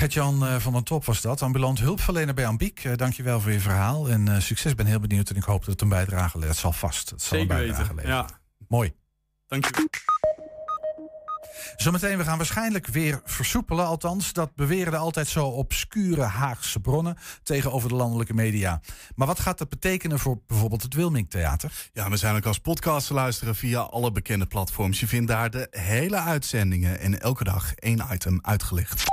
Gert-Jan 0.00 0.46
eh, 0.46 0.56
van 0.56 0.72
den 0.72 0.84
Top 0.84 1.04
was 1.04 1.20
dat, 1.20 1.42
ambulant 1.42 1.78
hulpverlener 1.78 2.34
bij 2.34 2.46
Ambiek. 2.46 2.84
Eh, 2.84 2.96
dankjewel 2.96 3.40
voor 3.40 3.52
je 3.52 3.60
verhaal 3.60 4.08
en 4.08 4.28
eh, 4.28 4.40
succes. 4.40 4.70
Ik 4.70 4.76
ben 4.76 4.86
heel 4.86 5.00
benieuwd 5.00 5.30
en 5.30 5.36
ik 5.36 5.42
hoop 5.42 5.60
dat 5.60 5.68
het 5.68 5.80
een 5.80 5.88
bijdrage 5.88 6.36
levert. 6.38 6.52
Het 6.52 6.60
zal 6.60 6.72
vast. 6.72 7.10
Het 7.10 7.22
zal 7.22 7.38
Zeker 7.38 7.56
een 7.56 7.62
bijdrage 7.62 7.94
weten, 7.94 7.96
leveren. 7.96 8.16
ja. 8.16 8.40
Mooi. 8.68 8.94
Dank 9.46 9.64
je. 9.64 9.88
Zometeen, 11.76 12.18
we 12.18 12.24
gaan 12.24 12.36
waarschijnlijk 12.36 12.86
weer 12.86 13.20
versoepelen. 13.24 13.86
Althans, 13.86 14.32
dat 14.32 14.54
beweren 14.54 14.92
de 14.92 14.98
altijd 14.98 15.28
zo 15.28 15.46
obscure 15.46 16.22
Haagse 16.22 16.80
bronnen 16.80 17.16
tegenover 17.42 17.88
de 17.88 17.94
landelijke 17.94 18.34
media. 18.34 18.80
Maar 19.14 19.26
wat 19.26 19.40
gaat 19.40 19.58
dat 19.58 19.68
betekenen 19.68 20.18
voor 20.18 20.40
bijvoorbeeld 20.46 20.82
het 20.82 20.94
Wilming 20.94 21.30
Theater? 21.30 21.72
Ja, 21.92 22.10
we 22.10 22.16
zijn 22.16 22.36
ook 22.36 22.46
als 22.46 22.58
podcast 22.58 23.06
te 23.06 23.14
luisteren 23.14 23.54
via 23.54 23.80
alle 23.80 24.12
bekende 24.12 24.46
platforms. 24.46 25.00
Je 25.00 25.06
vindt 25.06 25.28
daar 25.28 25.50
de 25.50 25.66
hele 25.70 26.16
uitzendingen 26.16 27.00
en 27.00 27.20
elke 27.20 27.44
dag 27.44 27.74
één 27.74 28.06
item 28.12 28.38
uitgelicht. 28.42 29.04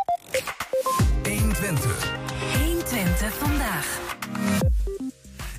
120. 1.28 2.16
120 2.64 3.34
vandaag. 3.34 4.00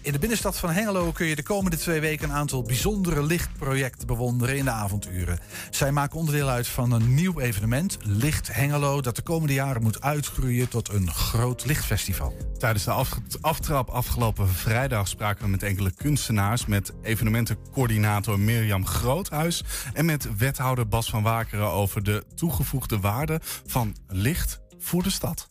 In 0.02 0.12
de 0.12 0.18
binnenstad 0.18 0.58
van 0.58 0.70
Hengelo 0.70 1.12
kun 1.12 1.26
je 1.26 1.36
de 1.36 1.42
komende 1.42 1.76
twee 1.76 2.00
weken 2.00 2.28
een 2.28 2.36
aantal 2.36 2.62
bijzondere 2.62 3.22
lichtprojecten 3.22 4.06
bewonderen 4.06 4.56
in 4.56 4.64
de 4.64 4.70
avonduren. 4.70 5.38
Zij 5.70 5.92
maken 5.92 6.18
onderdeel 6.18 6.48
uit 6.48 6.68
van 6.68 6.92
een 6.92 7.14
nieuw 7.14 7.40
evenement, 7.40 7.98
Licht 8.02 8.54
Hengelo, 8.54 9.00
dat 9.00 9.16
de 9.16 9.22
komende 9.22 9.54
jaren 9.54 9.82
moet 9.82 10.00
uitgroeien 10.00 10.68
tot 10.68 10.88
een 10.88 11.10
groot 11.10 11.64
lichtfestival. 11.64 12.36
Tijdens 12.58 12.84
de 12.84 12.90
af- 12.90 13.18
aftrap 13.40 13.88
afgelopen 13.88 14.48
vrijdag 14.48 15.08
spraken 15.08 15.44
we 15.44 15.50
met 15.50 15.62
enkele 15.62 15.90
kunstenaars, 15.90 16.66
met 16.66 16.92
evenementencoördinator 17.02 18.40
Mirjam 18.40 18.86
Groothuis 18.86 19.64
en 19.92 20.04
met 20.04 20.36
wethouder 20.36 20.88
Bas 20.88 21.10
van 21.10 21.22
Wakeren 21.22 21.70
over 21.70 22.02
de 22.02 22.24
toegevoegde 22.34 23.00
waarde 23.00 23.40
van 23.66 23.96
licht 24.06 24.60
voor 24.78 25.02
de 25.02 25.10
stad. 25.10 25.50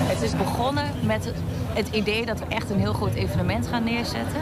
Het 0.00 0.22
is 0.22 0.36
begonnen 0.36 0.84
met 1.02 1.32
het 1.72 1.88
idee 1.88 2.26
dat 2.26 2.38
we 2.38 2.44
echt 2.48 2.70
een 2.70 2.78
heel 2.78 2.92
groot 2.92 3.14
evenement 3.14 3.66
gaan 3.66 3.84
neerzetten. 3.84 4.40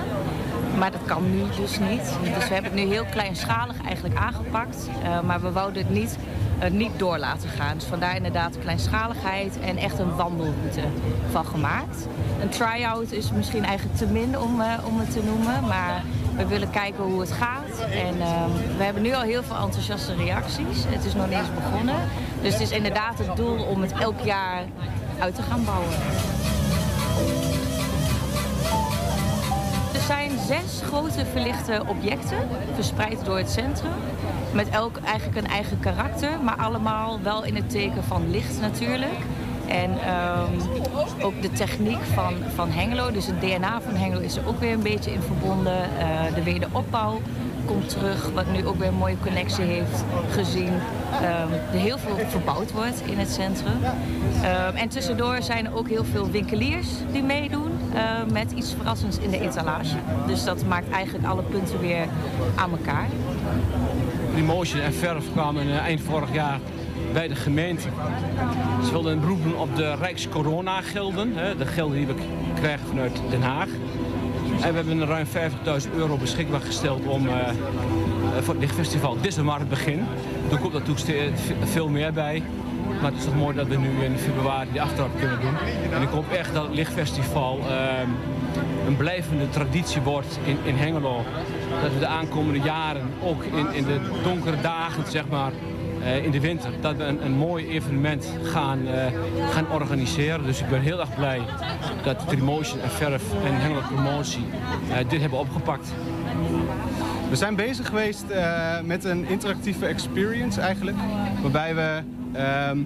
Maar 0.79 0.91
dat 0.91 1.01
kan 1.07 1.31
nu 1.31 1.43
dus 1.61 1.79
niet. 1.79 2.35
Dus 2.35 2.49
we 2.49 2.55
hebben 2.55 2.73
het 2.73 2.85
nu 2.85 2.87
heel 2.87 3.05
kleinschalig 3.11 3.77
eigenlijk 3.85 4.17
aangepakt. 4.17 4.89
Eh, 5.03 5.21
maar 5.21 5.41
we 5.41 5.53
wouden 5.53 5.83
het 5.83 5.93
niet, 5.93 6.17
eh, 6.59 6.71
niet 6.71 6.99
door 6.99 7.19
laten 7.19 7.49
gaan. 7.49 7.75
Dus 7.75 7.87
vandaar 7.87 8.17
inderdaad 8.17 8.53
de 8.53 8.59
kleinschaligheid 8.59 9.59
en 9.61 9.77
echt 9.77 9.99
een 9.99 10.17
wandelroute 10.17 10.83
van 11.31 11.45
gemaakt. 11.45 12.07
Een 12.41 12.49
try-out 12.49 13.13
is 13.13 13.33
misschien 13.33 13.65
eigenlijk 13.65 13.99
te 13.99 14.07
min 14.07 14.39
om, 14.39 14.61
eh, 14.61 14.73
om 14.87 14.99
het 14.99 15.13
te 15.13 15.23
noemen. 15.25 15.67
Maar 15.67 16.03
we 16.37 16.47
willen 16.47 16.71
kijken 16.71 17.05
hoe 17.05 17.21
het 17.21 17.33
gaat. 17.33 17.81
En 17.91 18.21
ehm, 18.21 18.51
we 18.77 18.85
hebben 18.85 19.03
nu 19.03 19.15
al 19.15 19.23
heel 19.23 19.43
veel 19.43 19.57
enthousiaste 19.57 20.15
reacties. 20.15 20.85
Het 20.87 21.05
is 21.05 21.15
nog 21.15 21.29
niet 21.29 21.39
eens 21.39 21.55
begonnen. 21.55 21.97
Dus 22.43 22.53
het 22.53 22.63
is 22.63 22.71
inderdaad 22.71 23.19
het 23.19 23.37
doel 23.37 23.65
om 23.65 23.83
het 23.83 23.93
elk 23.93 24.21
jaar 24.21 24.63
uit 25.19 25.35
te 25.35 25.43
gaan 25.43 25.65
bouwen. 25.65 25.95
Zijn 30.07 30.31
zes 30.47 30.81
grote 30.83 31.27
verlichte 31.27 31.83
objecten 31.87 32.49
verspreid 32.75 33.25
door 33.25 33.37
het 33.37 33.51
centrum. 33.51 33.93
Met 34.53 34.69
elk 34.69 34.99
eigenlijk 35.05 35.39
een 35.39 35.51
eigen 35.51 35.81
karakter, 35.81 36.41
maar 36.43 36.57
allemaal 36.57 37.21
wel 37.23 37.45
in 37.45 37.57
het 37.57 37.71
teken 37.71 38.05
van 38.05 38.31
licht 38.31 38.61
natuurlijk. 38.61 39.19
En 39.69 40.01
ehm, 40.01 40.53
ook 41.23 41.43
de 41.43 41.53
techniek 41.53 42.03
van, 42.15 42.35
van 42.55 42.71
Hengelo, 42.71 43.11
dus 43.11 43.27
het 43.27 43.41
DNA 43.41 43.81
van 43.81 43.95
Hengelo 43.95 44.21
is 44.21 44.37
er 44.37 44.49
ook 44.49 44.61
weer 44.61 44.73
een 44.73 44.83
beetje 44.83 45.13
in 45.13 45.23
verbonden. 45.23 45.83
Eh, 45.99 46.35
de 46.35 46.43
wederopbouw 46.43 47.21
komt 47.65 47.89
terug, 47.89 48.31
wat 48.35 48.47
nu 48.53 48.67
ook 48.67 48.79
weer 48.79 48.89
een 48.89 48.95
mooie 48.95 49.21
connectie 49.23 49.65
heeft 49.65 50.05
gezien. 50.31 50.73
ehm, 51.13 51.53
er 51.73 51.79
heel 51.79 51.99
veel 51.99 52.17
verbouwd 52.29 52.73
wordt 52.73 53.03
in 53.05 53.19
het 53.19 53.31
centrum. 53.31 53.79
Ehm, 54.43 54.77
en 54.77 54.89
tussendoor 54.89 55.43
zijn 55.43 55.67
er 55.67 55.77
ook 55.77 55.89
heel 55.89 56.05
veel 56.05 56.31
winkeliers 56.31 56.89
die 57.13 57.23
meedoen 57.23 57.66
eh, 57.97 58.03
met 58.33 58.53
iets 58.53 58.75
verrassends 58.75 59.19
in 59.19 59.31
de 59.31 59.41
etalage. 59.41 59.97
Dus 60.27 60.45
dat 60.45 60.67
maakt 60.67 60.91
eigenlijk 60.91 61.27
alle 61.27 61.43
punten 61.43 61.81
weer 61.81 62.07
aan 62.55 62.71
elkaar. 62.71 63.07
Remotion 64.35 64.81
en 64.81 64.95
verf 64.95 65.33
kwamen 65.33 65.63
eh, 65.63 65.77
eind 65.77 66.01
vorig 66.01 66.33
jaar 66.33 66.61
bij 67.13 67.29
de 67.29 67.35
gemeente. 67.35 67.89
Ze 68.85 68.91
wilden 68.91 69.13
een 69.13 69.21
beroep 69.21 69.43
doen 69.43 69.57
op 69.57 69.77
de 69.77 69.95
Rijkscorona-gelden, 69.95 71.33
de 71.59 71.67
gelden 71.67 71.97
die 71.97 72.07
we 72.07 72.15
krijgen 72.55 72.87
vanuit 72.87 73.21
Den 73.31 73.43
Haag. 73.43 73.69
En 74.61 74.71
we 74.71 74.77
hebben 74.77 75.07
ruim 75.07 75.27
50.000 75.27 75.95
euro 75.97 76.17
beschikbaar 76.17 76.61
gesteld 76.61 77.07
om, 77.07 77.29
eh, 77.29 77.35
voor 78.41 78.55
het 78.55 78.63
lichtfestival. 78.63 79.17
Dit 79.21 79.27
is 79.27 79.43
maar 79.43 79.59
het 79.59 79.69
begin. 79.69 80.05
Er 80.51 80.59
komt 80.59 80.73
natuurlijk 80.73 81.39
veel 81.65 81.89
meer 81.89 82.13
bij. 82.13 82.43
Maar 83.01 83.11
het 83.11 83.19
is 83.19 83.25
toch 83.25 83.37
mooi 83.37 83.57
dat 83.57 83.67
we 83.67 83.77
nu 83.77 84.05
in 84.05 84.19
februari 84.19 84.69
die 84.73 84.83
aftrap 84.83 85.19
kunnen 85.19 85.41
doen. 85.41 85.55
En 85.93 86.03
ik 86.03 86.09
hoop 86.09 86.33
echt 86.33 86.55
dat 86.55 86.63
het 86.63 86.75
lichtfestival 86.75 87.59
ehm, 87.59 88.11
een 88.87 88.97
blijvende 88.97 89.49
traditie 89.49 90.01
wordt 90.01 90.39
in, 90.45 90.59
in 90.65 90.75
Hengelo. 90.75 91.25
Dat 91.83 91.93
we 91.93 91.99
de 91.99 92.07
aankomende 92.07 92.61
jaren 92.61 93.03
ook 93.23 93.43
in, 93.43 93.73
in 93.73 93.85
de 93.85 94.01
donkere 94.23 94.61
dagen, 94.61 95.05
zeg 95.07 95.29
maar, 95.29 95.53
eh, 96.07 96.25
in 96.25 96.31
de 96.31 96.41
winter, 96.41 96.71
dat 96.81 96.97
we 96.97 97.05
een, 97.05 97.25
een 97.25 97.33
mooi 97.33 97.69
evenement 97.69 98.33
gaan, 98.43 98.87
eh, 98.87 99.07
gaan 99.51 99.71
organiseren. 99.71 100.47
Dus 100.47 100.61
ik 100.61 100.69
ben 100.69 100.81
heel 100.81 101.01
erg 101.01 101.15
blij 101.15 101.41
dat 102.05 102.29
Trimotion 102.29 102.81
en 102.81 102.91
Verf 102.91 103.23
en 103.45 103.61
Hengelo 103.61 103.81
Promotie 103.95 104.45
eh, 104.91 105.09
dit 105.09 105.21
hebben 105.21 105.39
opgepakt. 105.39 105.93
We 107.31 107.37
zijn 107.37 107.57
bezig 107.57 107.87
geweest 107.87 108.25
met 108.85 109.05
een 109.05 109.29
interactieve 109.29 109.87
experience 109.87 110.61
eigenlijk. 110.61 110.97
Waarbij 111.43 111.75
we 111.75 112.03
ehm, 112.37 112.79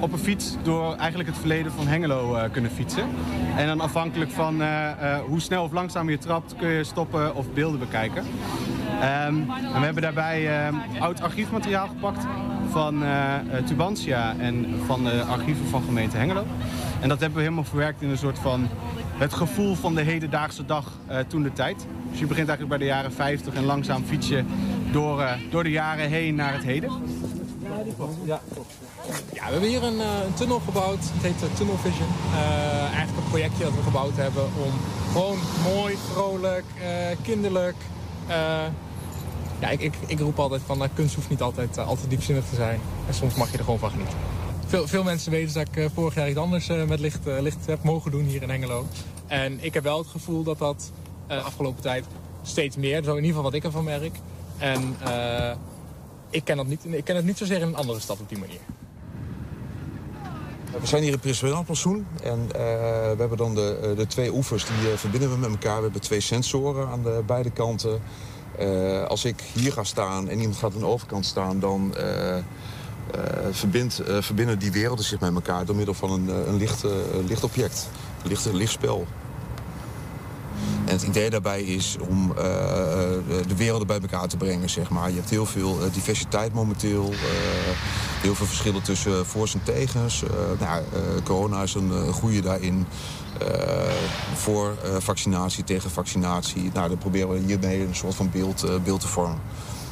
op 0.00 0.12
een 0.12 0.18
fiets 0.18 0.56
door 0.62 0.94
eigenlijk 0.94 1.28
het 1.28 1.38
verleden 1.38 1.72
van 1.72 1.86
Hengelo 1.86 2.34
eh, 2.34 2.50
kunnen 2.50 2.70
fietsen. 2.70 3.08
En 3.56 3.66
dan 3.66 3.80
afhankelijk 3.80 4.30
van 4.30 4.62
eh, 4.62 4.90
eh, 4.90 5.20
hoe 5.20 5.40
snel 5.40 5.62
of 5.64 5.72
langzaam 5.72 6.10
je 6.10 6.18
trapt 6.18 6.56
kun 6.56 6.68
je 6.68 6.84
stoppen 6.84 7.34
of 7.34 7.52
beelden 7.52 7.78
bekijken. 7.78 8.24
Ehm, 9.00 9.34
en 9.74 9.78
we 9.78 9.84
hebben 9.84 10.02
daarbij 10.02 10.48
ehm, 10.48 10.74
oud 11.00 11.22
archiefmateriaal 11.22 11.86
gepakt 11.86 12.26
van 12.70 13.04
Tubantia 13.64 14.34
en 14.38 14.66
van 14.86 15.04
de 15.04 15.22
archieven 15.22 15.66
van 15.66 15.82
gemeente 15.82 16.16
Hengelo. 16.16 16.44
En 17.00 17.08
dat 17.08 17.20
hebben 17.20 17.36
we 17.36 17.44
helemaal 17.44 17.64
verwerkt 17.64 18.02
in 18.02 18.10
een 18.10 18.18
soort 18.18 18.38
van 18.38 18.68
het 19.18 19.34
gevoel 19.34 19.74
van 19.74 19.94
de 19.94 20.02
hedendaagse 20.02 20.64
dag 20.64 20.92
toen 21.26 21.42
de 21.42 21.52
tijd. 21.52 21.86
Dus 22.10 22.18
je 22.18 22.26
begint 22.26 22.48
eigenlijk 22.48 22.78
bij 22.78 22.88
de 22.88 22.94
jaren 22.94 23.12
50 23.12 23.54
en 23.54 23.64
langzaam 23.64 24.04
fiets 24.04 24.28
je 24.28 24.44
door, 24.92 25.24
door 25.50 25.62
de 25.62 25.70
jaren 25.70 26.08
heen 26.08 26.34
naar 26.34 26.52
het 26.52 26.64
heden. 26.64 26.90
Ja, 28.24 28.40
ja, 29.32 29.44
we 29.44 29.50
hebben 29.50 29.68
hier 29.68 29.82
een, 29.82 30.00
eh, 30.00 30.34
tunnel 30.34 30.60
gebouwd. 30.60 30.98
Het 31.00 31.22
heet 31.22 31.42
eh, 31.42 31.56
Tunnel 31.56 31.76
Vision. 31.76 32.08
Eh, 32.32 32.80
eigenlijk 32.80 33.16
een 33.16 33.28
projectje 33.28 33.64
dat 33.64 33.74
we 33.74 33.82
gebouwd 33.82 34.16
hebben 34.16 34.44
om 34.44 34.72
gewoon 35.12 35.38
mooi, 35.74 35.96
vrolijk, 36.12 36.64
kinderlijk. 37.22 37.76
ja, 39.60 39.68
ik, 39.68 39.80
ik, 39.80 39.94
ik 40.06 40.20
roep 40.20 40.38
altijd 40.38 40.62
van 40.66 40.88
kunst 40.94 41.14
hoeft 41.14 41.28
niet 41.28 41.42
altijd, 41.42 41.78
altijd 41.78 42.10
diepzinnig 42.10 42.44
te 42.48 42.54
zijn. 42.54 42.80
En 43.06 43.14
soms 43.14 43.34
mag 43.34 43.50
je 43.50 43.58
er 43.58 43.64
gewoon 43.64 43.78
van 43.78 43.90
genieten. 43.90 44.18
Veel, 44.66 44.86
veel 44.86 45.02
mensen 45.02 45.30
weten 45.30 45.54
dat 45.54 45.68
ik 45.72 45.90
vorig 45.94 46.14
jaar 46.14 46.28
iets 46.28 46.38
anders 46.38 46.66
met 46.66 47.00
licht, 47.00 47.18
licht 47.24 47.66
heb 47.66 47.82
mogen 47.82 48.10
doen 48.10 48.24
hier 48.24 48.42
in 48.42 48.50
Hengelo. 48.50 48.86
En 49.26 49.64
ik 49.64 49.74
heb 49.74 49.82
wel 49.82 49.98
het 49.98 50.06
gevoel 50.06 50.42
dat 50.42 50.58
dat 50.58 50.92
de 51.26 51.40
afgelopen 51.40 51.82
tijd 51.82 52.04
steeds 52.42 52.76
meer, 52.76 53.02
zo 53.02 53.10
in 53.10 53.16
ieder 53.16 53.28
geval 53.28 53.42
wat 53.42 53.54
ik 53.54 53.64
ervan 53.64 53.84
merk. 53.84 54.18
En 54.58 54.96
ik, 56.36 56.44
ken 56.44 56.56
dat 56.56 56.66
niet, 56.66 56.84
ik 56.84 57.04
ken 57.04 57.16
het 57.16 57.24
niet 57.24 57.38
zozeer 57.38 57.60
in 57.60 57.66
een 57.66 57.76
andere 57.76 58.00
stad 58.00 58.20
op 58.20 58.28
die 58.28 58.38
manier. 58.38 58.60
We 60.80 60.86
zijn 60.86 61.02
hier 61.02 61.12
in 61.12 61.18
Prins 61.18 61.42
en 61.42 62.48
eh, 62.52 62.60
we 63.12 63.16
hebben 63.18 63.36
dan 63.36 63.54
de, 63.54 63.78
eh, 63.82 63.96
de 63.96 64.06
twee 64.06 64.32
oevers 64.32 64.66
die 64.66 64.90
eh, 64.90 64.98
verbinden 64.98 65.30
we 65.30 65.36
met 65.36 65.50
elkaar. 65.50 65.76
We 65.76 65.82
hebben 65.82 66.00
twee 66.00 66.20
sensoren 66.20 66.88
aan 66.88 67.02
de 67.02 67.22
beide 67.26 67.50
kanten. 67.50 68.00
Als 69.08 69.24
ik 69.24 69.42
hier 69.52 69.72
ga 69.72 69.84
staan 69.84 70.28
en 70.28 70.38
iemand 70.38 70.56
gaat 70.56 70.74
aan 70.74 70.78
de 70.78 70.86
overkant 70.86 71.26
staan, 71.26 71.60
dan 71.60 71.94
verbindt, 73.50 74.02
verbinden 74.20 74.58
die 74.58 74.72
werelden 74.72 75.04
zich 75.04 75.20
met 75.20 75.34
elkaar 75.34 75.64
door 75.64 75.76
middel 75.76 75.94
van 75.94 76.10
een, 76.10 76.28
een 76.48 76.56
licht, 76.56 76.84
lichtobject, 77.26 77.88
een 78.22 78.28
licht, 78.28 78.52
lichtspel. 78.52 79.06
En 80.84 80.92
het 80.92 81.02
idee 81.02 81.30
daarbij 81.30 81.62
is 81.62 81.96
om 82.08 82.30
eh, 82.30 82.36
de 83.46 83.56
werelden 83.56 83.86
bij 83.86 84.00
elkaar 84.00 84.28
te 84.28 84.36
brengen, 84.36 84.70
zeg 84.70 84.90
maar. 84.90 85.08
Je 85.08 85.16
hebt 85.16 85.30
heel 85.30 85.46
veel 85.46 85.80
eh, 85.80 85.92
diversiteit 85.92 86.52
momenteel. 86.52 87.12
heel 88.22 88.34
veel 88.34 88.46
verschillen 88.46 88.82
tussen 88.82 89.26
voor's 89.26 89.54
en 89.54 89.62
tegens. 89.62 90.22
Nou, 90.58 90.82
corona 91.24 91.62
is 91.62 91.74
een 91.74 91.90
uh, 91.92 92.08
goede 92.08 92.40
daarin. 92.40 92.86
Voor 94.34 94.74
vaccinatie, 94.98 95.64
tegen 95.64 95.90
vaccinatie. 95.90 96.70
Nou, 96.74 96.88
dan 96.88 96.98
proberen 96.98 97.32
we 97.32 97.38
hiermee 97.38 97.80
een 97.80 97.94
soort 97.94 98.14
van 98.14 98.30
beeld, 98.30 98.82
beeld 98.84 99.00
te 99.00 99.08
vormen. 99.08 99.38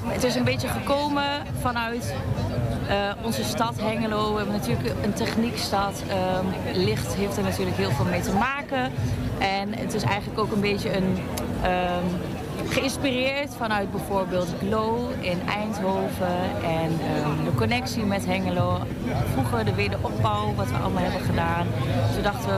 Het 0.07 0.25
is 0.25 0.35
een 0.35 0.45
beetje 0.45 0.69
gekomen 0.69 1.43
vanuit 1.61 2.15
eh, 2.89 2.97
onze 3.23 3.45
stad 3.45 3.81
Hengelo. 3.81 4.31
We 4.31 4.37
hebben 4.37 4.55
natuurlijk 4.55 4.89
een 5.03 5.13
techniekstad. 5.13 6.03
Ehm, 6.09 6.79
licht 6.79 7.15
heeft 7.15 7.37
er 7.37 7.43
natuurlijk 7.43 7.77
heel 7.77 7.91
veel 7.91 8.05
mee 8.05 8.21
te 8.21 8.33
maken. 8.33 8.93
En 9.39 9.73
het 9.75 9.95
is 9.95 10.03
eigenlijk 10.03 10.39
ook 10.41 10.53
een 10.53 10.61
beetje 10.61 10.97
een... 10.97 11.19
ehm, 11.63 12.07
geïnspireerd 12.69 13.55
vanuit 13.57 13.91
bijvoorbeeld 13.91 14.49
Glow 14.59 15.11
in 15.21 15.41
Eindhoven 15.49 16.39
en 16.63 16.91
ehm, 17.01 17.45
de 17.45 17.55
connectie 17.57 18.05
met 18.05 18.27
Hengelo. 18.27 18.79
Vroeger 19.33 19.65
de 19.65 19.75
wederopbouw, 19.75 20.55
wat 20.55 20.69
we 20.69 20.77
allemaal 20.77 21.03
hebben 21.03 21.21
gedaan. 21.21 21.67
Toen 22.15 22.23
dachten 22.23 22.49
we, 22.49 22.57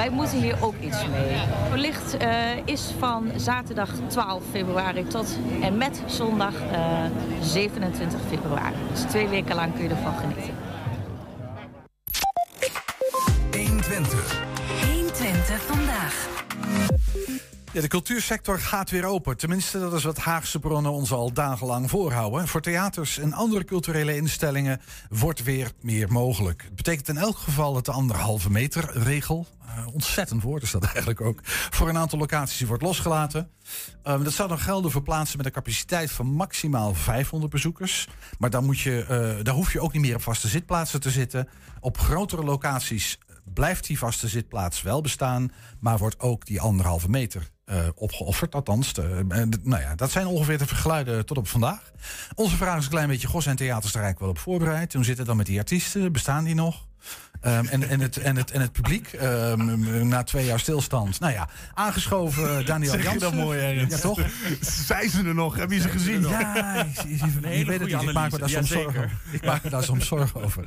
wij 0.00 0.10
moeten 0.10 0.38
hier 0.38 0.56
ook 0.64 0.74
iets 0.80 1.06
mee. 1.08 1.80
Licht 1.80 2.16
eh, 2.16 2.30
is 2.64 2.90
van 2.98 3.30
zaterdag 3.36 3.90
12 4.06 4.42
februari 4.50 5.06
tot 5.06 5.38
en 5.62 5.76
met 5.76 6.02
zondag 6.06 6.54
eh, 6.72 7.04
27 7.42 8.20
februari. 8.28 8.74
Dus 8.90 9.00
twee 9.00 9.28
weken 9.28 9.54
lang 9.54 9.74
kun 9.74 9.82
je 9.82 9.88
ervan 9.88 10.14
genieten. 10.14 10.54
120. 13.52 14.42
120 14.86 15.62
vandaag. 15.62 16.28
Ja, 17.72 17.80
de 17.80 17.88
cultuursector 17.88 18.58
gaat 18.58 18.90
weer 18.90 19.04
open. 19.04 19.36
Tenminste, 19.36 19.78
dat 19.78 19.92
is 19.92 20.04
wat 20.04 20.18
Haagse 20.18 20.58
bronnen 20.58 20.92
ons 20.92 21.12
al 21.12 21.32
dagenlang 21.32 21.90
voorhouden. 21.90 22.48
Voor 22.48 22.60
theaters 22.60 23.18
en 23.18 23.32
andere 23.32 23.64
culturele 23.64 24.16
instellingen 24.16 24.80
wordt 25.08 25.42
weer 25.42 25.72
meer 25.80 26.12
mogelijk. 26.12 26.62
Het 26.62 26.74
betekent 26.74 27.08
in 27.08 27.16
elk 27.16 27.36
geval 27.36 27.72
dat 27.72 27.84
de 27.84 27.92
anderhalve 27.92 28.50
meter 28.50 28.98
regel, 28.98 29.46
eh, 29.66 29.86
ontzettend 29.92 30.42
woord 30.42 30.62
is 30.62 30.70
dat 30.70 30.84
eigenlijk 30.84 31.20
ook, 31.20 31.40
voor 31.44 31.88
een 31.88 31.98
aantal 31.98 32.18
locaties 32.18 32.66
wordt 32.68 32.82
losgelaten. 32.82 33.50
Um, 34.04 34.24
dat 34.24 34.32
zou 34.32 34.48
dan 34.48 34.58
gelden 34.58 34.90
voor 34.90 35.02
plaatsen 35.02 35.36
met 35.36 35.46
een 35.46 35.52
capaciteit 35.52 36.10
van 36.10 36.26
maximaal 36.26 36.94
500 36.94 37.52
bezoekers. 37.52 38.08
Maar 38.38 38.50
dan, 38.50 38.64
moet 38.64 38.80
je, 38.80 39.06
uh, 39.38 39.44
dan 39.44 39.54
hoef 39.54 39.72
je 39.72 39.80
ook 39.80 39.92
niet 39.92 40.02
meer 40.02 40.14
op 40.14 40.22
vaste 40.22 40.48
zitplaatsen 40.48 41.00
te 41.00 41.10
zitten. 41.10 41.48
Op 41.80 41.98
grotere 41.98 42.42
locaties 42.42 43.18
blijft 43.54 43.86
die 43.86 43.98
vaste 43.98 44.28
zitplaats 44.28 44.82
wel 44.82 45.00
bestaan, 45.00 45.52
maar 45.80 45.98
wordt 45.98 46.20
ook 46.20 46.46
die 46.46 46.60
anderhalve 46.60 47.10
meter 47.10 47.50
uh, 47.70 47.76
opgeofferd. 47.94 48.54
Althans, 48.54 48.92
de, 48.92 49.24
uh, 49.28 49.42
nou 49.62 49.82
ja, 49.82 49.94
dat 49.94 50.10
zijn 50.10 50.26
ongeveer 50.26 50.58
de 50.58 50.66
geluiden 50.66 51.26
tot 51.26 51.38
op 51.38 51.48
vandaag. 51.48 51.92
Onze 52.34 52.56
vraag 52.56 52.78
is 52.78 52.84
een 52.84 52.90
klein 52.90 53.08
beetje: 53.08 53.28
Gos 53.28 53.46
en 53.46 53.56
theaters 53.56 53.92
daar 53.92 54.02
eigenlijk 54.02 54.32
wel 54.32 54.42
op 54.44 54.50
voorbereid? 54.50 54.92
Hoe 54.92 55.04
zit 55.04 55.18
het 55.18 55.26
dan 55.26 55.36
met 55.36 55.46
die 55.46 55.58
artiesten? 55.58 56.12
Bestaan 56.12 56.44
die 56.44 56.54
nog? 56.54 56.88
Um, 57.42 57.66
en, 57.66 57.88
en, 57.88 58.00
het, 58.00 58.16
en, 58.16 58.36
het, 58.36 58.50
en 58.50 58.60
het 58.60 58.72
publiek, 58.72 59.12
um, 59.22 60.08
na 60.08 60.22
twee 60.22 60.44
jaar 60.44 60.60
stilstand. 60.60 61.20
Nou 61.20 61.32
ja, 61.32 61.48
aangeschoven 61.74 62.66
Daniel 62.66 62.90
zeg 62.90 63.02
Jansen. 63.02 63.20
dat 63.20 63.34
mooi 63.34 63.60
ergens? 63.60 63.94
Ja, 63.94 64.00
toch? 64.00 64.20
Zijn 64.60 65.10
ze 65.10 65.24
er 65.24 65.34
nog? 65.34 65.56
Heb 65.56 65.70
je 65.70 65.80
ze 65.80 65.88
gezien? 65.88 66.28
Ja, 66.28 66.86
je 67.06 67.64
weet 67.64 67.80
het 67.80 67.80
niet. 67.80 68.02
Ik 68.02 68.12
maak 68.12 68.32
me 68.32 68.38
daar 68.38 68.48
soms 68.48 68.68
zorgen 68.68 69.02
over. 69.02 69.18
Ik 69.30 69.44
maak 69.44 69.62
me 69.62 69.70
daar 69.70 69.82
soms 69.82 70.06
zorgen 70.06 70.42
over. 70.42 70.64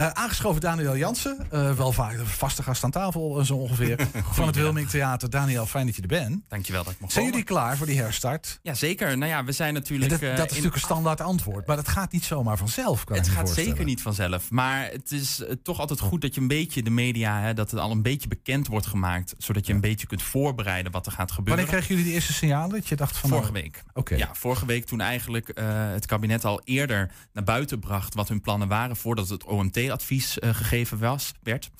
Uh, 0.00 0.08
aangeschoven 0.08 0.60
Daniel 0.60 0.96
Jansen. 0.96 1.46
Uh, 1.52 1.72
wel 1.72 1.92
vaak 1.92 2.18
vaste 2.24 2.62
gast 2.62 2.84
aan 2.84 2.90
tafel, 2.90 3.44
zo 3.44 3.54
ongeveer. 3.54 4.08
van 4.32 4.46
het 4.46 4.56
Wilming 4.56 4.88
Theater. 4.88 5.30
Daniel, 5.30 5.66
fijn 5.66 5.86
dat 5.86 5.96
je 5.96 6.02
er 6.02 6.08
bent. 6.08 6.42
Dankjewel 6.48 6.84
dat 6.84 6.92
ik 6.92 7.00
mag 7.00 7.12
Zijn 7.12 7.24
jullie 7.24 7.42
klaar 7.42 7.76
voor 7.76 7.86
die 7.86 8.00
herstart? 8.00 8.58
Ja, 8.62 8.74
zeker. 8.74 9.18
Nou 9.18 9.30
ja, 9.30 9.44
we 9.44 9.52
zijn 9.52 9.74
natuurlijk... 9.74 10.10
Dat, 10.10 10.20
dat 10.20 10.30
is 10.30 10.38
natuurlijk 10.38 10.74
een 10.74 10.80
standaard 10.80 11.20
antwoord. 11.20 11.66
Maar 11.66 11.76
dat 11.76 11.88
gaat 11.88 12.12
niet 12.12 12.24
zomaar 12.24 12.58
vanzelf, 12.58 13.04
kan 13.04 13.16
Het 13.16 13.26
ik 13.26 13.32
gaat 13.32 13.50
zeker 13.50 13.84
niet 13.84 14.02
vanzelf. 14.02 14.50
Maar 14.50 14.88
het 14.92 15.12
is 15.12 15.42
toch 15.62 15.78
altijd 15.78 16.00
goed 16.00 16.11
dat 16.20 16.34
je 16.34 16.40
een 16.40 16.48
beetje 16.48 16.82
de 16.82 16.90
media, 16.90 17.40
hè, 17.40 17.54
dat 17.54 17.70
het 17.70 17.80
al 17.80 17.90
een 17.90 18.02
beetje 18.02 18.28
bekend 18.28 18.66
wordt 18.66 18.86
gemaakt, 18.86 19.34
zodat 19.38 19.66
je 19.66 19.72
een 19.72 19.80
beetje 19.80 20.06
kunt 20.06 20.22
voorbereiden 20.22 20.92
wat 20.92 21.06
er 21.06 21.12
gaat 21.12 21.30
gebeuren. 21.32 21.64
Wanneer 21.64 21.74
kregen 21.74 21.88
jullie 21.88 22.04
die 22.04 22.14
eerste 22.14 22.32
signalen 22.32 22.70
dat 22.70 22.88
je 22.88 22.96
dacht 22.96 23.16
van... 23.16 23.30
Vorige 23.30 23.52
nou, 23.52 23.62
week. 23.62 23.82
Oké. 23.94 24.14
Ja, 24.14 24.30
vorige 24.32 24.66
week 24.66 24.84
toen 24.84 25.00
eigenlijk 25.00 25.58
uh, 25.58 25.64
het 25.92 26.06
kabinet 26.06 26.44
al 26.44 26.60
eerder 26.64 27.10
naar 27.32 27.44
buiten 27.44 27.78
bracht 27.78 28.14
wat 28.14 28.28
hun 28.28 28.40
plannen 28.40 28.68
waren 28.68 28.96
voordat 28.96 29.28
het 29.28 29.44
OMT-advies 29.44 30.38
uh, 30.38 30.54
gegeven 30.54 30.98
was, 30.98 31.32
werd. 31.42 31.70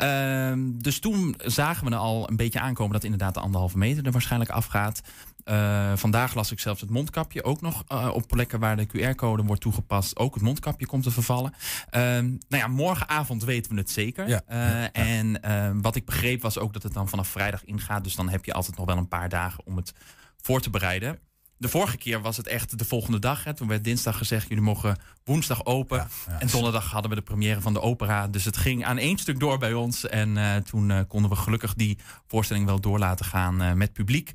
Uh, 0.00 0.52
dus 0.82 0.98
toen 0.98 1.34
zagen 1.38 1.84
we 1.84 1.90
er 1.90 1.96
al 1.96 2.30
een 2.30 2.36
beetje 2.36 2.60
aankomen 2.60 2.92
dat 2.92 3.04
inderdaad 3.04 3.34
de 3.34 3.40
anderhalve 3.40 3.78
meter 3.78 4.06
er 4.06 4.12
waarschijnlijk 4.12 4.50
afgaat. 4.50 5.00
Uh, 5.44 5.92
vandaag 5.94 6.34
las 6.34 6.52
ik 6.52 6.60
zelfs 6.60 6.80
het 6.80 6.90
mondkapje 6.90 7.44
ook 7.44 7.60
nog 7.60 7.84
uh, 7.88 8.10
op 8.12 8.28
plekken 8.28 8.60
waar 8.60 8.76
de 8.76 8.86
QR-code 8.86 9.42
wordt 9.42 9.62
toegepast. 9.62 10.16
Ook 10.16 10.34
het 10.34 10.42
mondkapje 10.42 10.86
komt 10.86 11.02
te 11.02 11.10
vervallen. 11.10 11.52
Uh, 11.90 12.00
nou 12.00 12.38
ja, 12.48 12.66
morgenavond 12.66 13.44
weten 13.44 13.72
we 13.72 13.78
het 13.78 13.90
zeker. 13.90 14.28
Ja, 14.28 14.42
ja, 14.48 14.80
ja. 14.80 14.92
En 14.92 15.40
wat 15.82 15.96
ik 15.96 16.04
begreep 16.04 16.42
was 16.42 16.58
ook 16.58 16.72
dat 16.72 16.82
het 16.82 16.92
dan 16.92 17.08
vanaf 17.08 17.28
vrijdag 17.28 17.64
ingaat. 17.64 18.04
Dus 18.04 18.14
dan 18.14 18.28
heb 18.28 18.44
je 18.44 18.52
altijd 18.52 18.76
nog 18.76 18.86
wel 18.86 18.96
een 18.96 19.08
paar 19.08 19.28
dagen 19.28 19.66
om 19.66 19.76
het 19.76 19.92
voor 20.36 20.60
te 20.60 20.70
bereiden. 20.70 21.18
De 21.62 21.68
vorige 21.68 21.96
keer 21.96 22.20
was 22.20 22.36
het 22.36 22.46
echt 22.46 22.78
de 22.78 22.84
volgende 22.84 23.18
dag. 23.18 23.44
Hè. 23.44 23.54
Toen 23.54 23.68
werd 23.68 23.84
dinsdag 23.84 24.16
gezegd, 24.16 24.48
jullie 24.48 24.64
mogen 24.64 24.96
woensdag 25.24 25.64
open. 25.64 25.98
Ja, 25.98 26.08
ja. 26.26 26.40
En 26.40 26.46
donderdag 26.46 26.90
hadden 26.90 27.10
we 27.10 27.16
de 27.16 27.22
première 27.22 27.60
van 27.60 27.72
de 27.72 27.80
opera. 27.80 28.28
Dus 28.28 28.44
het 28.44 28.56
ging 28.56 28.84
aan 28.84 28.98
één 28.98 29.18
stuk 29.18 29.40
door 29.40 29.58
bij 29.58 29.72
ons. 29.72 30.08
En 30.08 30.36
uh, 30.36 30.56
toen 30.56 30.90
uh, 30.90 30.98
konden 31.08 31.30
we 31.30 31.36
gelukkig 31.36 31.74
die 31.74 31.98
voorstelling 32.26 32.66
wel 32.66 32.80
door 32.80 32.98
laten 32.98 33.24
gaan 33.24 33.62
uh, 33.62 33.72
met 33.72 33.92
publiek. 33.92 34.32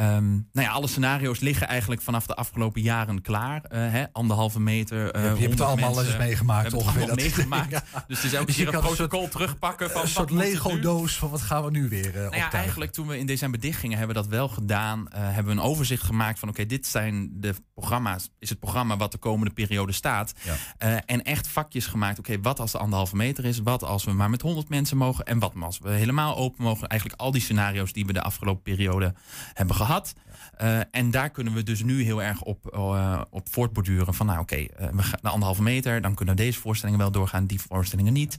Um, 0.00 0.48
nou 0.52 0.66
ja, 0.66 0.72
alle 0.72 0.86
scenario's 0.86 1.40
liggen 1.40 1.68
eigenlijk 1.68 2.02
vanaf 2.02 2.26
de 2.26 2.34
afgelopen 2.34 2.80
jaren 2.80 3.22
klaar. 3.22 3.62
Hè, 3.68 4.04
anderhalve 4.12 4.60
meter. 4.60 5.18
Je 5.18 5.40
hebt 5.40 5.50
het 5.50 5.60
allemaal 5.60 6.04
eens 6.04 6.16
meegemaakt. 6.16 6.70
We 6.70 6.76
het 6.76 6.86
allemaal 6.86 7.14
meegemaakt. 7.14 7.70
ja. 7.92 8.04
Dus 8.06 8.16
het 8.16 8.26
is 8.26 8.32
elke 8.32 8.46
dus 8.46 8.56
keer 8.56 8.74
een 8.74 8.80
protocol 8.80 9.20
soort, 9.20 9.32
terugpakken. 9.32 9.90
Van 9.90 10.02
een 10.02 10.08
soort 10.08 10.30
Lego-doos 10.30 11.16
van 11.16 11.30
wat 11.30 11.42
gaan 11.42 11.64
we 11.64 11.70
nu 11.70 11.88
weer 11.88 12.12
nou 12.14 12.36
ja, 12.36 12.52
Eigenlijk 12.52 12.92
toen 12.92 13.06
we 13.06 13.18
in 13.18 13.26
december 13.26 13.60
dicht 13.60 13.78
gingen, 13.78 13.98
hebben 13.98 14.16
we 14.16 14.22
dat 14.22 14.30
wel 14.30 14.48
gedaan. 14.48 15.06
Hebben 15.10 15.54
we 15.54 15.60
een 15.60 15.66
overzicht 15.66 16.02
gemaakt 16.02 16.38
van 16.38 16.48
oké, 16.48 16.60
okay, 16.60 16.63
dit 16.66 16.86
zijn 16.86 17.30
de 17.32 17.54
programma's. 17.74 18.30
Is 18.38 18.48
het 18.48 18.58
programma 18.58 18.96
wat 18.96 19.12
de 19.12 19.18
komende 19.18 19.54
periode 19.54 19.92
staat. 19.92 20.32
Ja. 20.44 20.52
Uh, 20.88 20.98
en 21.06 21.22
echt 21.22 21.48
vakjes 21.48 21.86
gemaakt. 21.86 22.18
Oké, 22.18 22.30
okay, 22.30 22.42
wat 22.42 22.60
als 22.60 22.72
de 22.72 22.78
anderhalve 22.78 23.16
meter 23.16 23.44
is? 23.44 23.58
Wat 23.58 23.82
als 23.82 24.04
we 24.04 24.12
maar 24.12 24.30
met 24.30 24.42
100 24.42 24.68
mensen 24.68 24.96
mogen? 24.96 25.24
En 25.24 25.38
wat 25.38 25.52
als 25.60 25.78
we 25.78 25.90
helemaal 25.90 26.36
open 26.36 26.64
mogen? 26.64 26.88
Eigenlijk 26.88 27.20
al 27.20 27.30
die 27.30 27.40
scenario's 27.40 27.92
die 27.92 28.06
we 28.06 28.12
de 28.12 28.22
afgelopen 28.22 28.62
periode 28.62 29.14
hebben 29.52 29.76
gehad. 29.76 30.14
Uh, 30.62 30.78
en 30.90 31.10
daar 31.10 31.30
kunnen 31.30 31.52
we 31.52 31.62
dus 31.62 31.82
nu 31.82 32.02
heel 32.02 32.22
erg 32.22 32.42
op, 32.42 32.74
uh, 32.74 33.20
op 33.30 33.48
voortborduren. 33.50 34.14
Van 34.14 34.26
nou 34.26 34.40
oké, 34.40 34.54
okay, 34.54 34.90
we 34.92 35.02
gaan 35.02 35.18
de 35.22 35.28
anderhalve 35.28 35.62
meter. 35.62 36.00
Dan 36.00 36.14
kunnen 36.14 36.36
deze 36.36 36.60
voorstellingen 36.60 37.00
wel 37.00 37.10
doorgaan, 37.10 37.46
die 37.46 37.60
voorstellingen 37.60 38.12
niet. 38.12 38.36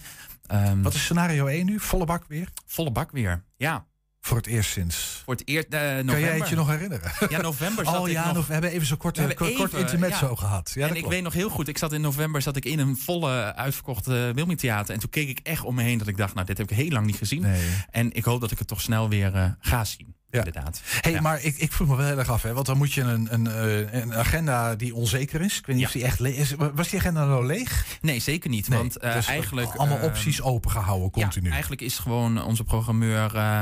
Um, 0.52 0.84
Wat 0.84 0.94
is 0.94 1.04
scenario 1.04 1.46
1 1.46 1.66
nu? 1.66 1.80
Volle 1.80 2.06
bak 2.06 2.26
weer? 2.28 2.50
Volle 2.66 2.92
bak 2.92 3.12
weer, 3.12 3.44
ja. 3.58 3.86
Voor 4.26 4.38
het 4.38 4.48
eerst 4.48 4.72
sinds. 4.72 5.22
Voor 5.26 5.34
het 5.34 5.48
eerst. 5.48 5.68
Uh, 5.70 5.80
november. 5.80 6.14
Kan 6.14 6.22
jij 6.24 6.38
het 6.38 6.50
je 6.50 6.56
nog 6.56 6.68
herinneren? 6.68 7.12
Ja, 7.30 7.42
november 7.42 7.86
zat 7.92 8.00
oh, 8.00 8.10
ja, 8.10 8.28
ik 8.28 8.34
nog. 8.34 8.48
We 8.48 8.54
hebben 8.54 8.72
even 8.72 8.88
zo'n 8.88 8.98
kort, 8.98 9.36
kort, 9.36 9.56
kort 9.56 9.74
intermezzo 9.74 10.30
ja. 10.30 10.36
gehad. 10.36 10.72
Ja, 10.76 10.88
en 10.88 10.90
ik 10.90 10.96
klopt. 10.96 11.14
weet 11.14 11.24
nog 11.24 11.34
heel 11.34 11.50
goed, 11.50 11.68
ik 11.68 11.78
zat 11.78 11.94
in 11.94 12.02
november 12.02 12.42
zat 12.42 12.56
ik 12.56 12.66
in 12.66 12.80
een 12.80 12.98
volle 12.98 13.56
uitverkochte 13.56 14.32
Wilming 14.36 14.60
Theater. 14.60 14.94
En 14.94 15.00
toen 15.00 15.10
keek 15.10 15.30
ik 15.30 15.40
echt 15.44 15.64
om 15.64 15.76
me 15.76 15.84
heen 15.84 15.98
dat 15.98 16.08
ik 16.08 16.18
dacht, 16.18 16.34
nou, 16.34 16.46
dit 16.46 16.58
heb 16.58 16.72
ik 16.72 16.78
heel 16.78 16.90
lang 16.90 17.06
niet 17.06 17.16
gezien. 17.16 17.42
Nee. 17.42 17.70
En 17.90 18.14
ik 18.14 18.24
hoop 18.24 18.42
dat 18.42 18.52
ik 18.52 18.60
het 18.60 18.68
toch 18.68 18.82
snel 18.82 19.10
weer 19.10 19.36
uh, 19.36 19.46
ga 19.60 19.84
zien. 19.84 20.16
Ja. 20.30 20.44
Inderdaad. 20.44 20.82
Hey, 21.02 21.12
ja. 21.12 21.22
maar 21.22 21.44
ik, 21.44 21.58
ik 21.58 21.72
vroeg 21.72 21.88
me 21.88 21.96
wel 21.96 22.06
heel 22.06 22.18
erg 22.18 22.30
af, 22.30 22.42
hè, 22.42 22.54
want 22.54 22.66
dan 22.66 22.78
moet 22.78 22.94
je 22.94 23.02
een, 23.02 23.34
een, 23.34 23.48
eh, 23.48 24.02
een 24.02 24.14
agenda 24.14 24.76
die 24.76 24.96
onzeker 24.96 25.42
is. 25.42 25.58
Ik 25.58 25.66
weet 25.66 25.76
niet 25.76 25.86
ja. 25.86 25.86
of 25.86 25.94
die 25.94 26.04
echt 26.04 26.20
leeg 26.20 26.36
is. 26.36 26.54
Was 26.74 26.90
die 26.90 27.00
agenda 27.00 27.26
nou 27.26 27.46
leeg? 27.46 27.86
Nee, 28.02 28.20
zeker 28.20 28.50
niet. 28.50 28.68
Nee, 28.68 28.80
want 28.80 29.04
uh, 29.04 29.14
dus 29.14 29.28
eigenlijk. 29.28 29.76
Allemaal 29.76 29.98
uh, 29.98 30.04
opties 30.04 30.42
opengehouden 30.42 31.12
continu. 31.12 31.46
Ja, 31.46 31.52
eigenlijk 31.52 31.82
is 31.82 31.98
gewoon 31.98 32.44
onze 32.44 32.64
programmeur 32.64 33.36
uh, 33.36 33.62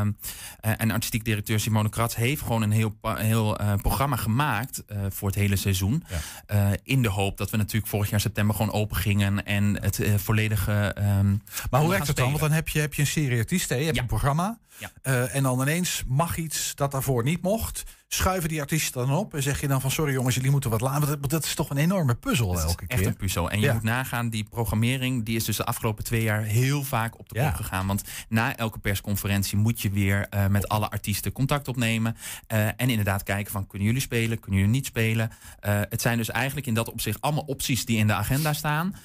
en 0.59 0.91
artistiek 0.91 1.25
directeur 1.25 1.59
Simone 1.59 1.89
Kratz 1.89 2.15
heeft 2.15 2.41
gewoon 2.41 2.61
een 2.61 2.71
heel, 2.71 2.95
heel 3.01 3.57
programma 3.81 4.15
gemaakt 4.15 4.83
voor 5.09 5.27
het 5.27 5.37
hele 5.37 5.55
seizoen. 5.55 6.03
In 6.83 7.01
de 7.01 7.09
hoop 7.09 7.37
dat 7.37 7.49
we 7.49 7.57
natuurlijk 7.57 7.87
vorig 7.87 8.09
jaar 8.09 8.19
september 8.19 8.55
gewoon 8.55 8.71
open 8.71 8.97
gingen 8.97 9.45
en 9.45 9.81
het 9.81 9.99
volledige. 10.15 10.95
Um, 11.19 11.43
maar 11.69 11.81
hoe 11.81 11.89
werkt 11.89 12.07
het 12.07 12.15
dan? 12.15 12.27
Want 12.27 12.39
dan 12.39 12.51
heb 12.51 12.67
je, 12.67 12.79
heb 12.79 12.93
je 12.93 13.01
een 13.01 13.07
serie 13.07 13.39
artiesten, 13.39 13.77
je 13.79 13.85
hebt 13.85 13.97
een 13.97 14.05
programma. 14.05 14.59
En 15.01 15.43
dan 15.43 15.61
ineens 15.61 16.03
mag 16.07 16.37
iets 16.37 16.52
dat 16.75 16.91
daarvoor 16.91 17.23
niet 17.23 17.41
mocht. 17.41 17.83
Schuiven 18.13 18.49
die 18.49 18.61
artiesten 18.61 19.07
dan 19.07 19.17
op 19.17 19.33
en 19.33 19.43
zeg 19.43 19.61
je 19.61 19.67
dan 19.67 19.81
van 19.81 19.91
sorry 19.91 20.13
jongens, 20.13 20.35
jullie 20.35 20.51
moeten 20.51 20.69
wat 20.69 20.81
laten. 20.81 21.07
Want 21.07 21.29
dat 21.29 21.43
is 21.43 21.55
toch 21.55 21.69
een 21.69 21.77
enorme 21.77 22.15
puzzel 22.15 22.59
elke 22.59 22.85
keer. 22.85 22.97
Echt 22.97 23.05
een 23.05 23.15
puzzel. 23.15 23.49
En 23.49 23.59
je 23.59 23.71
moet 23.71 23.83
nagaan, 23.83 24.29
die 24.29 24.43
programmering 24.43 25.25
die 25.25 25.35
is 25.35 25.45
dus 25.45 25.57
de 25.57 25.65
afgelopen 25.65 26.03
twee 26.03 26.23
jaar 26.23 26.41
heel 26.41 26.83
vaak 26.83 27.19
op 27.19 27.29
de 27.29 27.35
kop 27.35 27.43
ja. 27.43 27.51
gegaan. 27.51 27.87
Want 27.87 28.03
na 28.29 28.55
elke 28.55 28.79
persconferentie 28.79 29.57
moet 29.57 29.81
je 29.81 29.89
weer 29.89 30.27
uh, 30.33 30.47
met 30.47 30.67
alle 30.67 30.89
artiesten 30.89 31.31
contact 31.31 31.67
opnemen. 31.67 32.15
Uh, 32.47 32.67
en 32.67 32.89
inderdaad 32.89 33.23
kijken 33.23 33.51
van 33.51 33.67
kunnen 33.67 33.87
jullie 33.87 34.01
spelen, 34.01 34.39
kunnen 34.39 34.59
jullie 34.59 34.75
niet 34.75 34.85
spelen. 34.85 35.29
Uh, 35.29 35.79
het 35.89 36.01
zijn 36.01 36.17
dus 36.17 36.29
eigenlijk 36.29 36.67
in 36.67 36.73
dat 36.73 36.91
opzicht 36.91 37.21
allemaal 37.21 37.43
opties 37.43 37.85
die 37.85 37.97
in 37.97 38.07
de 38.07 38.13
agenda 38.13 38.53
staan. 38.53 38.95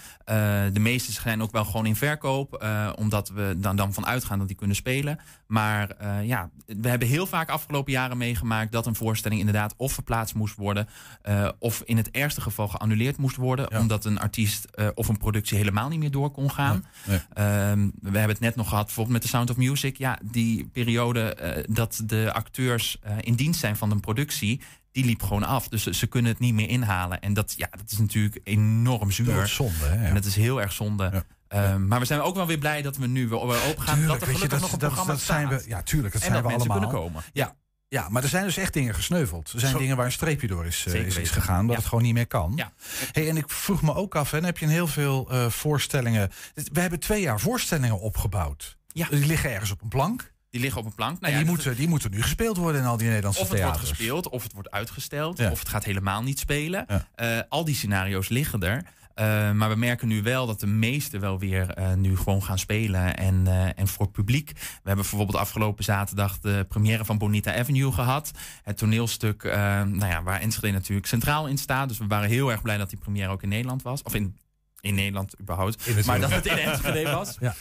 de 0.72 0.80
meeste 0.80 1.12
zijn 1.12 1.42
ook 1.42 1.52
wel 1.52 1.64
gewoon 1.64 1.86
in 1.86 1.96
verkoop, 1.96 2.66
omdat 2.96 3.28
we 3.28 3.54
dan, 3.56 3.76
dan 3.76 3.92
van 3.92 4.06
uitgaan 4.06 4.38
dat 4.38 4.48
die 4.48 4.56
kunnen 4.56 4.76
spelen. 4.76 5.18
Maar 5.46 5.96
ja, 6.24 6.50
we 6.66 6.88
hebben 6.88 7.08
heel 7.08 7.26
vaak 7.26 7.48
afgelopen 7.48 7.92
jaren 7.92 8.16
meegemaakt 8.16 8.72
dat 8.72 8.86
een 8.86 8.94
voorstelling 8.98 9.40
inderdaad 9.40 9.74
of 9.76 9.92
verplaatst 9.92 10.34
moest 10.34 10.56
worden. 10.56 10.88
Uh, 11.28 11.48
of 11.58 11.82
in 11.84 11.96
het 11.96 12.10
ergste 12.10 12.40
geval 12.40 12.68
geannuleerd 12.68 13.16
moest 13.16 13.36
worden. 13.36 13.66
Ja. 13.70 13.80
Omdat 13.80 14.04
een 14.04 14.18
artiest 14.18 14.66
uh, 14.74 14.88
of 14.94 15.08
een 15.08 15.16
productie 15.16 15.56
helemaal 15.56 15.88
niet 15.88 15.98
meer 15.98 16.10
door 16.10 16.30
kon 16.30 16.50
gaan. 16.50 16.84
Nee, 17.06 17.20
nee. 17.34 17.46
Uh, 17.46 17.88
we 18.00 18.18
hebben 18.18 18.28
het 18.28 18.40
net 18.40 18.56
nog 18.56 18.68
gehad 18.68 18.84
bijvoorbeeld 18.84 19.14
met 19.14 19.22
The 19.22 19.28
Sound 19.28 19.50
of 19.50 19.56
Music. 19.56 19.96
Ja, 19.96 20.18
die 20.22 20.68
periode 20.72 21.36
uh, 21.42 21.74
dat 21.74 22.02
de 22.04 22.30
acteurs 22.32 23.00
in 23.20 23.34
dienst 23.34 23.60
zijn 23.60 23.76
van 23.76 23.90
een 23.90 24.00
productie. 24.00 24.60
Die 24.92 25.04
liep 25.04 25.22
gewoon 25.22 25.44
af. 25.44 25.68
Dus 25.68 25.86
ze 25.86 26.06
kunnen 26.06 26.30
het 26.30 26.40
niet 26.40 26.54
meer 26.54 26.68
inhalen. 26.68 27.20
En 27.20 27.34
dat, 27.34 27.54
ja, 27.56 27.68
dat 27.70 27.90
is 27.90 27.98
natuurlijk 27.98 28.40
enorm 28.44 29.10
zuur. 29.10 29.46
zonde, 29.46 29.84
hè? 29.84 30.06
En 30.06 30.14
dat 30.14 30.24
is 30.24 30.36
heel 30.36 30.60
erg 30.60 30.72
zonde. 30.72 31.10
Ja. 31.12 31.24
Uh, 31.54 31.76
maar 31.76 31.98
we 32.00 32.04
zijn 32.04 32.20
ook 32.20 32.34
wel 32.34 32.46
weer 32.46 32.58
blij 32.58 32.82
dat 32.82 32.96
we 32.96 33.06
nu 33.06 33.28
weer 33.28 33.38
open 33.38 33.82
gaan. 33.82 33.98
Tuurlijk, 33.98 34.20
dat 34.20 34.28
er 34.28 34.34
gelukkig 34.34 34.42
je, 34.42 34.48
dat, 34.48 34.60
nog 34.60 34.72
een 34.72 34.78
dat, 34.78 34.88
programma 34.88 35.12
dat 35.12 35.22
zijn 35.22 35.48
we. 35.48 35.64
Ja, 35.66 35.82
tuurlijk, 35.82 36.12
dat 36.12 36.22
en 36.22 36.28
zijn 36.28 36.42
dat 36.42 36.52
we 36.52 36.56
mensen 36.56 36.70
allemaal. 36.70 36.90
kunnen 36.90 37.10
komen. 37.10 37.22
Ja. 37.32 37.56
Ja, 37.88 38.08
maar 38.08 38.22
er 38.22 38.28
zijn 38.28 38.44
dus 38.44 38.56
echt 38.56 38.72
dingen 38.72 38.94
gesneuveld. 38.94 39.52
Er 39.52 39.60
zijn 39.60 39.72
Zo. 39.72 39.78
dingen 39.78 39.96
waar 39.96 40.06
een 40.06 40.12
streepje 40.12 40.46
door 40.46 40.66
is, 40.66 40.84
uh, 40.86 40.92
Zeker 40.92 41.20
is, 41.20 41.30
gegaan, 41.30 41.62
dat 41.66 41.70
Ja. 41.70 41.76
het 41.80 41.88
gewoon 41.88 42.04
niet 42.04 42.14
meer 42.14 42.26
kan. 42.26 42.52
Ja. 42.56 42.72
Hey, 43.12 43.28
en 43.28 43.36
ik 43.36 43.50
vroeg 43.50 43.82
me 43.82 43.94
ook 43.94 44.14
af, 44.16 44.30
hè, 44.30 44.36
dan 44.36 44.46
heb 44.46 44.58
je 44.58 44.64
een 44.66 44.70
heel 44.72 44.86
veel 44.86 45.28
uh, 45.32 45.46
voorstellingen. 45.50 46.30
We 46.54 46.80
hebben 46.80 47.00
twee 47.00 47.20
jaar 47.20 47.40
voorstellingen 47.40 48.00
opgebouwd. 48.00 48.76
Ja. 48.86 49.06
Die 49.10 49.26
liggen 49.26 49.50
ergens 49.52 49.70
op 49.70 49.82
een 49.82 49.88
plank. 49.88 50.32
Die 50.50 50.60
liggen 50.60 50.80
op 50.80 50.86
een 50.86 50.94
plank. 50.94 51.20
Nou 51.20 51.24
en 51.32 51.38
ja, 51.38 51.44
die, 51.44 51.54
moeten, 51.54 51.76
die 51.76 51.88
moeten 51.88 52.10
nu 52.10 52.22
gespeeld 52.22 52.56
worden 52.56 52.80
in 52.80 52.86
al 52.86 52.96
die 52.96 53.06
Nederlandse 53.08 53.40
Of 53.40 53.48
het 53.48 53.56
theaters. 53.56 53.80
wordt 53.82 53.96
gespeeld, 53.96 54.28
of 54.28 54.42
het 54.42 54.52
wordt 54.52 54.70
uitgesteld, 54.70 55.38
Ja. 55.38 55.50
of 55.50 55.58
het 55.58 55.68
gaat 55.68 55.84
helemaal 55.84 56.22
niet 56.22 56.38
spelen. 56.38 56.84
Ja. 56.88 57.08
Eh, 57.14 57.40
al 57.48 57.64
die 57.64 57.74
scenario's 57.74 58.28
liggen 58.28 58.60
er. 58.62 58.84
Eh, 59.18 59.52
maar 59.52 59.68
we 59.68 59.76
merken 59.76 60.08
nu 60.08 60.22
wel 60.22 60.46
dat 60.46 60.60
de 60.60 60.66
meesten 60.66 61.20
wel 61.20 61.38
weer 61.38 61.70
eh, 61.70 61.92
nu 61.92 62.16
gewoon 62.16 62.42
gaan 62.42 62.58
spelen. 62.58 63.16
En, 63.16 63.46
eh, 63.46 63.78
en 63.78 63.88
voor 63.88 64.08
publiek. 64.10 64.50
We 64.50 64.60
hebben 64.74 64.94
bijvoorbeeld 64.94 65.38
afgelopen 65.38 65.84
zaterdag 65.84 66.38
de 66.38 66.66
première 66.68 67.04
van 67.04 67.18
Bonita 67.18 67.54
Avenue 67.54 67.92
gehad. 67.92 68.30
Het 68.62 68.76
toneelstuk 68.76 69.42
nou 69.42 70.06
ja, 70.06 70.22
waar 70.22 70.40
Enschede 70.40 70.72
natuurlijk 70.72 71.06
centraal 71.06 71.46
in 71.46 71.58
staat. 71.58 71.88
Dus 71.88 71.98
we 71.98 72.06
waren 72.06 72.28
heel 72.28 72.50
erg 72.50 72.62
blij 72.62 72.76
dat 72.76 72.90
die 72.90 72.98
première 72.98 73.30
ook 73.30 73.42
in 73.42 73.48
Nederland 73.48 73.82
was. 73.82 74.02
Of 74.02 74.14
in, 74.14 74.36
in 74.80 74.94
Nederland 74.94 75.40
überhaupt. 75.40 75.86
In 75.86 75.96
het 75.96 76.06
maar 76.06 76.20
dat 76.20 76.30
het 76.30 76.46
in 76.46 76.58
Enschede 76.58 77.10
was. 77.10 77.36
Ja. 77.40 77.54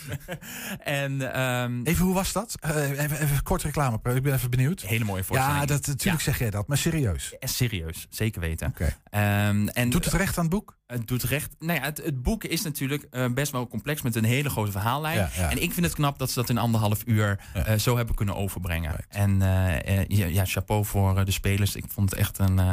en, 1.04 1.34
ehm, 1.34 1.82
Even, 1.84 2.06
hoe 2.06 2.14
was 2.14 2.32
dat? 2.32 2.56
Even, 2.62 3.22
even 3.22 3.44
kort 3.44 3.64
reclame, 3.64 3.96
ik 3.96 4.22
ben 4.22 4.34
even 4.34 4.50
benieuwd. 4.50 4.82
Hele 4.82 5.06
mooie 5.06 5.24
voorstelling. 5.24 5.60
Ja, 5.60 5.66
dat, 5.66 5.88
natuurlijk 5.88 6.24
zeg 6.24 6.40
jij 6.40 6.50
dat, 6.50 6.68
maar 6.68 6.78
serieus. 6.78 7.36
Ja, 7.40 7.48
serieus, 7.48 8.08
zeker 8.10 8.42
weten. 8.42 8.74
Ehm, 9.10 9.68
en, 9.68 9.90
Doet 9.90 10.06
het 10.06 10.14
recht 10.14 10.38
aan 10.38 10.44
het 10.44 10.54
boek? 10.54 10.77
Het 10.88 11.08
doet 11.08 11.24
recht. 11.24 11.56
Nou 11.60 11.80
ja, 11.80 11.86
het, 11.86 12.02
het 12.04 12.22
boek 12.24 12.44
is 12.44 12.62
natuurlijk 12.62 13.08
eh, 13.12 13.26
best 13.34 13.52
wel 13.52 13.68
complex 13.68 14.02
met 14.02 14.16
een 14.16 14.24
hele 14.24 14.50
grote 14.50 14.72
verhaallijn. 14.72 15.18
Ja, 15.18 15.30
ja. 15.36 15.50
En 15.52 15.62
ik 15.62 15.74
vind 15.74 15.86
het 15.86 15.96
knap 15.96 16.20
dat 16.20 16.30
ze 16.30 16.40
dat 16.40 16.50
in 16.50 16.58
anderhalf 16.58 17.02
uur 17.06 17.40
eh, 17.54 17.74
zo 17.78 17.98
hebben 17.98 18.16
kunnen 18.16 18.36
overbrengen. 18.36 18.96
En 19.10 19.42
eh, 19.42 20.06
ja, 20.08 20.26
ja, 20.26 20.46
chapeau 20.46 20.86
voor 20.86 21.18
eh, 21.18 21.26
de 21.26 21.32
spelers. 21.32 21.76
Ik 21.76 21.86
vond 21.88 22.10
het 22.10 22.20
echt 22.20 22.38
een 22.38 22.60
eh, 22.60 22.70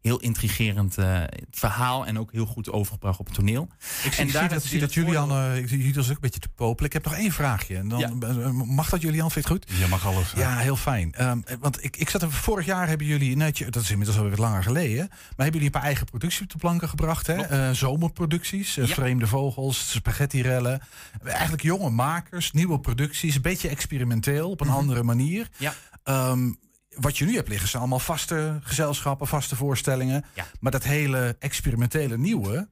heel 0.00 0.20
intrigerend 0.20 0.98
eh, 0.98 1.22
verhaal 1.50 2.06
en 2.06 2.18
ook 2.18 2.32
heel 2.32 2.46
goed 2.46 2.70
overgebracht 2.70 3.18
op 3.18 3.26
het 3.26 3.34
toneel. 3.34 3.68
Ik 4.04 4.12
zie, 4.12 4.20
en 4.22 4.26
ik 4.28 4.36
zie 4.36 4.48
dat, 4.48 4.62
zie 4.62 4.80
dat 4.80 4.94
Julian, 4.94 5.30
eh, 5.30 5.56
ik 5.56 5.68
zie 5.68 5.78
jullie 5.78 6.00
ook 6.00 6.08
een 6.08 6.16
beetje 6.20 6.40
te 6.40 6.48
popelen. 6.48 6.86
Ik 6.86 6.92
heb 6.92 7.04
nog 7.04 7.14
één 7.14 7.32
vraagje. 7.32 7.76
En 7.76 7.88
dan, 7.88 8.64
mag 8.66 8.88
dat 8.88 9.00
Julian, 9.00 9.30
vind 9.30 9.46
je 9.48 9.54
het 9.54 9.64
goed? 9.64 9.78
Je 9.78 9.86
mag 9.86 10.06
alles. 10.06 10.32
Ja, 10.36 10.56
heel 10.56 10.76
fijn. 10.76 11.12
Ehm, 11.12 11.40
want 11.60 11.84
ik, 11.84 11.96
ik 11.96 12.10
zat 12.10 12.22
er, 12.22 12.32
vorig 12.32 12.66
jaar 12.66 12.88
hebben 12.88 13.06
jullie, 13.06 13.36
net, 13.36 13.58
dat 13.70 13.82
is 13.82 13.90
inmiddels 13.90 14.16
alweer 14.18 14.36
wat 14.36 14.40
langer 14.40 14.62
geleden, 14.62 15.06
maar 15.08 15.16
hebben 15.36 15.46
jullie 15.46 15.66
een 15.66 15.70
paar 15.70 15.82
eigen 15.82 16.06
producties 16.06 16.42
op 16.42 16.50
de 16.50 16.58
planken 16.58 16.88
gebracht. 16.88 17.26
Hè? 17.26 17.34
Eh, 17.56 17.70
zomerproducties, 17.70 18.76
eh, 18.76 18.86
Ja. 18.86 18.94
Vreemde 18.94 19.26
Vogels, 19.26 19.90
Spaghetti-rellen. 19.90 20.80
Eigenlijk 21.24 21.62
jonge 21.62 21.90
makers, 21.90 22.52
nieuwe 22.52 22.80
producties, 22.80 23.34
een 23.34 23.42
beetje 23.42 23.68
experimenteel 23.68 24.50
op 24.50 24.60
een 24.60 24.68
andere 24.68 25.02
manier. 25.02 25.48
Ja. 25.56 25.74
Ehm, 26.02 26.52
wat 26.90 27.18
je 27.18 27.24
nu 27.24 27.34
hebt 27.34 27.48
liggen 27.48 27.68
zijn 27.68 27.82
allemaal 27.82 27.98
vaste 27.98 28.58
gezelschappen, 28.62 29.26
vaste 29.26 29.56
voorstellingen. 29.56 30.24
Maar 30.60 30.72
dat 30.72 30.84
hele 30.84 31.36
experimentele 31.38 32.18
nieuwe, 32.18 32.68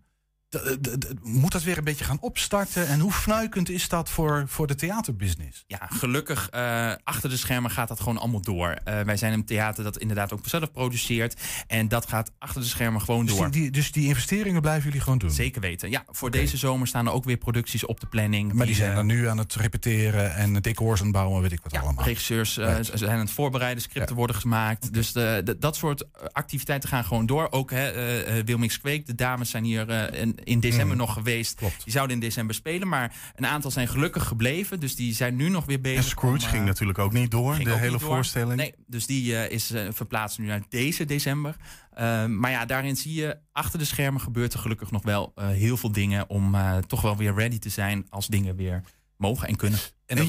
moet 1.22 1.52
dat 1.52 1.62
weer 1.62 1.78
een 1.78 1.84
beetje 1.84 2.04
gaan 2.04 2.20
opstarten? 2.20 2.86
En 2.88 3.00
hoe 3.00 3.12
fnuikend 3.12 3.68
is 3.70 3.88
dat 3.88 4.10
voor, 4.10 4.44
voor 4.46 4.66
de 4.66 4.74
theaterbusiness? 4.74 5.64
Ja, 5.66 5.80
gelukkig 5.88 6.48
eh, 6.50 6.92
achter 7.04 7.30
de 7.30 7.36
schermen 7.36 7.70
gaat 7.70 7.88
dat 7.88 8.00
gewoon 8.00 8.18
allemaal 8.18 8.40
door. 8.40 8.70
Eh, 8.70 9.00
wij 9.00 9.16
zijn 9.16 9.32
een 9.32 9.44
theater 9.44 9.84
dat 9.84 9.98
inderdaad 9.98 10.32
ook 10.32 10.40
zelf 10.44 10.72
produceert. 10.72 11.40
En 11.66 11.88
dat 11.88 12.08
gaat 12.08 12.30
achter 12.38 12.60
de 12.60 12.66
schermen 12.66 13.00
gewoon 13.00 13.26
Dus 13.26 13.36
door. 13.36 13.50
die, 13.50 13.62
die, 13.62 13.70
dus 13.70 13.92
die 13.92 14.06
investeringen 14.08 14.60
blijven 14.60 14.84
jullie 14.84 15.00
gewoon 15.00 15.18
doen? 15.18 15.30
Zeker 15.30 15.60
weten. 15.60 15.90
Ja, 15.90 16.04
voor 16.10 16.30
deze 16.30 16.56
zomer 16.56 16.86
staan 16.86 17.06
er 17.06 17.12
ook 17.12 17.24
weer 17.24 17.36
producties 17.36 17.86
op 17.86 18.00
de 18.00 18.06
planning. 18.06 18.52
Maar 18.52 18.66
die 18.66 18.74
zijn 18.74 18.90
eh, 18.90 18.96
dan 18.96 19.06
nu 19.06 19.28
aan 19.28 19.38
het 19.38 19.54
repeteren 19.54 20.34
en 20.34 20.52
decors 20.54 21.00
aan 21.00 21.06
het 21.06 21.14
bouwen, 21.16 21.42
weet 21.42 21.52
ik 21.52 21.60
wat 21.62 21.72
allemaal. 21.82 22.04
regisseurs 22.04 22.56
Right. 22.56 22.90
zijn 22.94 23.10
aan 23.10 23.18
het 23.18 23.30
voorbereiden, 23.30 23.82
scripten 23.82 24.16
worden 24.16 24.36
gemaakt. 24.36 24.92
Dus 24.92 25.12
de, 25.12 25.40
de- 25.44 25.58
dat 25.58 25.76
soort 25.76 26.04
activiteiten 26.32 26.88
gaan 26.88 27.04
gewoon 27.04 27.26
door. 27.26 27.46
Ook 27.50 27.70
hè, 27.70 27.92
Wilmix 28.44 28.78
Kweek, 28.80 29.06
de 29.06 29.14
dames 29.14 29.50
zijn 29.50 29.64
hier 29.64 29.88
eh, 29.88 30.20
in, 30.44 30.60
december 30.60 30.96
Mm. 30.96 30.96
nog 31.00 31.12
geweest. 31.12 31.58
Die 31.58 31.92
zouden 31.92 32.14
in 32.16 32.22
december 32.22 32.54
spelen, 32.54 32.88
maar 32.88 33.16
een 33.34 33.46
aantal 33.46 33.70
zijn 33.70 33.88
gelukkig 33.88 34.26
gebleven. 34.26 34.80
Dus 34.80 34.96
die 34.96 35.14
zijn 35.14 35.36
nu 35.36 35.48
nog 35.48 35.64
weer 35.64 35.80
bezig. 35.80 35.98
En 36.04 36.08
Scrooge 36.10 36.36
om, 36.36 36.42
eh, 36.44 36.48
ging 36.50 36.64
natuurlijk 36.64 36.98
ook 36.98 37.12
niet 37.12 37.30
door, 37.30 37.54
ging 37.54 37.68
de 37.68 37.74
hele 37.74 37.90
door. 37.90 38.00
voorstelling. 38.00 38.56
Nee, 38.56 38.74
dus 38.86 39.06
die 39.06 39.36
eh, 39.36 39.50
is 39.50 39.70
eh, 39.70 39.86
verplaatst 39.90 40.38
nu 40.38 40.46
naar 40.46 40.62
deze 40.68 41.04
december. 41.04 41.56
Eh, 41.90 42.26
maar 42.26 42.50
ja, 42.50 42.66
daarin 42.66 42.96
zie 42.96 43.14
je 43.14 43.38
achter 43.52 43.78
de 43.78 43.84
schermen 43.84 44.20
gebeurt 44.20 44.52
er 44.52 44.58
gelukkig 44.58 44.90
nog 44.90 45.02
wel 45.02 45.32
heel 45.36 45.76
veel 45.76 45.92
dingen 45.92 46.28
om 46.28 46.56
toch 46.86 47.00
wel 47.00 47.16
weer 47.16 47.34
ready 47.34 47.58
te 47.58 47.68
zijn 47.68 48.06
als 48.08 48.26
dingen 48.26 48.56
weer 48.56 48.82
mogen 49.16 49.48
en 49.48 49.56
kunnen. 49.56 49.78
En 50.06 50.16
dan- 50.16 50.26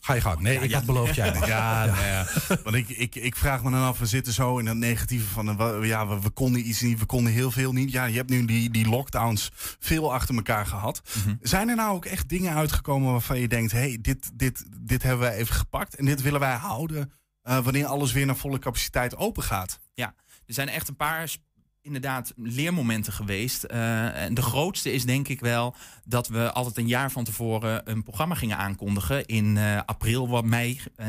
Ga 0.00 0.14
je 0.14 0.20
gang. 0.20 0.40
Nee, 0.40 0.58
ik 0.58 0.72
had 0.72 0.84
beloofd 0.84 1.14
jij. 1.14 1.32
Ja, 1.46 1.84
nou 1.84 2.04
ja. 2.06 2.26
want 2.62 2.76
ik, 2.76 2.88
ik, 2.88 3.14
ik 3.14 3.36
vraag 3.36 3.62
me 3.62 3.70
dan 3.70 3.82
af, 3.82 3.98
we 3.98 4.06
zitten 4.06 4.32
zo 4.32 4.58
in 4.58 4.64
dat 4.64 4.76
negatieve 4.76 5.26
van, 5.26 5.60
eh, 5.60 5.88
ja, 5.88 6.06
we, 6.08 6.20
we 6.20 6.30
konden 6.30 6.68
iets 6.68 6.80
niet, 6.80 6.98
we 6.98 7.06
konden 7.06 7.32
heel 7.32 7.50
veel 7.50 7.72
niet. 7.72 7.90
Ja, 7.92 8.04
je 8.04 8.16
hebt 8.16 8.30
nu 8.30 8.44
die, 8.44 8.70
die 8.70 8.88
lockdowns 8.88 9.50
veel 9.78 10.12
achter 10.12 10.34
elkaar 10.34 10.66
gehad. 10.66 11.02
Mhm. 11.24 11.34
Zijn 11.40 11.68
er 11.68 11.76
nou 11.76 11.94
ook 11.94 12.04
echt 12.04 12.28
dingen 12.28 12.54
uitgekomen 12.54 13.12
waarvan 13.12 13.38
je 13.38 13.48
denkt, 13.48 13.72
hey, 13.72 13.98
dit, 14.00 14.30
dit, 14.34 14.64
dit 14.80 15.02
hebben 15.02 15.20
wij 15.26 15.36
even 15.36 15.54
gepakt 15.54 15.94
en 15.96 16.04
dit 16.04 16.22
willen 16.22 16.40
wij 16.40 16.54
houden 16.56 17.12
eh, 17.42 17.58
wanneer 17.58 17.86
alles 17.86 18.12
weer 18.12 18.26
naar 18.26 18.36
volle 18.36 18.58
capaciteit 18.58 19.16
open 19.16 19.42
gaat? 19.42 19.78
Ja, 19.94 20.14
er 20.46 20.54
zijn 20.54 20.68
echt 20.68 20.88
een 20.88 20.96
paar 20.96 21.36
inderdaad 21.82 22.32
leermomenten 22.36 23.12
geweest. 23.12 23.64
Eh, 23.64 24.22
en 24.24 24.34
de 24.34 24.42
grootste 24.42 24.92
is 24.92 25.04
denk 25.04 25.28
ik 25.28 25.40
wel 25.40 25.74
dat 26.04 26.28
we 26.28 26.52
altijd 26.52 26.76
een 26.76 26.86
jaar 26.86 27.10
van 27.10 27.24
tevoren 27.24 27.90
een 27.90 28.02
programma 28.02 28.34
gingen 28.34 28.56
aankondigen 28.56 29.26
in 29.26 29.56
eh, 29.56 29.80
april, 29.86 30.28
wat 30.28 30.44
mei 30.44 30.80
eh, 30.96 31.06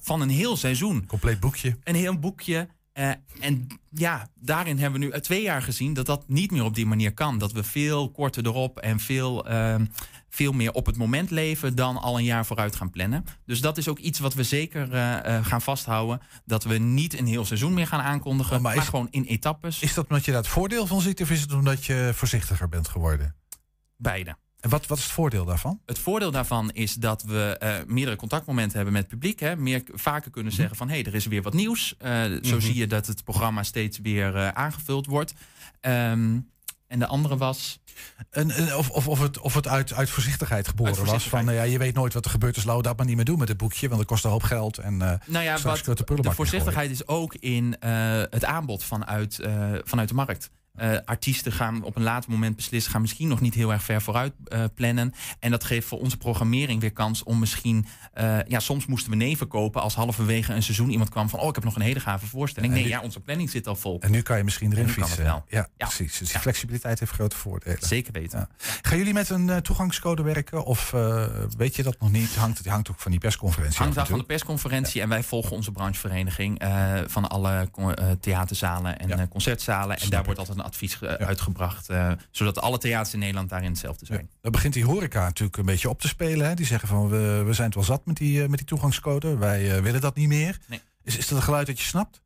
van 0.00 0.20
een 0.20 0.28
heel 0.28 0.56
seizoen. 0.56 1.06
Compleet 1.06 1.40
boekje. 1.40 1.76
Een 1.84 1.94
heel 1.94 2.18
boekje. 2.18 2.68
Eh, 2.96 3.10
en 3.40 3.66
ja, 3.90 4.28
daarin 4.34 4.78
hebben 4.78 5.00
we 5.00 5.06
nu 5.06 5.12
uit 5.12 5.22
twee 5.22 5.42
jaar 5.42 5.62
gezien 5.62 5.94
dat 5.94 6.06
dat 6.06 6.28
niet 6.28 6.50
meer 6.50 6.64
op 6.64 6.74
die 6.74 6.86
manier 6.86 7.14
kan. 7.14 7.38
Dat 7.38 7.52
we 7.52 7.64
veel 7.64 8.10
korter 8.10 8.46
erop 8.46 8.78
en 8.78 9.00
veel, 9.00 9.46
ehm, 9.46 9.86
veel 10.28 10.52
meer 10.52 10.72
op 10.72 10.86
het 10.86 10.96
moment 10.96 11.30
leven 11.30 11.74
dan 11.74 11.96
al 11.96 12.18
een 12.18 12.24
jaar 12.24 12.46
vooruit 12.46 12.76
gaan 12.76 12.90
plannen. 12.90 13.24
Dus 13.46 13.60
dat 13.60 13.78
is 13.78 13.88
ook 13.88 13.98
iets 13.98 14.18
wat 14.18 14.34
we 14.34 14.42
zeker 14.42 14.92
eh, 14.92 15.36
eh, 15.36 15.44
gaan 15.44 15.62
vasthouden. 15.62 16.20
Dat 16.44 16.64
we 16.64 16.78
niet 16.78 17.18
een 17.18 17.26
heel 17.26 17.44
seizoen 17.44 17.74
meer 17.74 17.86
gaan 17.86 18.00
aankondigen, 18.00 18.62
maar, 18.62 18.82
gewoon 18.82 19.08
in 19.10 19.24
etappes. 19.24 19.82
Is 19.82 19.94
dat 19.94 20.08
omdat 20.08 20.24
je 20.24 20.30
daar 20.30 20.40
het 20.40 20.50
voordeel 20.50 20.86
van 20.86 21.00
ziet 21.00 21.22
of 21.22 21.30
is 21.30 21.40
het 21.40 21.52
omdat 21.52 21.84
je 21.84 22.10
voorzichtiger 22.14 22.68
bent 22.68 22.88
geworden? 22.88 23.34
Beide. 23.96 24.36
En 24.66 24.72
wat, 24.72 24.86
wat 24.86 24.98
is 24.98 25.04
het 25.04 25.12
voordeel 25.12 25.44
daarvan? 25.44 25.80
Het 25.86 25.98
voordeel 25.98 26.30
daarvan 26.30 26.70
is 26.70 26.94
dat 26.94 27.22
we 27.22 27.56
eh, 27.58 27.74
meerdere 27.86 28.16
contactmomenten 28.16 28.76
hebben 28.76 28.92
met 28.92 29.02
het 29.02 29.10
publiek. 29.10 29.40
Hè. 29.40 29.56
Meer, 29.56 29.82
vaker 29.92 30.30
kunnen 30.30 30.52
zeggen 30.52 30.76
van 30.76 30.88
hé, 30.88 30.94
hey, 30.94 31.04
er 31.04 31.14
is 31.14 31.26
weer 31.26 31.42
wat 31.42 31.52
nieuws. 31.52 31.94
Eh, 31.98 32.22
Zo 32.22 32.28
Mhm. 32.42 32.60
zie 32.60 32.74
je 32.74 32.86
dat 32.86 33.06
het 33.06 33.24
programma 33.24 33.62
steeds 33.62 33.98
weer 33.98 34.36
eh, 34.36 34.48
aangevuld 34.48 35.06
wordt. 35.06 35.32
Ehm, 35.80 36.38
en 36.86 36.98
de 36.98 37.06
andere 37.06 37.36
was. 37.36 37.78
En, 38.30 38.74
of, 38.76 38.90
of, 38.90 39.08
of 39.08 39.20
het, 39.20 39.38
of 39.38 39.54
het 39.54 39.68
uit, 39.68 39.92
uit 39.92 40.10
voorzichtigheid 40.10 40.68
geboren 40.68 40.96
Uit 40.98 41.10
was. 41.10 41.28
Van, 41.28 41.54
ja, 41.54 41.62
je 41.62 41.78
weet 41.78 41.94
nooit 41.94 42.12
wat 42.12 42.24
er 42.24 42.30
gebeurt, 42.30 42.54
dus 42.54 42.64
we 42.64 42.82
dat 42.82 42.96
maar 42.96 43.06
niet 43.06 43.16
meer 43.16 43.24
doen 43.24 43.38
met 43.38 43.48
het 43.48 43.56
boekje. 43.56 43.88
Want 43.88 44.00
het 44.00 44.08
kost 44.08 44.24
een 44.24 44.30
hoop 44.30 44.42
geld. 44.42 44.78
En, 44.78 45.02
eh 45.02 45.18
Nou 45.26 45.44
ja, 45.44 45.58
wat, 45.60 45.84
de 45.84 46.04
de 46.22 46.32
voorzichtigheid 46.32 46.90
is 46.90 47.06
ook 47.06 47.34
in 47.34 47.76
het 48.30 48.44
aanbod 48.44 48.84
vanuit, 48.84 49.40
vanuit 49.84 50.08
de 50.08 50.14
markt. 50.14 50.50
Eh, 50.76 50.96
artiesten 51.04 51.52
gaan 51.52 51.82
op 51.82 51.96
een 51.96 52.02
later 52.02 52.30
moment 52.30 52.56
beslissen, 52.56 52.92
gaan 52.92 53.00
misschien 53.00 53.28
nog 53.28 53.40
niet 53.40 53.54
heel 53.54 53.72
erg 53.72 53.82
ver 53.82 54.02
vooruit 54.02 54.32
eh, 54.44 54.64
plannen. 54.74 55.14
En 55.38 55.50
dat 55.50 55.64
geeft 55.64 55.86
voor 55.86 56.00
onze 56.00 56.16
programmering 56.16 56.80
weer 56.80 56.92
kans 56.92 57.22
om 57.22 57.38
misschien. 57.38 57.86
eh, 58.12 58.38
ja, 58.48 58.58
soms 58.60 58.86
moesten 58.86 59.10
we 59.10 59.16
neven 59.16 59.48
kopen 59.48 59.82
als 59.82 59.94
halverwege 59.94 60.52
een 60.52 60.62
seizoen 60.62 60.90
iemand 60.90 61.08
kwam 61.10 61.28
van: 61.28 61.40
Oh, 61.40 61.48
ik 61.48 61.54
heb 61.54 61.64
nog 61.64 61.74
een 61.76 61.82
hele 61.82 62.00
gave 62.00 62.26
voorstelling. 62.26 62.72
En 62.72 62.78
Nee, 62.78 62.88
nu- 62.88 62.94
ja, 62.94 63.02
onze 63.02 63.20
planning 63.20 63.50
zit 63.50 63.66
al 63.66 63.76
vol. 63.76 64.00
En 64.00 64.10
nu 64.10 64.22
kan 64.22 64.36
je 64.36 64.44
misschien 64.44 64.72
erin 64.72 64.88
fietsen. 64.88 65.24
wel. 65.24 65.44
Ja, 65.48 65.68
Ja. 65.76 65.86
precies. 65.86 66.18
Dus 66.18 66.30
die 66.30 66.40
flexibiliteit 66.40 66.98
heeft 67.00 67.12
grote 67.12 67.36
voordelen. 67.36 67.78
Zeker 67.80 68.12
weten. 68.12 68.48
Gaan 68.82 68.98
jullie 68.98 69.12
met 69.12 69.28
een 69.30 69.62
toegangscode 69.62 70.22
werken? 70.22 70.64
Of 70.64 70.90
weet 71.56 71.76
je 71.76 71.82
dat 71.82 71.96
nog 72.00 72.10
niet? 72.12 72.34
Hangt, 72.34 72.58
het 72.58 72.66
hangt 72.66 72.90
ook 72.90 73.00
van 73.00 73.10
die 73.10 73.20
persconferentie 73.20 73.78
Hangt 73.78 73.98
af 73.98 74.08
van 74.08 74.18
de 74.18 74.24
persconferentie 74.24 75.00
en 75.00 75.08
wij 75.08 75.22
volgen 75.22 75.52
onze 75.56 75.72
branchevereniging 75.72 76.62
van 77.06 77.28
alle 77.28 77.68
theaterzalen 78.20 78.98
en 78.98 79.28
concertzalen. 79.28 79.98
En 79.98 80.10
daar 80.10 80.24
wordt 80.24 80.38
altijd 80.38 80.58
een 80.58 80.64
advies 80.66 81.02
uitgebracht, 81.02 81.88
eh, 81.88 82.12
zodat 82.30 82.60
alle 82.60 82.78
theaters 82.78 83.12
in 83.12 83.18
Nederland 83.18 83.48
daarin 83.48 83.70
hetzelfde 83.70 84.06
zijn. 84.06 84.30
Dan 84.40 84.52
begint 84.52 84.74
die 84.74 84.84
horeca 84.84 85.24
natuurlijk 85.24 85.56
een 85.56 85.64
beetje 85.64 85.88
op 85.88 86.00
te 86.00 86.08
spelen. 86.08 86.46
Hè? 86.46 86.54
Die 86.54 86.66
zeggen 86.66 86.88
van 86.88 87.08
we, 87.08 87.42
we 87.46 87.52
zijn 87.52 87.66
het 87.66 87.74
wel 87.74 87.84
zat 87.84 88.06
met 88.06 88.16
die, 88.16 88.42
eh, 88.42 88.48
met 88.48 88.58
die 88.58 88.66
toegangscode. 88.66 89.36
Wij 89.36 89.76
eh, 89.76 89.82
willen 89.82 90.00
dat 90.00 90.16
niet 90.16 90.28
meer. 90.28 90.58
Nee. 90.66 90.80
Is, 91.02 91.16
is 91.16 91.28
dat 91.28 91.38
een 91.38 91.44
geluid 91.44 91.66
dat 91.66 91.78
je 91.78 91.84
snapt? 91.84 92.24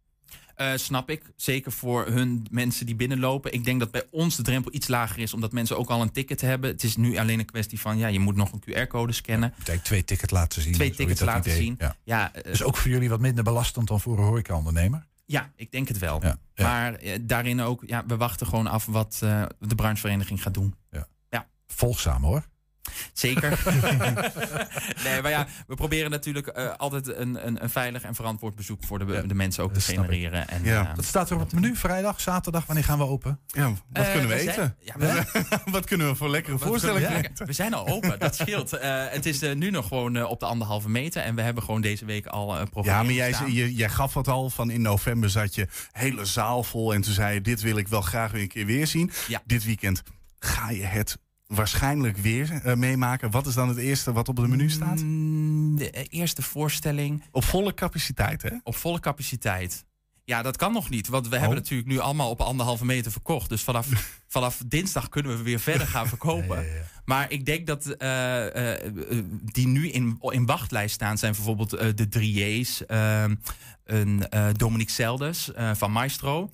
Snap 0.74 1.10
ik. 1.10 1.22
Zeker 1.36 1.72
voor 1.72 2.06
hun 2.06 2.46
mensen 2.50 2.86
die 2.86 2.94
binnenlopen. 2.94 3.52
Ik 3.52 3.64
denk 3.64 3.80
dat 3.80 3.90
bij 3.90 4.02
ons 4.10 4.36
de 4.36 4.42
drempel 4.42 4.74
iets 4.74 4.88
lager 4.88 5.18
is, 5.18 5.34
omdat 5.34 5.52
mensen 5.52 5.78
ook 5.78 5.88
al 5.88 6.02
een 6.02 6.12
ticket 6.12 6.40
hebben. 6.40 6.70
Het 6.70 6.82
is 6.82 6.96
nu 6.96 7.16
alleen 7.16 7.38
een 7.38 7.44
kwestie 7.44 7.80
van, 7.80 7.98
ja, 7.98 8.06
je 8.06 8.18
moet 8.18 8.36
nog 8.36 8.52
een 8.52 8.60
QR-code 8.60 9.12
scannen. 9.12 9.50
Eigenlijk 9.52 9.84
twee 9.84 10.04
tickets 10.04 10.32
laten 10.32 10.62
zien. 10.62 10.72
Twee 10.72 10.90
tickets 10.90 11.20
laten 11.20 11.50
idee. 11.50 11.62
zien. 11.62 11.74
Ja. 11.78 11.96
Ja, 12.04 12.32
Dus 12.42 12.62
ook 12.62 12.76
voor 12.76 12.90
jullie 12.90 13.08
wat 13.08 13.20
minder 13.20 13.44
belastend 13.44 13.88
dan 13.88 14.00
voor 14.00 14.18
een 14.18 14.24
horecaondernemer? 14.24 15.06
Ja, 15.30 15.50
ik 15.56 15.70
denk 15.70 15.88
het 15.88 15.98
wel. 15.98 16.22
Ja, 16.22 16.36
ja. 16.54 16.64
Maar 16.64 16.94
eh, 16.94 17.18
daarin 17.20 17.60
ook, 17.60 17.82
ja, 17.86 18.06
we 18.06 18.16
wachten 18.16 18.46
gewoon 18.46 18.66
af 18.66 18.86
wat 18.86 19.20
eh, 19.22 19.44
de 19.58 19.74
branchevereniging 19.74 20.42
gaat 20.42 20.54
doen. 20.54 20.74
Ja. 20.90 21.06
ja. 21.28 21.48
Volgzaam 21.66 22.22
hoor. 22.22 22.48
Zeker. 23.12 23.58
nee, 25.04 25.22
maar 25.22 25.30
ja, 25.30 25.46
we 25.66 25.74
proberen 25.74 26.10
natuurlijk 26.10 26.46
eh, 26.46 26.70
altijd 26.76 27.06
een, 27.16 27.46
een, 27.46 27.62
een 27.62 27.70
veilig 27.70 28.02
en 28.02 28.14
verantwoord 28.14 28.54
bezoek 28.54 28.84
voor 28.84 28.98
de, 28.98 29.26
de 29.26 29.34
mensen 29.34 29.64
ook 29.64 29.72
te 29.74 29.80
genereren. 29.80 30.48
En, 30.48 30.64
eh, 30.64 30.94
Wat 30.96 31.04
staat 31.04 31.30
er 31.30 31.36
op 31.36 31.42
het 31.42 31.52
menu? 31.52 31.76
Vrijdag, 31.76 32.20
zaterdag? 32.20 32.66
Wanneer 32.66 32.84
gaan 32.84 32.98
we 32.98 33.04
open? 33.04 33.38
Ja, 33.46 33.68
wat 33.68 33.78
Eh, 34.06 34.10
kunnen 34.12 34.28
we, 34.28 34.34
we 34.34 34.40
eten? 34.40 34.54
zijn- 34.54 34.74
ja, 34.80 34.94
we- 34.98 35.44
wat 35.70 35.84
kunnen 35.84 36.06
we 36.08 36.14
voor 36.14 36.28
lekkere 36.28 36.58
Wat 36.58 36.68
voorstellingen 36.68 37.22
we-? 37.34 37.44
We 37.44 37.52
zijn 37.52 37.74
al 37.74 37.86
open, 37.88 38.18
dat 38.18 38.34
scheelt. 38.34 38.72
Eh, 38.72 39.04
het 39.08 39.26
is 39.26 39.42
eh, 39.42 39.54
nu 39.54 39.70
nog 39.70 39.88
gewoon 39.88 40.16
eh, 40.16 40.24
op 40.30 40.40
de 40.40 40.46
anderhalve 40.46 40.88
meter. 40.88 41.22
En 41.22 41.34
we 41.34 41.42
hebben 41.42 41.62
gewoon 41.62 41.80
deze 41.80 42.04
week 42.04 42.26
al 42.26 42.58
een 42.60 42.68
programma. 42.70 42.98
Ja, 43.00 43.04
maar 43.06 43.14
jij, 43.14 43.50
je, 43.52 43.74
jij 43.74 43.88
gaf 43.88 44.14
het 44.14 44.28
al 44.28 44.50
van 44.50 44.70
in 44.70 44.82
november 44.82 45.30
zat 45.30 45.54
je 45.54 45.68
hele 45.92 46.24
zaal 46.24 46.62
vol. 46.62 46.94
En 46.94 47.00
toen 47.00 47.12
zei 47.14 47.34
je, 47.34 47.40
dit 47.40 47.60
wil 47.60 47.76
ik 47.76 47.88
wel 47.88 48.00
graag 48.00 48.30
weer 48.30 48.42
een 48.42 48.48
keer 48.48 48.66
weer 48.66 48.86
zien. 48.86 49.10
Ja. 49.28 49.42
Dit 49.44 49.64
weekend 49.64 50.02
ga 50.38 50.70
je 50.70 50.82
het 50.84 51.18
waarschijnlijk 51.54 52.16
weer 52.16 52.60
eh, 52.64 52.74
meemaken. 52.74 53.30
Wat 53.30 53.46
is 53.46 53.54
dan 53.54 53.68
het 53.68 53.76
eerste 53.78 54.12
wat 54.12 54.28
op 54.28 54.36
het 54.36 54.46
menu 54.48 54.70
staat? 54.70 55.00
Mm, 55.02 55.76
De 55.76 55.90
eh, 55.90 56.04
eerste 56.08 56.42
voorstelling. 56.42 57.22
Op 57.30 57.44
volle 57.44 57.74
capaciteit, 57.74 58.42
hè? 58.42 58.50
Op 58.62 58.76
volle 58.76 59.00
capaciteit. 59.00 59.84
Ja, 60.24 60.42
dat 60.42 60.56
kan 60.56 60.72
nog 60.72 60.90
niet. 60.90 61.08
Want 61.08 61.28
we 61.28 61.34
Oh. 61.34 61.40
hebben 61.40 61.58
natuurlijk 61.58 61.88
nu 61.88 61.98
allemaal 61.98 62.30
op 62.30 62.40
anderhalve 62.40 62.84
meter 62.84 63.12
verkocht. 63.12 63.48
Dus 63.48 63.62
vanaf, 63.62 63.86
vanaf 64.28 64.62
dinsdag 64.66 65.08
kunnen 65.08 65.36
we 65.36 65.42
weer 65.42 65.60
verder 65.60 65.86
gaan 65.86 66.06
verkopen. 66.08 66.64
Maar 67.04 67.30
ik 67.30 67.46
denk 67.46 67.66
dat 67.66 67.86
eh, 67.86 68.74
die 69.44 69.66
nu 69.66 69.88
in, 69.88 70.18
in 70.20 70.46
wachtlijst 70.46 70.94
staan... 70.94 71.18
zijn 71.18 71.32
bijvoorbeeld 71.32 71.70
de 71.96 72.08
Drieërs, 72.08 72.86
ehm 72.86 73.34
een 73.84 74.24
Dominique 74.56 74.92
Seldes 74.92 75.52
eh, 75.52 75.70
van 75.74 75.92
Maestro. 75.92 76.50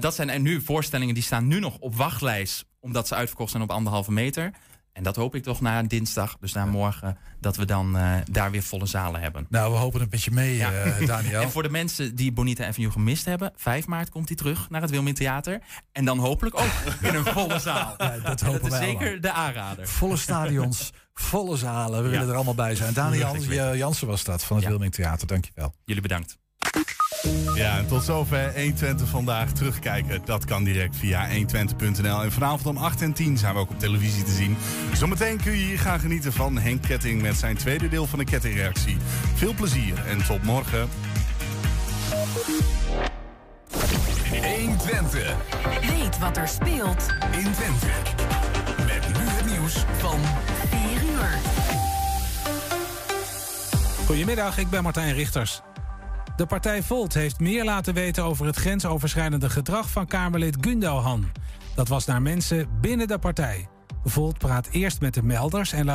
Dat 0.00 0.14
zijn 0.14 0.30
er 0.30 0.40
nu 0.40 0.60
voorstellingen 0.62 1.14
die 1.14 1.22
staan 1.22 1.46
nu 1.46 1.60
nog 1.60 1.78
op 1.78 1.94
wachtlijst... 1.96 2.64
omdat 2.84 3.08
ze 3.08 3.14
uitverkocht 3.14 3.50
zijn 3.50 3.62
op 3.62 3.70
anderhalve 3.70 4.12
meter... 4.12 4.50
En 4.92 5.02
dat 5.02 5.16
hoop 5.16 5.34
ik 5.34 5.42
toch 5.42 5.60
na 5.60 5.82
dinsdag, 5.82 6.36
dus 6.40 6.52
na 6.52 6.66
morgen, 6.66 7.18
dat 7.40 7.56
we 7.56 7.64
dan 7.64 7.96
eh, 7.98 8.16
daar 8.30 8.50
weer 8.50 8.62
volle 8.62 8.86
zalen 8.86 9.20
hebben. 9.20 9.46
Nou, 9.48 9.72
we 9.72 9.78
hopen 9.78 10.00
het 10.00 10.10
met 10.10 10.22
je 10.22 10.30
mee, 10.30 10.62
eh, 10.64 11.06
Daniel. 11.06 11.40
En 11.42 11.50
voor 11.50 11.62
de 11.62 11.70
mensen 11.70 12.14
die 12.14 12.32
Bonita 12.32 12.66
Avenue 12.66 12.90
gemist 12.90 13.24
hebben, 13.24 13.52
5 13.56 13.86
maart 13.86 14.10
komt 14.10 14.28
hij 14.28 14.36
terug 14.36 14.70
naar 14.70 14.80
het 14.80 14.90
Wilmin 14.90 15.14
Theater. 15.14 15.60
En 15.92 16.04
dan 16.04 16.18
hopelijk 16.18 16.58
ook 16.60 16.70
in 17.08 17.14
een 17.14 17.24
volle 17.24 17.58
zaal. 17.58 17.94
Ja, 17.98 18.18
dat 18.18 18.40
hopen 18.40 18.62
is 18.64 18.68
wij 18.68 18.84
zeker 18.84 19.20
de 19.20 19.32
aanrader. 19.32 19.88
Volle 19.88 20.16
stadions, 20.28 20.92
volle 21.14 21.56
zalen. 21.56 21.98
We 22.02 22.04
Ja. 22.08 22.10
willen 22.10 22.28
er 22.28 22.34
allemaal 22.34 22.54
bij 22.54 22.74
zijn. 22.74 22.94
Daniel. 22.94 23.36
Jans- 23.36 23.76
Jansen 23.78 24.06
was 24.06 24.24
dat 24.24 24.44
van 24.44 24.56
het 24.56 24.66
Wilming 24.66 24.92
Theater. 24.94 25.26
Dankjewel. 25.26 25.74
Jullie 25.84 26.02
bedankt. 26.02 26.38
Ja, 27.54 27.78
en 27.78 27.86
tot 27.86 28.04
zover 28.04 28.52
120 28.54 29.08
vandaag. 29.08 29.52
Terugkijken, 29.52 30.20
dat 30.24 30.44
kan 30.44 30.64
direct 30.64 30.96
via 30.96 31.28
120.nl. 31.28 32.22
En 32.22 32.32
vanavond 32.32 32.66
om 32.66 32.76
8 32.76 33.02
en 33.02 33.12
10 33.12 33.38
zijn 33.38 33.54
we 33.54 33.60
ook 33.60 33.70
op 33.70 33.78
televisie 33.78 34.22
te 34.22 34.32
zien. 34.32 34.56
Zometeen 34.92 35.40
kun 35.42 35.52
je 35.52 35.64
hier 35.64 35.78
gaan 35.78 36.00
genieten 36.00 36.32
van 36.32 36.58
Henk 36.58 36.82
Ketting 36.82 37.22
met 37.22 37.36
zijn 37.36 37.56
tweede 37.56 37.88
deel 37.88 38.06
van 38.06 38.18
de 38.18 38.24
kettingreactie. 38.24 38.96
Veel 39.34 39.54
plezier 39.54 40.06
en 40.06 40.26
tot 40.26 40.42
morgen. 40.42 40.88
120. 44.42 45.34
Weet 45.80 46.18
wat 46.18 46.36
er 46.36 46.48
speelt 46.48 47.06
in 47.30 47.52
Twente. 47.52 47.86
Met 48.86 49.18
nu 49.18 49.24
het 49.24 49.46
nieuws 49.46 49.84
van 49.98 50.18
4 50.70 51.02
uur. 51.02 51.38
Goedemiddag, 54.06 54.58
ik 54.58 54.70
ben 54.70 54.82
Martijn 54.82 55.14
Richters. 55.14 55.62
De 56.36 56.46
partij 56.46 56.82
Volt 56.82 57.14
heeft 57.14 57.40
meer 57.40 57.64
laten 57.64 57.94
weten 57.94 58.24
over 58.24 58.46
het 58.46 58.56
grensoverschrijdende 58.56 59.50
gedrag 59.50 59.90
van 59.90 60.06
Kamerlid 60.06 60.56
Gundogan. 60.60 61.30
Dat 61.74 61.88
was 61.88 62.06
naar 62.06 62.22
mensen 62.22 62.68
binnen 62.80 63.08
de 63.08 63.18
partij. 63.18 63.68
Volt 64.04 64.38
praat 64.38 64.68
eerst 64.70 65.00
met 65.00 65.14
de 65.14 65.22
melders 65.22 65.72
en 65.72 65.78
laat 65.78 65.82